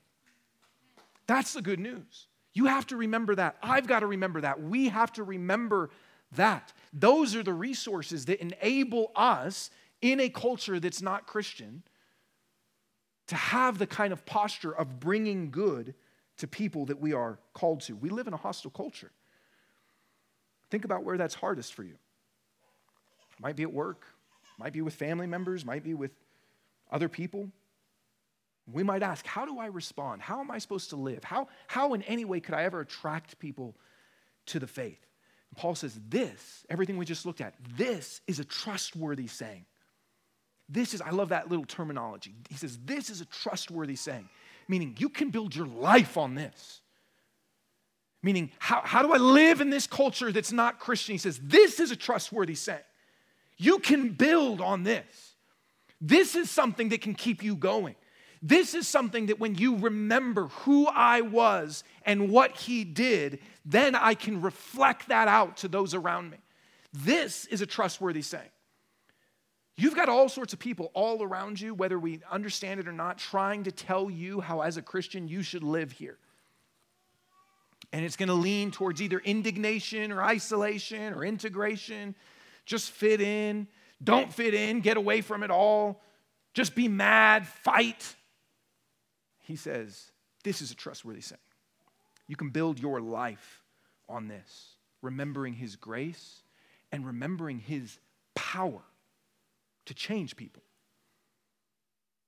That's 1.28 1.54
the 1.54 1.62
good 1.62 1.80
news. 1.80 2.28
You 2.54 2.66
have 2.66 2.88
to 2.88 2.98
remember 2.98 3.36
that. 3.36 3.58
I've 3.62 3.88
got 3.88 4.00
to 4.00 4.08
remember 4.08 4.41
that. 4.41 4.62
We 4.62 4.89
have 4.89 5.14
to 5.14 5.24
remember 5.24 5.89
that. 6.36 6.73
Those 6.93 7.36
are 7.36 7.43
the 7.43 7.53
resources 7.53 8.25
that 8.25 8.41
enable 8.41 9.11
us 9.15 9.69
in 10.01 10.19
a 10.19 10.30
culture 10.30 10.80
that's 10.80 11.01
not 11.01 11.28
Christian 11.28 11.84
to 13.28 13.36
have 13.36 13.78
the 13.78 13.88
kind 13.88 14.13
of 14.13 14.25
posture 14.25 14.71
of 14.71 14.99
bringing 14.99 15.51
good 15.51 15.93
to 16.38 16.47
people 16.47 16.86
that 16.86 16.99
we 16.99 17.13
are 17.13 17.39
called 17.53 17.82
to. 17.82 17.95
We 17.95 18.09
live 18.09 18.28
in 18.28 18.34
a 18.34 18.38
hostile 18.38 18.71
culture. 18.71 19.11
Think 20.69 20.86
about 20.86 21.03
where 21.03 21.17
that's 21.17 21.36
hardest 21.36 21.73
for 21.73 21.84
you. 21.84 21.95
Might 23.39 23.55
be 23.55 23.63
at 23.63 23.73
work, 23.73 24.05
might 24.57 24.73
be 24.73 24.82
with 24.82 24.93
family 24.93 25.28
members, 25.28 25.65
might 25.65 25.84
be 25.84 25.93
with 25.93 26.11
other 26.91 27.09
people. 27.09 27.49
We 28.71 28.84
might 28.84 29.01
ask, 29.01 29.25
how 29.25 29.45
do 29.45 29.59
I 29.59 29.67
respond? 29.67 30.21
How 30.21 30.41
am 30.41 30.51
I 30.51 30.57
supposed 30.57 30.89
to 30.89 30.97
live? 30.97 31.23
How, 31.23 31.47
how 31.67 31.93
in 31.93 32.01
any 32.03 32.25
way 32.25 32.39
could 32.39 32.53
I 32.53 32.63
ever 32.63 32.82
attract 32.82 33.39
people 33.39 33.75
to 34.47 34.59
the 34.59 34.67
faith? 34.67 35.07
Paul 35.56 35.76
says, 35.76 36.00
this, 36.10 36.66
everything 36.70 36.98
we 36.98 37.06
just 37.06 37.26
looked 37.26 37.41
at, 37.41 37.56
this 37.78 38.22
is 38.28 38.39
a 38.39 38.45
trustworthy 38.45 39.28
saying. 39.28 39.66
This 40.70 40.93
is, 40.93 41.02
I 41.02 41.12
love 41.12 41.30
that 41.30 41.50
little 41.50 41.66
terminology. 41.66 42.36
He 42.50 42.56
says, 42.56 42.78
this 42.84 43.10
is 43.10 43.22
a 43.22 43.26
trustworthy 43.26 43.95
saying, 43.95 44.30
meaning 44.68 44.95
you 45.00 45.10
can 45.10 45.30
build 45.30 45.56
your 45.56 45.68
life 45.68 46.18
on 46.18 46.36
this. 46.36 46.82
Meaning, 48.22 48.52
how, 48.60 48.82
how 48.84 49.02
do 49.02 49.14
I 49.14 49.18
live 49.18 49.62
in 49.62 49.70
this 49.70 49.88
culture 49.88 50.32
that's 50.32 50.52
not 50.52 50.80
Christian? 50.80 51.14
He 51.14 51.20
says, 51.20 51.39
this 51.41 51.80
is 51.80 51.91
a 51.91 51.95
trustworthy 51.95 52.56
saying. 52.56 52.80
You 53.58 53.80
can 53.80 54.10
build 54.10 54.60
on 54.60 54.84
this. 54.84 55.34
This 56.02 56.36
is 56.36 56.50
something 56.52 56.89
that 56.89 57.02
can 57.02 57.16
keep 57.16 57.41
you 57.41 57.56
going. 57.56 57.95
This 58.42 58.74
is 58.74 58.88
something 58.88 59.28
that 59.28 59.40
when 59.40 59.56
you 59.56 59.78
remember 59.78 60.48
who 60.48 60.88
I 60.88 61.22
was 61.22 61.84
and 62.06 62.30
what 62.30 62.56
He 62.56 62.84
did, 62.84 63.40
then 63.66 63.96
I 63.96 64.14
can 64.14 64.42
reflect 64.42 65.10
that 65.10 65.28
out 65.28 65.58
to 65.58 65.68
those 65.68 65.94
around 65.94 66.30
me. 66.32 66.38
This 66.94 67.46
is 67.46 67.62
a 67.62 67.66
trustworthy 67.66 68.22
saying. 68.22 68.50
You've 69.76 69.96
got 69.96 70.10
all 70.10 70.28
sorts 70.28 70.54
of 70.54 70.60
people 70.60 70.90
all 70.96 71.22
around 71.22 71.62
you, 71.62 71.76
whether 71.76 72.00
we 72.00 72.22
understand 72.32 72.80
it 72.80 72.88
or 72.88 72.92
not, 72.92 73.20
trying 73.20 73.66
to 73.66 73.72
tell 73.72 74.10
you 74.10 74.42
how, 74.42 74.62
as 74.62 74.78
a 74.78 74.82
Christian, 74.82 75.28
you 75.28 75.44
should 75.44 75.64
live 75.64 75.92
here. 75.92 76.18
And 77.94 78.04
it's 78.04 78.16
going 78.16 78.30
to 78.30 78.36
lean 78.36 78.72
towards 78.72 79.02
either 79.02 79.20
indignation 79.20 80.12
or 80.12 80.24
isolation 80.24 81.14
or 81.14 81.24
integration, 81.24 82.16
just 82.66 82.90
fit 82.92 83.22
in, 83.22 83.68
don't 84.04 84.34
fit 84.34 84.56
in, 84.56 84.82
get 84.82 84.98
away 84.98 85.22
from 85.22 85.44
it 85.44 85.52
all, 85.52 86.02
just 86.54 86.74
be 86.74 86.88
mad, 86.88 87.48
fight. 87.48 88.16
He 89.48 89.56
says, 89.56 90.12
This 90.43 90.62
is 90.62 90.72
a 90.72 90.76
trustworthy 90.76 91.22
saying. 91.22 91.39
You 92.28 92.36
can 92.36 92.50
build 92.50 92.80
your 92.80 93.00
life 93.00 93.64
on 94.10 94.28
this, 94.28 94.76
remembering 95.02 95.54
His 95.54 95.78
grace 95.78 96.43
and 96.91 97.06
remembering 97.06 97.60
His 97.60 97.98
power 98.36 98.82
to 99.86 99.93
change 99.93 100.36
people. 100.36 100.64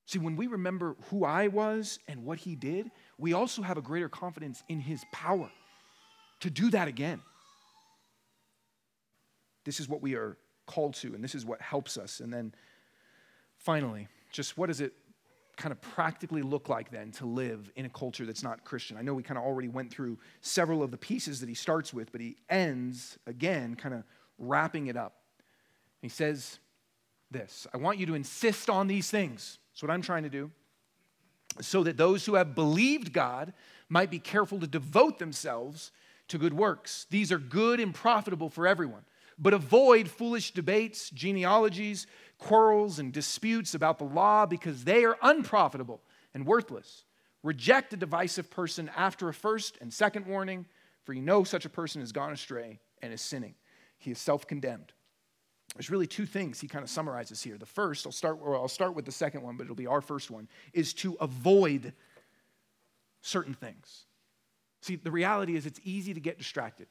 See, 0.06 0.18
when 0.18 0.38
we 0.38 0.48
remember 0.48 0.96
who 1.10 1.26
I 1.26 1.50
was 1.50 2.00
and 2.08 2.24
what 2.24 2.40
He 2.40 2.56
did, 2.56 2.90
we 3.18 3.34
also 3.34 3.64
have 3.64 3.78
a 3.78 3.82
greater 3.82 4.08
confidence 4.08 4.64
in 4.70 4.80
His 4.80 5.04
power 5.12 5.52
to 6.40 6.50
do 6.50 6.70
that 6.72 6.88
again. 6.88 7.22
This 9.66 9.82
is 9.82 9.90
what 9.90 10.02
we 10.02 10.16
are 10.16 10.38
called 10.66 10.94
to, 10.96 11.14
and 11.14 11.22
this 11.22 11.36
is 11.36 11.46
what 11.46 11.62
helps 11.62 11.98
us. 11.98 12.22
And 12.22 12.32
then 12.32 12.54
finally, 13.58 14.08
just 14.32 14.58
what 14.58 14.68
does 14.68 14.80
it 14.80 14.94
kind 15.60 15.72
of 15.72 15.80
practically 15.82 16.42
look 16.42 16.70
like 16.70 16.90
then 16.90 17.12
to 17.12 17.26
live 17.26 17.72
in 17.76 17.86
a 17.86 17.90
culture 17.90 18.26
that's 18.26 18.42
not 18.42 18.64
Christian? 18.64 18.98
I 18.98 19.02
know 19.02 19.14
we 19.14 19.22
kind 19.22 19.38
of 19.38 19.44
already 19.44 19.68
went 19.68 19.92
through 19.92 20.18
several 20.42 20.82
of 20.82 20.90
the 20.90 20.98
pieces 20.98 21.40
that 21.42 21.50
he 21.50 21.56
starts 21.56 21.94
with, 21.94 22.12
but 22.12 22.22
he 22.22 22.38
ends 22.50 23.20
again, 23.28 23.76
kind 23.76 23.94
of 23.94 24.04
wrapping 24.40 24.88
it 24.88 24.98
up. 24.98 25.18
He 26.02 26.10
says 26.10 26.60
this 27.30 27.68
I 27.74 27.78
want 27.78 28.00
you 28.00 28.06
to 28.08 28.16
insist 28.16 28.70
on 28.70 28.88
these 28.88 29.12
things. 29.12 29.60
That's 29.72 29.84
what 29.84 29.92
I'm 29.92 30.02
trying 30.02 30.24
to 30.24 30.30
do. 30.30 30.50
So 31.62 31.84
that 31.84 31.98
those 31.98 32.26
who 32.26 32.36
have 32.36 32.56
believed 32.56 33.12
God 33.12 33.54
might 33.90 34.10
be 34.10 34.20
careful 34.20 34.60
to 34.60 34.68
devote 34.68 35.20
themselves 35.20 35.92
to 36.30 36.38
good 36.38 36.54
works. 36.54 37.06
These 37.10 37.32
are 37.32 37.40
good 37.40 37.80
and 37.80 37.94
profitable 37.94 38.50
for 38.50 38.66
everyone. 38.66 39.04
But 39.38 39.54
avoid 39.54 40.10
foolish 40.10 40.52
debates, 40.52 41.10
genealogies, 41.10 42.08
quarrels, 42.40 43.00
and 43.00 43.14
disputes 43.14 43.76
about 43.76 44.00
the 44.00 44.06
law 44.06 44.46
because 44.46 44.84
they 44.84 45.06
are 45.06 45.18
unprofitable 45.22 46.02
and 46.34 46.46
worthless. 46.46 47.04
Reject 47.44 47.94
a 47.94 47.98
divisive 47.98 48.50
person 48.50 48.90
after 48.96 49.30
a 49.30 49.34
first 49.34 49.78
and 49.82 49.94
second 49.94 50.26
warning, 50.26 50.66
for 51.04 51.14
you 51.14 51.22
know 51.22 51.44
such 51.44 51.66
a 51.66 51.70
person 51.70 52.02
has 52.02 52.12
gone 52.12 52.34
astray 52.34 52.80
and 53.02 53.14
is 53.14 53.22
sinning. 53.22 53.56
He 53.98 54.12
is 54.12 54.20
self 54.20 54.48
condemned. 54.48 54.94
There's 55.76 55.92
really 55.92 56.08
two 56.08 56.26
things 56.26 56.60
he 56.60 56.68
kind 56.68 56.84
of 56.84 56.90
summarizes 56.90 57.44
here. 57.44 57.58
The 57.58 57.66
first, 57.66 58.06
I'll 58.06 58.12
start, 58.12 58.40
I'll 58.44 58.68
start 58.68 58.96
with 58.96 59.06
the 59.06 59.12
second 59.12 59.44
one, 59.44 59.56
but 59.56 59.66
it'll 59.66 59.76
be 59.76 59.88
our 59.88 60.02
first 60.02 60.32
one, 60.32 60.48
is 60.74 60.94
to 60.96 61.16
avoid 61.22 61.94
certain 63.22 63.54
things. 63.54 64.06
See, 64.82 64.96
the 64.96 65.12
reality 65.12 65.56
is 65.56 65.66
it's 65.66 65.80
easy 65.84 66.14
to 66.14 66.20
get 66.20 66.38
distracted. 66.38 66.88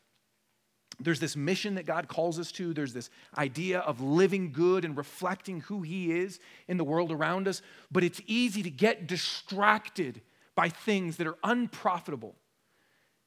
There's 1.01 1.21
this 1.21 1.37
mission 1.37 1.77
that 1.77 1.87
God 1.87 2.09
calls 2.09 2.39
us 2.39 2.51
to. 2.53 2.75
There's 2.75 2.93
this 2.93 3.11
idea 3.37 3.81
of 3.81 4.01
living 4.01 4.53
good 4.53 4.85
and 4.85 4.97
reflecting 4.97 5.61
who 5.61 5.83
He 5.83 6.13
is 6.19 6.41
in 6.67 6.77
the 6.77 6.85
world 6.85 7.13
around 7.13 7.47
us. 7.47 7.63
But 7.91 8.05
it's 8.05 8.21
easy 8.27 8.63
to 8.65 8.71
get 8.71 9.07
distracted 9.07 10.21
by 10.57 10.69
things 10.69 11.17
that 11.19 11.27
are 11.27 11.39
unprofitable. 11.45 12.35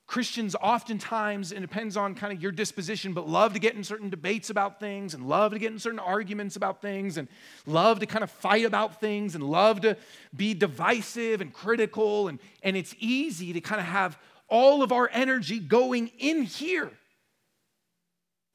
Christians 0.05 0.57
oftentimes, 0.61 1.53
and 1.53 1.63
it 1.63 1.67
depends 1.69 1.95
on 1.95 2.15
kind 2.15 2.33
of 2.33 2.41
your 2.41 2.51
disposition, 2.51 3.13
but 3.13 3.29
love 3.29 3.53
to 3.53 3.59
get 3.59 3.75
in 3.75 3.83
certain 3.85 4.09
debates 4.09 4.49
about 4.49 4.77
things 4.77 5.13
and 5.13 5.25
love 5.29 5.53
to 5.53 5.59
get 5.59 5.71
in 5.71 5.79
certain 5.79 5.99
arguments 5.99 6.57
about 6.57 6.81
things 6.81 7.15
and 7.15 7.29
love 7.65 8.01
to 8.01 8.05
kind 8.05 8.21
of 8.21 8.29
fight 8.29 8.65
about 8.65 8.99
things 8.99 9.35
and 9.35 9.43
love 9.45 9.79
to 9.79 9.95
be 10.35 10.53
divisive 10.53 11.39
and 11.39 11.53
critical. 11.53 12.27
And, 12.27 12.39
and 12.61 12.75
it's 12.75 12.93
easy 12.99 13.53
to 13.53 13.61
kind 13.61 13.79
of 13.79 13.87
have 13.87 14.19
all 14.49 14.83
of 14.83 14.91
our 14.91 15.09
energy 15.13 15.59
going 15.59 16.11
in 16.19 16.43
here 16.43 16.91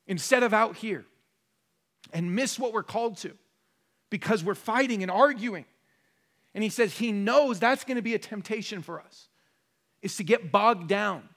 instead 0.06 0.42
of 0.42 0.54
out 0.54 0.76
here 0.76 1.04
and 2.12 2.34
miss 2.34 2.58
what 2.58 2.72
we're 2.72 2.82
called 2.82 3.16
to 3.18 3.32
because 4.10 4.44
we're 4.44 4.54
fighting 4.54 5.02
and 5.02 5.10
arguing. 5.10 5.64
And 6.54 6.62
he 6.62 6.70
says 6.70 6.96
he 6.96 7.12
knows 7.12 7.58
that's 7.58 7.84
going 7.84 7.96
to 7.96 8.02
be 8.02 8.14
a 8.14 8.18
temptation 8.18 8.82
for 8.82 9.00
us 9.00 9.28
is 10.02 10.16
to 10.16 10.24
get 10.24 10.52
bogged 10.52 10.88
down. 10.88 11.28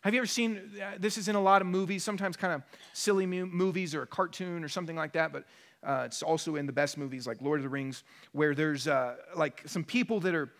Have 0.00 0.14
you 0.14 0.20
ever 0.20 0.26
seen 0.26 0.60
uh, 0.80 0.92
this 0.98 1.18
is 1.18 1.28
in 1.28 1.34
a 1.34 1.40
lot 1.40 1.62
of 1.62 1.66
movies, 1.66 2.04
sometimes 2.04 2.36
kind 2.36 2.52
of 2.52 2.62
silly 2.92 3.26
movies 3.26 3.94
or 3.94 4.02
a 4.02 4.06
cartoon 4.06 4.62
or 4.62 4.68
something 4.68 4.94
like 4.94 5.12
that, 5.12 5.32
but 5.32 5.44
uh, 5.82 6.02
it's 6.06 6.22
also 6.22 6.56
in 6.56 6.66
the 6.66 6.72
best 6.72 6.98
movies 6.98 7.26
like 7.26 7.40
Lord 7.40 7.60
of 7.60 7.64
the 7.64 7.68
Rings, 7.68 8.04
where 8.32 8.54
there's 8.54 8.86
uh, 8.86 9.16
like 9.34 9.62
some 9.66 9.84
people 9.84 10.20
that 10.20 10.34
are 10.34 10.52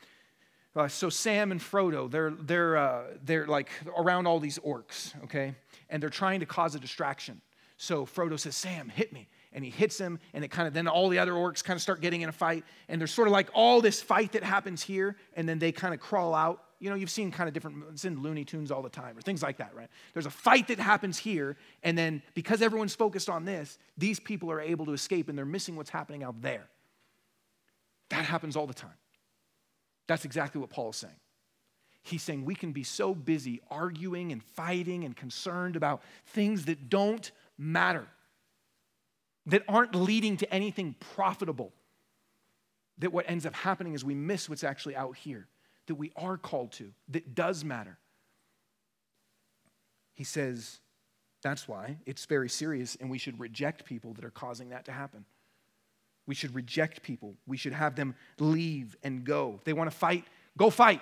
uh, 0.76 0.88
so 0.88 1.08
Sam 1.08 1.52
and 1.52 1.60
Frodo, 1.60 2.10
they're, 2.10 2.30
they're, 2.30 2.76
uh, 2.76 3.04
they're 3.24 3.46
like 3.46 3.70
around 3.96 4.26
all 4.26 4.38
these 4.38 4.58
orcs, 4.58 5.12
okay? 5.24 5.54
And 5.88 6.02
they're 6.02 6.10
trying 6.10 6.40
to 6.40 6.46
cause 6.46 6.74
a 6.74 6.78
distraction. 6.78 7.40
So 7.78 8.06
Frodo 8.06 8.38
says, 8.38 8.56
Sam, 8.56 8.88
hit 8.88 9.12
me. 9.12 9.28
And 9.52 9.64
he 9.64 9.70
hits 9.70 9.96
him, 9.98 10.18
and 10.34 10.44
it 10.44 10.48
kind 10.48 10.68
of, 10.68 10.74
then 10.74 10.86
all 10.86 11.08
the 11.08 11.18
other 11.18 11.32
orcs 11.32 11.64
kind 11.64 11.78
of 11.78 11.82
start 11.82 12.02
getting 12.02 12.20
in 12.20 12.28
a 12.28 12.32
fight. 12.32 12.64
And 12.88 13.00
there's 13.00 13.10
sort 13.10 13.26
of 13.26 13.32
like 13.32 13.48
all 13.54 13.80
this 13.80 14.02
fight 14.02 14.32
that 14.32 14.42
happens 14.42 14.82
here, 14.82 15.16
and 15.34 15.48
then 15.48 15.58
they 15.58 15.72
kind 15.72 15.94
of 15.94 16.00
crawl 16.00 16.34
out. 16.34 16.62
You 16.78 16.90
know, 16.90 16.96
you've 16.96 17.10
seen 17.10 17.30
kind 17.30 17.48
of 17.48 17.54
different, 17.54 17.84
it's 17.90 18.04
in 18.04 18.20
Looney 18.20 18.44
Tunes 18.44 18.70
all 18.70 18.82
the 18.82 18.90
time, 18.90 19.16
or 19.16 19.22
things 19.22 19.42
like 19.42 19.56
that, 19.56 19.74
right? 19.74 19.88
There's 20.12 20.26
a 20.26 20.30
fight 20.30 20.68
that 20.68 20.78
happens 20.78 21.16
here, 21.16 21.56
and 21.82 21.96
then 21.96 22.22
because 22.34 22.60
everyone's 22.60 22.94
focused 22.94 23.30
on 23.30 23.46
this, 23.46 23.78
these 23.96 24.20
people 24.20 24.50
are 24.50 24.60
able 24.60 24.84
to 24.86 24.92
escape, 24.92 25.30
and 25.30 25.38
they're 25.38 25.46
missing 25.46 25.74
what's 25.74 25.88
happening 25.88 26.22
out 26.22 26.42
there. 26.42 26.68
That 28.10 28.26
happens 28.26 28.56
all 28.56 28.66
the 28.66 28.74
time. 28.74 28.90
That's 30.06 30.24
exactly 30.24 30.60
what 30.60 30.70
Paul 30.70 30.90
is 30.90 30.96
saying. 30.96 31.14
He's 32.02 32.22
saying 32.22 32.44
we 32.44 32.54
can 32.54 32.72
be 32.72 32.84
so 32.84 33.14
busy 33.14 33.60
arguing 33.68 34.30
and 34.30 34.42
fighting 34.42 35.04
and 35.04 35.16
concerned 35.16 35.74
about 35.74 36.02
things 36.26 36.66
that 36.66 36.88
don't 36.88 37.30
matter, 37.58 38.06
that 39.46 39.62
aren't 39.68 39.94
leading 39.94 40.36
to 40.36 40.54
anything 40.54 40.94
profitable, 41.14 41.72
that 42.98 43.12
what 43.12 43.28
ends 43.28 43.44
up 43.44 43.54
happening 43.54 43.94
is 43.94 44.04
we 44.04 44.14
miss 44.14 44.48
what's 44.48 44.62
actually 44.62 44.94
out 44.94 45.16
here, 45.16 45.48
that 45.86 45.96
we 45.96 46.12
are 46.16 46.36
called 46.36 46.72
to, 46.72 46.92
that 47.08 47.34
does 47.34 47.64
matter. 47.64 47.98
He 50.14 50.24
says 50.24 50.78
that's 51.42 51.68
why 51.68 51.98
it's 52.06 52.24
very 52.24 52.48
serious 52.48 52.96
and 53.00 53.10
we 53.10 53.18
should 53.18 53.38
reject 53.38 53.84
people 53.84 54.14
that 54.14 54.24
are 54.24 54.30
causing 54.30 54.70
that 54.70 54.84
to 54.86 54.92
happen. 54.92 55.24
We 56.26 56.34
should 56.34 56.54
reject 56.54 57.02
people. 57.02 57.34
We 57.46 57.56
should 57.56 57.72
have 57.72 57.94
them 57.94 58.14
leave 58.38 58.96
and 59.02 59.24
go. 59.24 59.54
If 59.58 59.64
they 59.64 59.72
want 59.72 59.90
to 59.90 59.96
fight, 59.96 60.24
go 60.58 60.70
fight. 60.70 61.00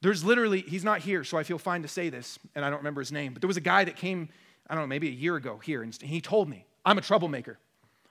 There's 0.00 0.24
literally, 0.24 0.62
he's 0.62 0.82
not 0.82 1.00
here, 1.00 1.22
so 1.22 1.38
I 1.38 1.44
feel 1.44 1.58
fine 1.58 1.82
to 1.82 1.88
say 1.88 2.08
this, 2.08 2.38
and 2.56 2.64
I 2.64 2.70
don't 2.70 2.80
remember 2.80 3.00
his 3.00 3.12
name, 3.12 3.32
but 3.32 3.40
there 3.40 3.48
was 3.48 3.56
a 3.56 3.60
guy 3.60 3.84
that 3.84 3.94
came, 3.94 4.28
I 4.68 4.74
don't 4.74 4.82
know, 4.82 4.88
maybe 4.88 5.06
a 5.06 5.12
year 5.12 5.36
ago 5.36 5.60
here, 5.62 5.82
and 5.82 5.94
he 6.02 6.20
told 6.20 6.48
me, 6.48 6.66
I'm 6.84 6.98
a 6.98 7.00
troublemaker. 7.00 7.58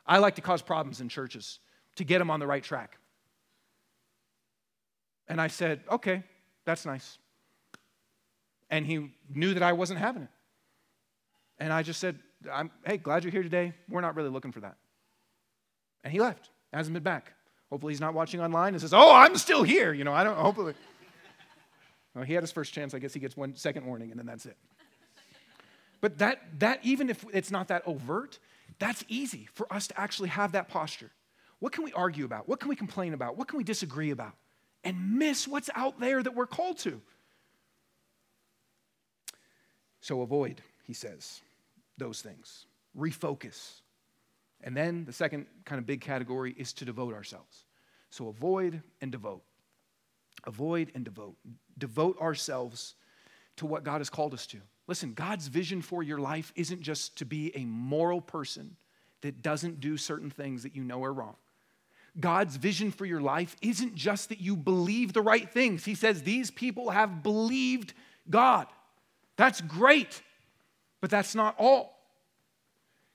I 0.08 0.20
like 0.20 0.36
to 0.36 0.42
cause 0.42 0.62
problems 0.62 1.02
in 1.02 1.10
churches 1.10 1.60
to 1.98 2.06
get 2.06 2.20
them 2.20 2.32
on 2.32 2.40
the 2.40 2.48
right 2.48 2.64
track. 2.64 2.98
And 5.28 5.42
I 5.42 5.48
said, 5.48 5.82
okay, 5.92 6.24
that's 6.64 6.86
nice. 6.86 7.18
And 8.70 8.86
he 8.86 9.12
knew 9.30 9.54
that 9.54 9.64
I 9.64 9.74
wasn't 9.74 10.00
having 10.00 10.24
it. 10.24 10.30
And 11.60 11.74
I 11.74 11.84
just 11.84 12.00
said, 12.00 12.20
hey, 12.86 12.98
glad 12.98 13.26
you're 13.26 13.32
here 13.32 13.44
today. 13.44 13.74
We're 13.90 14.02
not 14.02 14.16
really 14.16 14.30
looking 14.30 14.54
for 14.54 14.62
that. 14.62 14.78
And 16.04 16.12
he 16.12 16.20
left, 16.20 16.50
hasn't 16.74 16.94
been 16.94 17.04
back. 17.04 17.34
Hopefully, 17.70 17.94
he's 17.94 18.02
not 18.02 18.14
watching 18.14 18.42
online 18.42 18.74
and 18.74 18.82
says, 18.82 18.94
Oh, 18.94 19.14
I'm 19.14 19.38
still 19.38 19.64
here. 19.64 19.94
You 19.94 20.04
know, 20.04 20.14
I 20.14 20.24
don't, 20.24 20.38
hopefully. 20.38 20.74
Well, 22.14 22.26
he 22.26 22.34
had 22.34 22.44
his 22.44 22.52
first 22.52 22.74
chance. 22.74 22.94
I 22.94 23.00
guess 23.00 23.14
he 23.14 23.20
gets 23.20 23.38
one 23.38 23.56
second 23.56 23.86
warning, 23.86 24.12
and 24.12 24.20
then 24.20 24.26
that's 24.26 24.46
it. 24.46 24.58
But 26.02 26.18
that, 26.18 26.42
that 26.60 26.80
even 26.84 27.10
if 27.10 27.24
it's 27.32 27.52
not 27.52 27.70
that 27.70 27.84
overt, 27.86 28.40
that's 28.80 29.06
easy 29.08 29.48
for 29.54 29.72
us 29.72 29.88
to 29.88 30.00
actually 30.00 30.30
have 30.30 30.54
that 30.54 30.68
posture. 30.68 31.12
What 31.60 31.72
can 31.72 31.84
we 31.84 31.94
argue 31.94 32.26
about? 32.26 32.50
What 32.50 32.60
can 32.60 32.70
we 32.70 32.76
complain 32.76 33.14
about? 33.14 33.38
What 33.38 33.48
can 33.48 33.58
we 33.58 33.64
disagree 33.64 34.10
about? 34.10 34.34
And 34.84 35.20
miss 35.20 35.48
what's 35.48 35.70
out 35.76 36.00
there 36.00 36.24
that 36.24 36.36
we're 36.36 36.48
called 36.48 36.80
to. 36.80 37.00
So 40.02 40.22
avoid, 40.22 40.62
he 40.88 40.94
says, 40.94 41.42
those 42.00 42.22
things. 42.22 42.66
Refocus. 42.98 43.82
And 44.64 44.76
then 44.76 45.06
the 45.06 45.14
second 45.14 45.46
kind 45.66 45.80
of 45.80 45.86
big 45.86 46.02
category 46.02 46.54
is 46.58 46.74
to 46.74 46.86
devote 46.86 47.14
ourselves. 47.14 47.66
So 48.10 48.28
avoid 48.28 48.82
and 49.02 49.12
devote. 49.12 49.44
Avoid 50.46 50.92
and 50.96 51.04
devote. 51.04 51.36
Devote 51.78 52.20
ourselves 52.20 52.96
to 53.58 53.66
what 53.66 53.84
God 53.84 54.00
has 54.00 54.10
called 54.10 54.34
us 54.34 54.46
to. 54.48 54.58
Listen, 54.88 55.14
God's 55.14 55.48
vision 55.48 55.82
for 55.82 56.04
your 56.04 56.20
life 56.20 56.52
isn't 56.56 56.82
just 56.82 57.18
to 57.18 57.26
be 57.26 57.56
a 57.56 57.66
moral 57.66 58.22
person 58.22 58.76
that 59.22 59.42
doesn't 59.42 59.80
do 59.80 59.98
certain 59.98 60.30
things 60.30 60.64
that 60.64 60.76
you 60.76 60.84
know 60.84 61.04
are 61.04 61.14
wrong. 61.14 61.36
God's 62.20 62.58
vision 62.58 62.92
for 62.92 63.06
your 63.06 63.22
life 63.22 63.56
isn't 63.62 63.96
just 63.96 64.30
that 64.30 64.42
you 64.42 64.58
believe 64.58 65.14
the 65.14 65.22
right 65.22 65.50
things. 65.50 65.86
He 65.86 65.96
says 65.96 66.24
these 66.24 66.52
people 66.52 66.90
have 66.90 67.24
believed 67.24 67.94
God. 68.30 68.68
That's 69.38 69.62
great, 69.62 70.22
but 71.00 71.10
that's 71.10 71.36
not 71.36 71.56
all. 71.58 72.01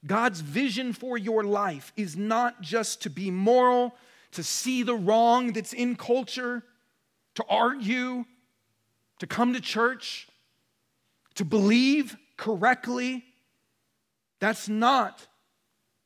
God's 0.05 0.41
vision 0.41 0.93
for 0.93 1.17
your 1.17 1.45
life 1.45 1.93
is 1.97 2.17
not 2.17 2.61
just 2.61 3.03
to 3.03 3.11
be 3.11 3.31
moral, 3.31 3.95
to 4.33 4.43
see 4.43 4.83
the 4.83 4.95
wrong 4.95 5.53
that's 5.53 5.73
in 5.73 5.97
culture, 5.97 6.63
to 7.35 7.45
argue, 7.49 8.25
to 9.19 9.27
come 9.27 9.55
to 9.55 9.61
church, 9.61 10.29
to 11.35 11.45
believe 11.45 12.17
correctly. 12.37 13.25
That's 14.41 14.69
not 14.69 15.27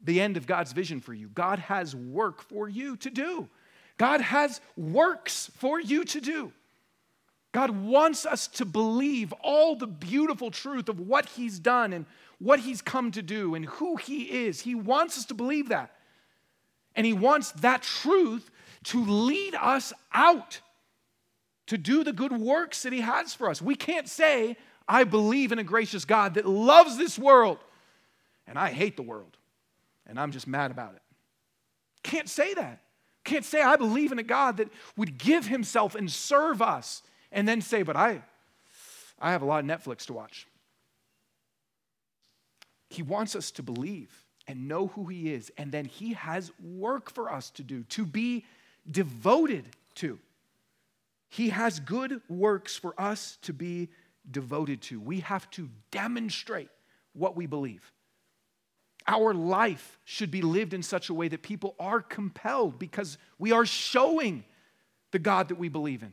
the 0.03 0.20
end 0.20 0.36
of 0.36 0.47
God's 0.47 0.72
vision 0.72 1.01
for 1.01 1.12
you. 1.12 1.28
God 1.28 1.59
has 1.59 1.95
work 1.95 2.43
for 2.43 2.68
you 2.68 2.97
to 2.99 3.11
do. 3.11 3.49
God 3.99 4.20
has 4.20 4.61
works 4.76 5.51
for 5.57 5.80
you 5.80 6.05
to 6.05 6.20
do. 6.20 6.53
God 7.53 7.70
wants 7.70 8.24
us 8.24 8.47
to 8.47 8.64
believe 8.64 9.32
all 9.43 9.74
the 9.74 9.86
beautiful 9.86 10.51
truth 10.51 10.88
of 10.88 11.01
what 11.01 11.26
He's 11.26 11.59
done 11.59 11.93
and 11.93 12.07
what 12.41 12.59
He's 12.61 12.82
come 12.82 13.12
to 13.12 13.22
do 13.22 13.55
and 13.55 13.64
who 13.64 13.97
He 13.97 14.47
is. 14.47 14.61
He 14.61 14.74
wants 14.74 15.16
us 15.16 15.26
to 15.26 15.34
believe 15.34 15.68
that. 15.68 15.93
And 16.97 17.07
He 17.07 17.12
wants 17.12 17.53
that 17.53 17.82
truth 17.82 18.51
to 18.84 19.05
lead 19.05 19.55
us 19.55 19.93
out 20.12 20.61
to 21.66 21.78
do 21.78 22.03
the 22.03 22.12
good 22.12 22.32
works 22.32 22.82
that 22.82 22.93
He 22.93 23.01
has 23.01 23.32
for 23.32 23.49
us. 23.49 23.62
We 23.62 23.76
can't 23.76 24.09
say, 24.09 24.57
I 24.88 25.05
believe 25.05 25.53
in 25.53 25.61
a 25.61 25.64
gracious 25.64 26.05
God 26.05 26.34
that 26.34 26.45
loves 26.45 26.97
this 26.97 27.16
world 27.16 27.59
and 28.49 28.59
I 28.59 28.70
hate 28.70 28.97
the 28.97 29.03
world 29.03 29.36
and 30.05 30.18
I'm 30.18 30.32
just 30.32 30.49
mad 30.49 30.72
about 30.72 30.95
it. 30.95 31.03
Can't 32.03 32.28
say 32.28 32.55
that. 32.55 32.80
Can't 33.22 33.45
say, 33.45 33.62
I 33.62 33.76
believe 33.76 34.11
in 34.11 34.18
a 34.18 34.24
God 34.24 34.57
that 34.57 34.68
would 34.97 35.16
give 35.16 35.47
Himself 35.47 35.95
and 35.95 36.11
serve 36.11 36.61
us 36.61 37.03
and 37.30 37.47
then 37.47 37.61
say, 37.61 37.82
but 37.82 37.97
I, 37.97 38.22
I 39.20 39.30
have 39.30 39.43
a 39.43 39.45
lot 39.47 39.62
of 39.62 39.70
Netflix 39.70 40.07
to 40.07 40.12
watch. 40.12 40.49
He 42.91 43.03
wants 43.03 43.34
us 43.34 43.51
to 43.53 43.62
believe 43.62 44.26
and 44.47 44.68
know 44.68 44.88
who 44.88 45.07
He 45.07 45.32
is, 45.32 45.51
and 45.57 45.72
then 45.72 45.84
He 45.84 46.12
has 46.14 46.51
work 46.61 47.11
for 47.11 47.32
us 47.32 47.49
to 47.51 47.62
do, 47.62 47.84
to 47.84 48.05
be 48.05 48.45
devoted 48.91 49.64
to. 49.97 50.18
He 51.28 51.51
has 51.51 51.78
good 51.78 52.20
works 52.28 52.76
for 52.76 53.01
us 53.01 53.38
to 53.43 53.53
be 53.53 53.88
devoted 54.28 54.82
to. 54.82 55.01
We 55.01 55.20
have 55.20 55.49
to 55.53 55.70
demonstrate 55.93 56.68
what 57.12 57.36
we 57.36 57.47
believe. 57.47 57.93
Our 59.07 59.32
life 59.32 59.99
should 60.05 60.30
be 60.30 60.43
lived 60.43 60.74
in 60.74 60.82
such 60.82 61.09
a 61.09 61.14
way 61.14 61.28
that 61.28 61.43
people 61.43 61.74
are 61.78 62.01
compelled 62.01 62.78
because 62.78 63.16
we 63.38 63.53
are 63.53 63.64
showing 63.64 64.45
the 65.12 65.18
God 65.18 65.49
that 65.49 65.59
we 65.59 65.68
believe 65.68 66.03
in. 66.03 66.12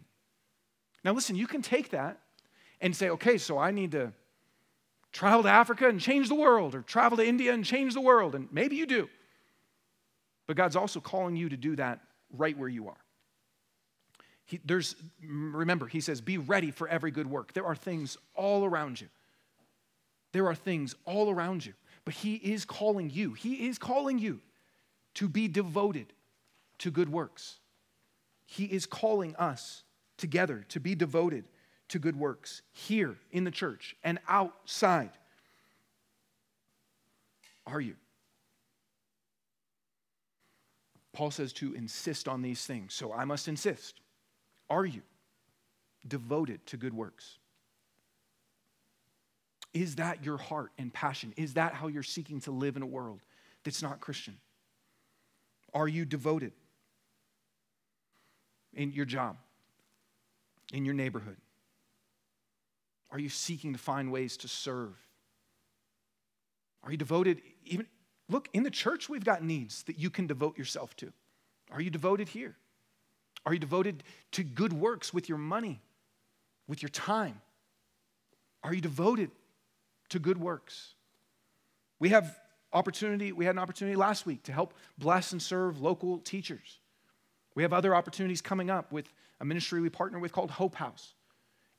Now, 1.04 1.14
listen, 1.14 1.36
you 1.36 1.48
can 1.48 1.62
take 1.62 1.90
that 1.90 2.20
and 2.80 2.96
say, 2.96 3.10
okay, 3.10 3.38
so 3.38 3.58
I 3.58 3.72
need 3.72 3.92
to 3.94 4.14
travel 5.12 5.44
to 5.44 5.50
Africa 5.50 5.88
and 5.88 6.00
change 6.00 6.30
the 6.30 6.36
world, 6.36 6.76
or 6.76 6.82
travel 6.82 7.18
to 7.18 7.26
India 7.26 7.54
and 7.54 7.64
change 7.66 7.94
the 7.94 8.02
world. 8.02 8.36
And 8.36 8.48
maybe 8.52 8.76
you 8.76 8.86
do. 8.86 9.10
But 10.48 10.56
God's 10.56 10.76
also 10.76 11.00
calling 11.00 11.36
you 11.36 11.50
to 11.50 11.58
do 11.58 11.76
that 11.76 12.00
right 12.32 12.58
where 12.58 12.70
you 12.70 12.88
are. 12.88 12.98
He, 14.46 14.62
there's, 14.64 14.96
remember, 15.22 15.88
he 15.88 16.00
says, 16.00 16.22
be 16.22 16.38
ready 16.38 16.72
for 16.72 16.88
every 16.88 17.12
good 17.12 17.28
work. 17.28 17.54
There 17.54 17.66
are 17.66 17.76
things 17.76 18.18
all 18.34 18.64
around 18.64 19.02
you. 19.02 19.08
There 20.32 20.48
are 20.48 20.56
things 20.56 20.96
all 21.04 21.30
around 21.30 21.66
you. 21.66 21.74
But 22.06 22.14
he 22.14 22.36
is 22.36 22.64
calling 22.64 23.10
you, 23.10 23.34
he 23.34 23.68
is 23.68 23.78
calling 23.78 24.20
you 24.20 24.40
to 25.16 25.28
be 25.28 25.48
devoted 25.48 26.14
to 26.78 26.92
good 26.92 27.10
works. 27.10 27.60
He 28.46 28.66
is 28.66 28.86
calling 28.86 29.36
us 29.36 29.84
together 30.18 30.66
to 30.70 30.80
be 30.80 30.96
devoted 30.96 31.46
to 31.90 32.00
good 32.00 32.16
works 32.16 32.62
here 32.72 33.16
in 33.32 33.44
the 33.44 33.52
church 33.52 33.96
and 34.04 34.20
outside. 34.28 35.12
Are 37.66 37.82
you? 37.82 37.96
Paul 41.14 41.32
says 41.32 41.52
to 41.54 41.74
insist 41.74 42.28
on 42.28 42.42
these 42.42 42.66
things, 42.66 42.94
so 42.94 43.12
I 43.12 43.26
must 43.26 43.48
insist. 43.48 44.02
Are 44.70 44.86
you 44.86 45.02
devoted 46.08 46.66
to 46.68 46.78
good 46.78 46.94
works? 46.94 47.38
Is 49.74 49.96
that 49.96 50.24
your 50.24 50.38
heart 50.38 50.72
and 50.78 50.94
passion? 50.94 51.34
Is 51.36 51.56
that 51.56 51.74
how 51.74 51.88
you're 51.88 52.04
seeking 52.04 52.40
to 52.42 52.52
live 52.52 52.76
in 52.76 52.82
a 52.82 52.88
world 52.88 53.20
that's 53.64 53.82
not 53.82 54.00
Christian? 54.00 54.38
Are 55.74 55.88
you 55.88 56.06
devoted 56.06 56.54
in 58.74 58.92
your 58.92 59.06
job, 59.06 59.38
in 60.72 60.86
your 60.86 60.94
neighborhood? 60.94 61.38
Are 63.12 63.20
you 63.20 63.30
seeking 63.30 63.74
to 63.74 63.80
find 63.80 64.12
ways 64.12 64.38
to 64.38 64.48
serve? 64.48 64.96
Are 66.84 66.92
you 66.92 66.98
devoted 66.98 67.42
even 67.66 67.88
look 68.30 68.50
in 68.54 68.64
the 68.64 68.72
church 68.72 69.10
we've 69.10 69.24
got 69.24 69.44
needs 69.44 69.84
that 69.84 70.00
you 70.00 70.10
can 70.10 70.28
devote 70.28 70.58
yourself 70.58 70.96
to. 70.98 71.12
Are 71.72 71.82
you 71.82 71.90
devoted 71.90 72.30
here? 72.30 72.56
Are 73.46 73.54
you 73.54 73.60
devoted 73.60 74.04
to 74.32 74.44
good 74.44 74.74
works 74.74 75.14
with 75.14 75.30
your 75.30 75.38
money, 75.38 75.82
with 76.68 76.82
your 76.82 76.90
time? 76.90 77.42
Are 78.64 78.74
you 78.74 78.82
devoted 78.82 79.32
to 80.10 80.20
good 80.20 80.38
works? 80.38 80.94
We 82.00 82.10
have 82.10 82.38
opportunity, 82.74 83.32
we 83.32 83.46
had 83.46 83.56
an 83.56 83.60
opportunity 83.60 83.96
last 83.96 84.26
week 84.26 84.44
to 84.44 84.52
help 84.52 84.74
bless 84.98 85.32
and 85.32 85.42
serve 85.42 85.82
local 85.82 86.20
teachers. 86.20 86.80
We 87.56 87.64
have 87.64 87.74
other 87.74 87.96
opportunities 87.96 88.42
coming 88.42 88.70
up 88.70 88.92
with 88.92 89.12
a 89.40 89.46
ministry 89.46 89.82
we 89.82 89.90
partner 89.90 90.20
with 90.20 90.32
called 90.32 90.52
Hope 90.52 90.76
House. 90.76 91.14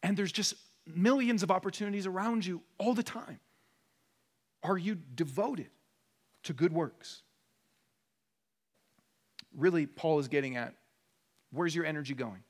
And 0.03 0.17
there's 0.17 0.33
just 0.33 0.55
millions 0.97 1.43
of 1.43 1.51
opportunities 1.51 2.07
around 2.07 2.45
you 2.45 2.63
all 2.79 2.95
the 2.95 3.03
time. 3.03 3.41
Are 4.63 4.79
you 4.79 4.97
devoted 5.15 5.71
to 6.45 6.53
good 6.53 6.73
works? 6.73 7.23
Really, 9.57 9.87
Paul 9.87 10.19
is 10.19 10.29
getting 10.29 10.57
at 10.57 10.75
where's 11.51 11.75
your 11.75 11.85
energy 11.85 12.15
going? 12.15 12.43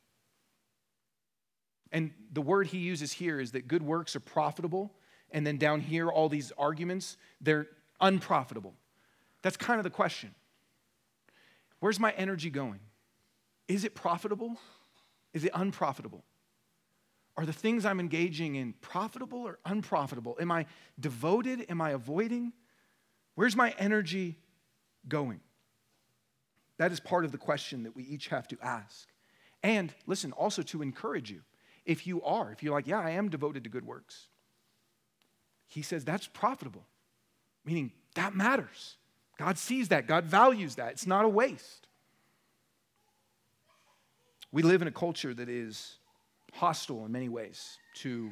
And 1.93 2.11
the 2.32 2.43
word 2.43 2.66
he 2.66 2.78
uses 2.78 3.12
here 3.12 3.41
is 3.41 3.53
that 3.53 3.66
good 3.66 3.82
works 3.82 4.14
are 4.14 4.20
profitable. 4.20 4.93
And 5.30 5.47
then 5.47 5.57
down 5.57 5.80
here, 5.80 6.09
all 6.09 6.28
these 6.28 6.53
arguments, 6.59 7.16
they're 7.41 7.66
unprofitable. 8.01 8.74
That's 9.43 9.57
kind 9.57 9.78
of 9.78 9.84
the 9.84 9.91
question. 9.91 10.34
Where's 11.80 12.01
my 12.01 12.12
energy 12.12 12.51
going? 12.51 12.80
Is 13.68 13.84
it 13.84 13.95
profitable? 13.95 14.57
Is 15.32 15.45
it 15.45 15.53
unprofitable? 15.55 16.24
Are 17.39 17.47
the 17.47 17.53
things 17.53 17.86
I'm 17.86 18.01
engaging 18.01 18.57
in 18.57 18.72
profitable 18.80 19.39
or 19.39 19.61
unprofitable? 19.64 20.36
Am 20.41 20.51
I 20.51 20.66
devoted? 20.99 21.66
Am 21.68 21.80
I 21.80 21.91
avoiding? 21.91 22.53
Where's 23.36 23.55
my 23.55 23.72
energy 23.78 24.41
going? 25.07 25.39
That 26.78 26.91
is 26.91 26.99
part 26.99 27.24
of 27.24 27.30
the 27.30 27.39
question 27.39 27.84
that 27.84 27.95
we 27.95 28.03
each 28.03 28.26
have 28.28 28.49
to 28.49 28.59
ask. 28.61 29.07
And 29.62 29.95
listen, 30.05 30.32
also 30.32 30.62
to 30.62 30.82
encourage 30.82 31.30
you. 31.30 31.43
If 31.86 32.09
you 32.09 32.20
are, 32.22 32.51
if 32.51 32.64
you're 32.64 32.74
like, 32.74 32.89
yeah, 32.89 32.99
I 32.99 33.11
am 33.11 33.28
devoted 33.28 33.62
to 33.62 33.70
good 33.70 33.86
works, 33.86 34.26
he 35.68 35.80
says 35.80 36.05
that's 36.05 36.26
profitable, 36.26 36.86
meaning 37.64 37.93
that 38.16 38.34
matters. 38.34 38.97
God 39.39 39.59
sees 39.59 39.89
that, 39.89 40.09
God 40.09 40.24
values 40.24 40.74
that. 40.74 40.91
It's 40.91 41.07
not 41.07 41.24
a 41.24 41.28
waste. 41.28 41.86
We 44.51 44.62
live 44.62 44.82
in 44.82 44.89
a 44.89 44.93
culture 44.93 45.32
that 45.34 45.49
is 45.49 45.99
hostile 46.59 47.06
in 47.06 47.12
many 47.12 47.28
ways 47.28 47.78
to 47.94 48.30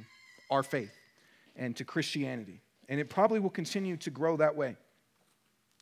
our 0.50 0.62
faith 0.62 0.92
and 1.54 1.76
to 1.76 1.84
Christianity. 1.84 2.60
And 2.88 2.98
it 3.00 3.08
probably 3.08 3.38
will 3.38 3.50
continue 3.50 3.96
to 3.98 4.10
grow 4.10 4.36
that 4.36 4.56
way. 4.56 4.76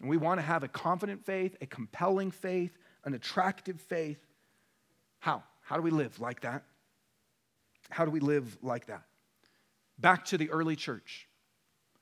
And 0.01 0.09
we 0.11 0.16
want 0.16 0.38
to 0.38 0.42
have 0.42 0.62
a 0.62 0.68
confident 0.68 1.24
faith, 1.24 1.57
a 1.61 1.66
compelling 1.66 2.30
faith, 2.30 2.76
an 3.05 3.14
attractive 3.14 3.80
faith. 3.80 4.18
How? 5.20 5.42
How 5.62 5.76
do 5.76 5.82
we 5.82 5.90
live 5.90 6.20
like 6.20 6.40
that? 6.42 6.64
How 7.88 8.05
do 8.05 8.11
we 8.11 8.20
live 8.20 8.59
like 8.62 8.86
that? 8.86 9.03
Back 9.99 10.26
to 10.26 10.38
the 10.38 10.51
early 10.51 10.76
church. 10.76 11.26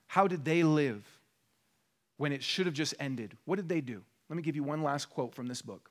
How 0.07 0.27
did 0.27 0.43
they 0.43 0.63
live 0.63 1.05
when 2.17 2.33
it 2.33 2.43
should 2.43 2.65
have 2.65 2.75
just 2.75 2.93
ended? 2.99 3.37
What 3.45 3.55
did 3.55 3.69
they 3.69 3.81
do? 3.81 4.01
Let 4.29 4.35
me 4.35 4.43
give 4.43 4.55
you 4.55 4.63
one 4.63 4.83
last 4.83 5.09
quote 5.09 5.33
from 5.33 5.47
this 5.47 5.61
book. 5.61 5.89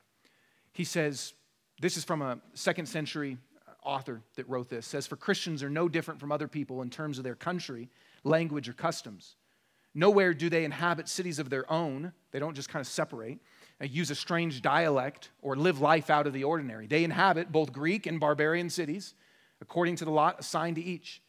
He 0.72 0.84
says, 0.84 1.32
this 1.80 1.96
is 1.96 2.04
from 2.04 2.20
a 2.22 2.38
second 2.54 2.86
century 2.86 3.38
author 3.84 4.22
that 4.36 4.48
wrote 4.48 4.68
this 4.68 4.86
says 4.86 5.06
for 5.06 5.16
christians 5.16 5.62
are 5.62 5.70
no 5.70 5.88
different 5.88 6.20
from 6.20 6.30
other 6.30 6.48
people 6.48 6.82
in 6.82 6.90
terms 6.90 7.18
of 7.18 7.24
their 7.24 7.34
country 7.34 7.88
language 8.24 8.68
or 8.68 8.72
customs. 8.72 9.36
Nowhere 9.94 10.32
do 10.32 10.48
they 10.48 10.64
inhabit 10.64 11.08
cities 11.08 11.38
of 11.38 11.50
their 11.50 11.70
own. 11.70 12.12
They 12.30 12.38
don't 12.38 12.54
just 12.54 12.68
kind 12.68 12.80
of 12.80 12.86
separate 12.86 13.38
use 13.80 14.12
a 14.12 14.14
strange 14.14 14.62
dialect 14.62 15.30
or 15.40 15.56
live 15.56 15.80
life 15.80 16.08
out 16.08 16.28
of 16.28 16.32
the 16.32 16.44
ordinary. 16.44 16.86
They 16.86 17.02
inhabit 17.02 17.50
both 17.50 17.72
greek 17.72 18.06
and 18.06 18.20
barbarian 18.20 18.70
cities 18.70 19.14
according 19.60 19.96
to 19.96 20.04
the 20.04 20.10
lot 20.10 20.38
assigned 20.38 20.76
to 20.76 20.82
each. 20.82 21.20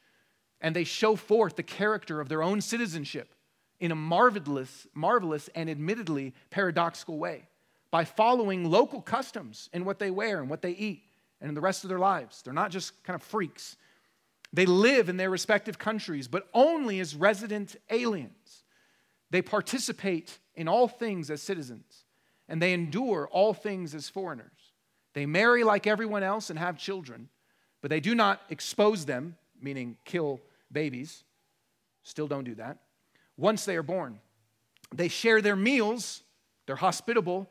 And 0.61 0.75
they 0.75 0.83
show 0.83 1.15
forth 1.15 1.55
the 1.55 1.63
character 1.63 2.21
of 2.21 2.29
their 2.29 2.43
own 2.43 2.61
citizenship 2.61 3.33
in 3.79 3.91
a 3.91 3.95
marvelous 3.95 4.87
marvelous 4.93 5.49
and 5.55 5.67
admittedly 5.69 6.33
paradoxical 6.51 7.17
way 7.17 7.47
by 7.89 8.05
following 8.05 8.69
local 8.69 9.01
customs 9.01 9.69
in 9.73 9.83
what 9.83 9.99
they 9.99 10.11
wear 10.11 10.39
and 10.39 10.49
what 10.49 10.61
they 10.61 10.71
eat 10.71 11.03
and 11.43 11.49
in 11.49 11.55
the 11.55 11.61
rest 11.61 11.83
of 11.83 11.89
their 11.89 11.99
lives. 11.99 12.41
They're 12.41 12.53
not 12.53 12.71
just 12.71 13.03
kind 13.03 13.15
of 13.15 13.21
freaks. 13.21 13.75
They 14.53 14.65
live 14.65 15.09
in 15.09 15.17
their 15.17 15.29
respective 15.29 15.77
countries, 15.77 16.29
but 16.29 16.47
only 16.53 17.01
as 17.01 17.15
resident 17.15 17.75
aliens. 17.89 18.63
They 19.29 19.41
participate 19.41 20.39
in 20.55 20.69
all 20.69 20.87
things 20.87 21.29
as 21.29 21.41
citizens, 21.41 22.05
and 22.47 22.61
they 22.61 22.71
endure 22.71 23.27
all 23.29 23.53
things 23.53 23.93
as 23.93 24.07
foreigners. 24.07 24.71
They 25.13 25.25
marry 25.25 25.65
like 25.65 25.85
everyone 25.85 26.23
else 26.23 26.49
and 26.49 26.57
have 26.57 26.77
children, 26.77 27.27
but 27.81 27.89
they 27.89 27.99
do 27.99 28.15
not 28.15 28.41
expose 28.49 29.05
them, 29.05 29.35
meaning 29.61 29.97
kill 30.05 30.39
babies. 30.71 31.25
Still 32.03 32.27
don't 32.27 32.45
do 32.45 32.55
that. 32.55 32.77
Once 33.35 33.65
they 33.65 33.75
are 33.75 33.83
born, 33.83 34.17
they 34.95 35.09
share 35.09 35.41
their 35.41 35.57
meals, 35.57 36.23
they're 36.67 36.77
hospitable, 36.77 37.49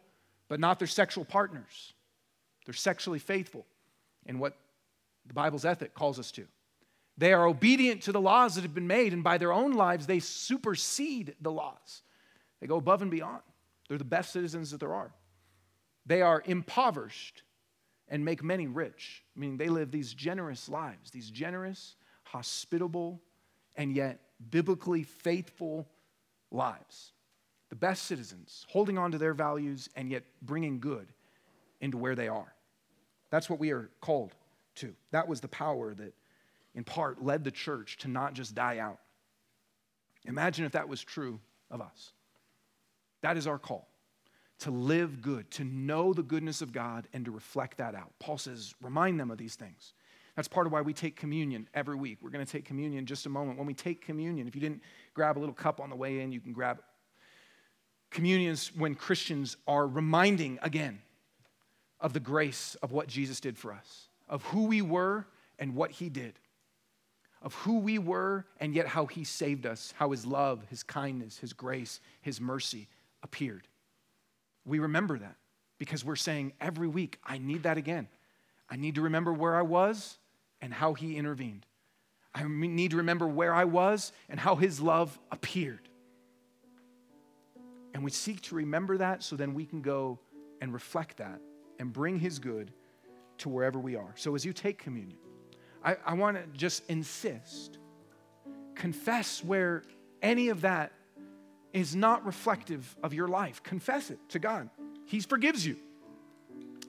but 0.48 0.60
not 0.60 0.78
their 0.78 0.88
sexual 0.88 1.26
partners. 1.26 1.92
They're 2.64 2.72
sexually 2.72 3.18
faithful 3.18 3.66
in 4.26 4.38
what 4.38 4.56
the 5.26 5.34
Bible's 5.34 5.64
ethic 5.64 5.94
calls 5.94 6.18
us 6.18 6.30
to. 6.32 6.46
They 7.18 7.32
are 7.32 7.46
obedient 7.46 8.02
to 8.02 8.12
the 8.12 8.20
laws 8.20 8.54
that 8.54 8.62
have 8.62 8.74
been 8.74 8.86
made, 8.86 9.12
and 9.12 9.22
by 9.22 9.38
their 9.38 9.52
own 9.52 9.72
lives, 9.72 10.06
they 10.06 10.18
supersede 10.18 11.34
the 11.40 11.52
laws. 11.52 12.02
They 12.60 12.66
go 12.66 12.76
above 12.76 13.02
and 13.02 13.10
beyond. 13.10 13.42
They're 13.88 13.98
the 13.98 14.04
best 14.04 14.32
citizens 14.32 14.70
that 14.70 14.80
there 14.80 14.94
are. 14.94 15.12
They 16.06 16.22
are 16.22 16.42
impoverished 16.46 17.42
and 18.08 18.24
make 18.24 18.42
many 18.42 18.66
rich, 18.66 19.22
meaning 19.36 19.56
they 19.56 19.68
live 19.68 19.90
these 19.90 20.14
generous 20.14 20.68
lives, 20.68 21.10
these 21.10 21.30
generous, 21.30 21.96
hospitable, 22.24 23.20
and 23.76 23.94
yet 23.94 24.20
biblically 24.50 25.02
faithful 25.02 25.88
lives. 26.50 27.12
The 27.70 27.76
best 27.76 28.04
citizens, 28.04 28.66
holding 28.68 28.98
on 28.98 29.12
to 29.12 29.18
their 29.18 29.34
values 29.34 29.88
and 29.96 30.10
yet 30.10 30.24
bringing 30.42 30.80
good 30.80 31.08
into 31.80 31.96
where 31.96 32.14
they 32.14 32.28
are. 32.28 32.54
That's 33.32 33.48
what 33.48 33.58
we 33.58 33.72
are 33.72 33.88
called 34.02 34.34
to. 34.76 34.94
That 35.10 35.26
was 35.26 35.40
the 35.40 35.48
power 35.48 35.94
that, 35.94 36.12
in 36.74 36.84
part, 36.84 37.24
led 37.24 37.44
the 37.44 37.50
church 37.50 37.96
to 38.00 38.08
not 38.08 38.34
just 38.34 38.54
die 38.54 38.78
out. 38.78 38.98
Imagine 40.26 40.66
if 40.66 40.72
that 40.72 40.86
was 40.86 41.02
true 41.02 41.40
of 41.70 41.80
us. 41.80 42.12
That 43.22 43.38
is 43.38 43.46
our 43.46 43.58
call 43.58 43.88
to 44.58 44.70
live 44.70 45.22
good, 45.22 45.50
to 45.50 45.64
know 45.64 46.12
the 46.12 46.22
goodness 46.22 46.60
of 46.60 46.72
God, 46.72 47.08
and 47.12 47.24
to 47.24 47.30
reflect 47.30 47.78
that 47.78 47.96
out. 47.96 48.12
Paul 48.20 48.38
says, 48.38 48.74
remind 48.80 49.18
them 49.18 49.30
of 49.30 49.38
these 49.38 49.56
things. 49.56 49.94
That's 50.36 50.46
part 50.46 50.66
of 50.66 50.72
why 50.72 50.82
we 50.82 50.92
take 50.92 51.16
communion 51.16 51.68
every 51.74 51.96
week. 51.96 52.18
We're 52.20 52.30
going 52.30 52.44
to 52.44 52.52
take 52.52 52.64
communion 52.64 53.00
in 53.00 53.06
just 53.06 53.26
a 53.26 53.28
moment. 53.30 53.58
When 53.58 53.66
we 53.66 53.74
take 53.74 54.04
communion, 54.04 54.46
if 54.46 54.54
you 54.54 54.60
didn't 54.60 54.82
grab 55.14 55.36
a 55.36 55.40
little 55.40 55.54
cup 55.54 55.80
on 55.80 55.90
the 55.90 55.96
way 55.96 56.20
in, 56.20 56.32
you 56.32 56.40
can 56.40 56.52
grab 56.52 56.78
it. 56.78 56.84
Communions 58.10 58.70
when 58.76 58.94
Christians 58.94 59.56
are 59.66 59.86
reminding 59.86 60.58
again 60.62 61.00
of 62.02 62.12
the 62.12 62.20
grace 62.20 62.76
of 62.82 62.92
what 62.92 63.06
Jesus 63.06 63.40
did 63.40 63.56
for 63.56 63.72
us, 63.72 64.08
of 64.28 64.42
who 64.46 64.64
we 64.64 64.82
were 64.82 65.24
and 65.58 65.74
what 65.74 65.92
he 65.92 66.08
did, 66.08 66.34
of 67.40 67.54
who 67.54 67.78
we 67.78 67.98
were 67.98 68.44
and 68.60 68.74
yet 68.74 68.88
how 68.88 69.06
he 69.06 69.24
saved 69.24 69.64
us, 69.64 69.94
how 69.96 70.10
his 70.10 70.26
love, 70.26 70.64
his 70.68 70.82
kindness, 70.82 71.38
his 71.38 71.52
grace, 71.52 72.00
his 72.20 72.40
mercy 72.40 72.88
appeared. 73.22 73.68
We 74.66 74.80
remember 74.80 75.18
that 75.18 75.36
because 75.78 76.04
we're 76.04 76.16
saying 76.16 76.52
every 76.60 76.88
week, 76.88 77.18
I 77.24 77.38
need 77.38 77.62
that 77.62 77.78
again. 77.78 78.08
I 78.68 78.76
need 78.76 78.96
to 78.96 79.02
remember 79.02 79.32
where 79.32 79.56
I 79.56 79.62
was 79.62 80.18
and 80.60 80.74
how 80.74 80.94
he 80.94 81.16
intervened. 81.16 81.66
I 82.34 82.44
need 82.46 82.92
to 82.92 82.96
remember 82.98 83.28
where 83.28 83.54
I 83.54 83.64
was 83.64 84.12
and 84.28 84.40
how 84.40 84.56
his 84.56 84.80
love 84.80 85.18
appeared. 85.30 85.88
And 87.94 88.02
we 88.02 88.10
seek 88.10 88.40
to 88.42 88.56
remember 88.56 88.98
that 88.98 89.22
so 89.22 89.36
then 89.36 89.54
we 89.54 89.66
can 89.66 89.82
go 89.82 90.18
and 90.60 90.72
reflect 90.72 91.18
that 91.18 91.40
and 91.82 91.92
bring 91.92 92.16
his 92.16 92.38
good 92.38 92.72
to 93.38 93.48
wherever 93.48 93.78
we 93.78 93.96
are. 93.96 94.14
So 94.14 94.36
as 94.36 94.44
you 94.44 94.52
take 94.52 94.78
communion, 94.78 95.18
I, 95.84 95.96
I 96.06 96.14
want 96.14 96.36
to 96.36 96.58
just 96.58 96.88
insist 96.88 97.78
confess 98.76 99.42
where 99.44 99.82
any 100.22 100.48
of 100.48 100.60
that 100.60 100.92
is 101.72 101.96
not 101.96 102.24
reflective 102.24 102.96
of 103.02 103.12
your 103.12 103.26
life. 103.26 103.62
Confess 103.64 104.10
it 104.10 104.18
to 104.28 104.38
God. 104.38 104.70
He 105.06 105.18
forgives 105.20 105.66
you. 105.66 105.76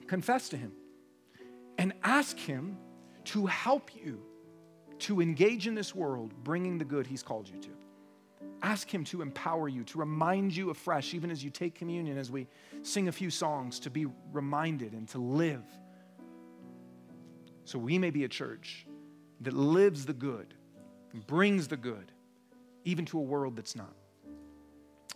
Confess 0.06 0.48
to 0.50 0.56
Him 0.56 0.72
and 1.76 1.92
ask 2.04 2.38
Him 2.38 2.78
to 3.24 3.46
help 3.46 3.94
you 3.96 4.22
to 5.00 5.20
engage 5.20 5.66
in 5.66 5.74
this 5.74 5.92
world, 5.92 6.32
bringing 6.44 6.78
the 6.78 6.84
good 6.84 7.06
He's 7.06 7.22
called 7.22 7.48
you 7.48 7.58
to. 7.60 7.70
Ask 8.64 8.92
Him 8.92 9.04
to 9.04 9.20
empower 9.20 9.68
you, 9.68 9.84
to 9.84 9.98
remind 9.98 10.56
you 10.56 10.70
afresh, 10.70 11.12
even 11.12 11.30
as 11.30 11.44
you 11.44 11.50
take 11.50 11.74
communion, 11.74 12.16
as 12.16 12.30
we 12.30 12.46
sing 12.80 13.08
a 13.08 13.12
few 13.12 13.28
songs, 13.28 13.78
to 13.80 13.90
be 13.90 14.06
reminded 14.32 14.94
and 14.94 15.06
to 15.10 15.18
live. 15.18 15.62
So 17.66 17.78
we 17.78 17.98
may 17.98 18.08
be 18.08 18.24
a 18.24 18.28
church 18.28 18.86
that 19.42 19.52
lives 19.52 20.06
the 20.06 20.14
good, 20.14 20.54
brings 21.26 21.68
the 21.68 21.76
good, 21.76 22.10
even 22.86 23.04
to 23.04 23.18
a 23.18 23.22
world 23.22 23.54
that's 23.54 23.76
not. 23.76 23.92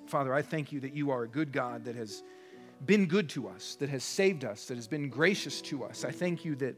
Father, 0.08 0.34
I 0.34 0.42
thank 0.42 0.70
you 0.70 0.80
that 0.80 0.92
you 0.92 1.10
are 1.10 1.22
a 1.22 1.28
good 1.28 1.50
God 1.50 1.86
that 1.86 1.96
has 1.96 2.22
been 2.84 3.06
good 3.06 3.30
to 3.30 3.48
us, 3.48 3.76
that 3.76 3.88
has 3.88 4.04
saved 4.04 4.44
us, 4.44 4.66
that 4.66 4.76
has 4.76 4.86
been 4.86 5.08
gracious 5.08 5.62
to 5.62 5.84
us. 5.84 6.04
I 6.04 6.10
thank 6.10 6.44
you 6.44 6.54
that 6.56 6.76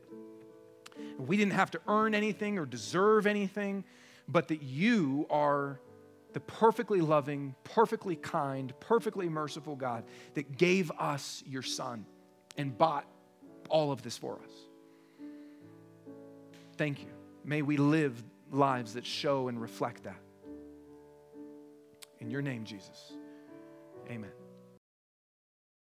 we 1.19 1.37
didn't 1.37 1.55
have 1.55 1.73
to 1.73 1.81
earn 1.89 2.15
anything 2.15 2.61
or 2.61 2.65
deserve 2.65 3.27
anything, 3.27 3.83
but 4.29 4.47
that 4.49 4.63
you 4.63 5.27
are 5.31 5.81
the 6.33 6.41
perfectly 6.41 7.01
loving, 7.01 7.55
perfectly 7.65 8.17
kind, 8.17 8.73
perfectly 8.81 9.29
merciful 9.29 9.77
God 9.77 10.05
that 10.35 10.57
gave 10.57 10.91
us 10.99 11.43
your 11.47 11.63
Son 11.63 12.07
and 12.57 12.77
bought 12.77 13.07
all 13.69 13.93
of 13.93 14.03
this 14.03 14.17
for 14.17 14.39
us. 14.45 14.53
Thank 16.77 17.01
you. 17.01 17.11
May 17.45 17.63
we 17.63 17.77
live 17.77 18.23
lives 18.51 18.95
that 18.95 19.07
show 19.07 19.49
and 19.49 19.61
reflect 19.61 20.05
that. 20.05 20.21
In 22.21 22.31
your 22.31 22.43
name, 22.43 22.65
Jesus. 22.65 23.13
Amen. 24.11 24.40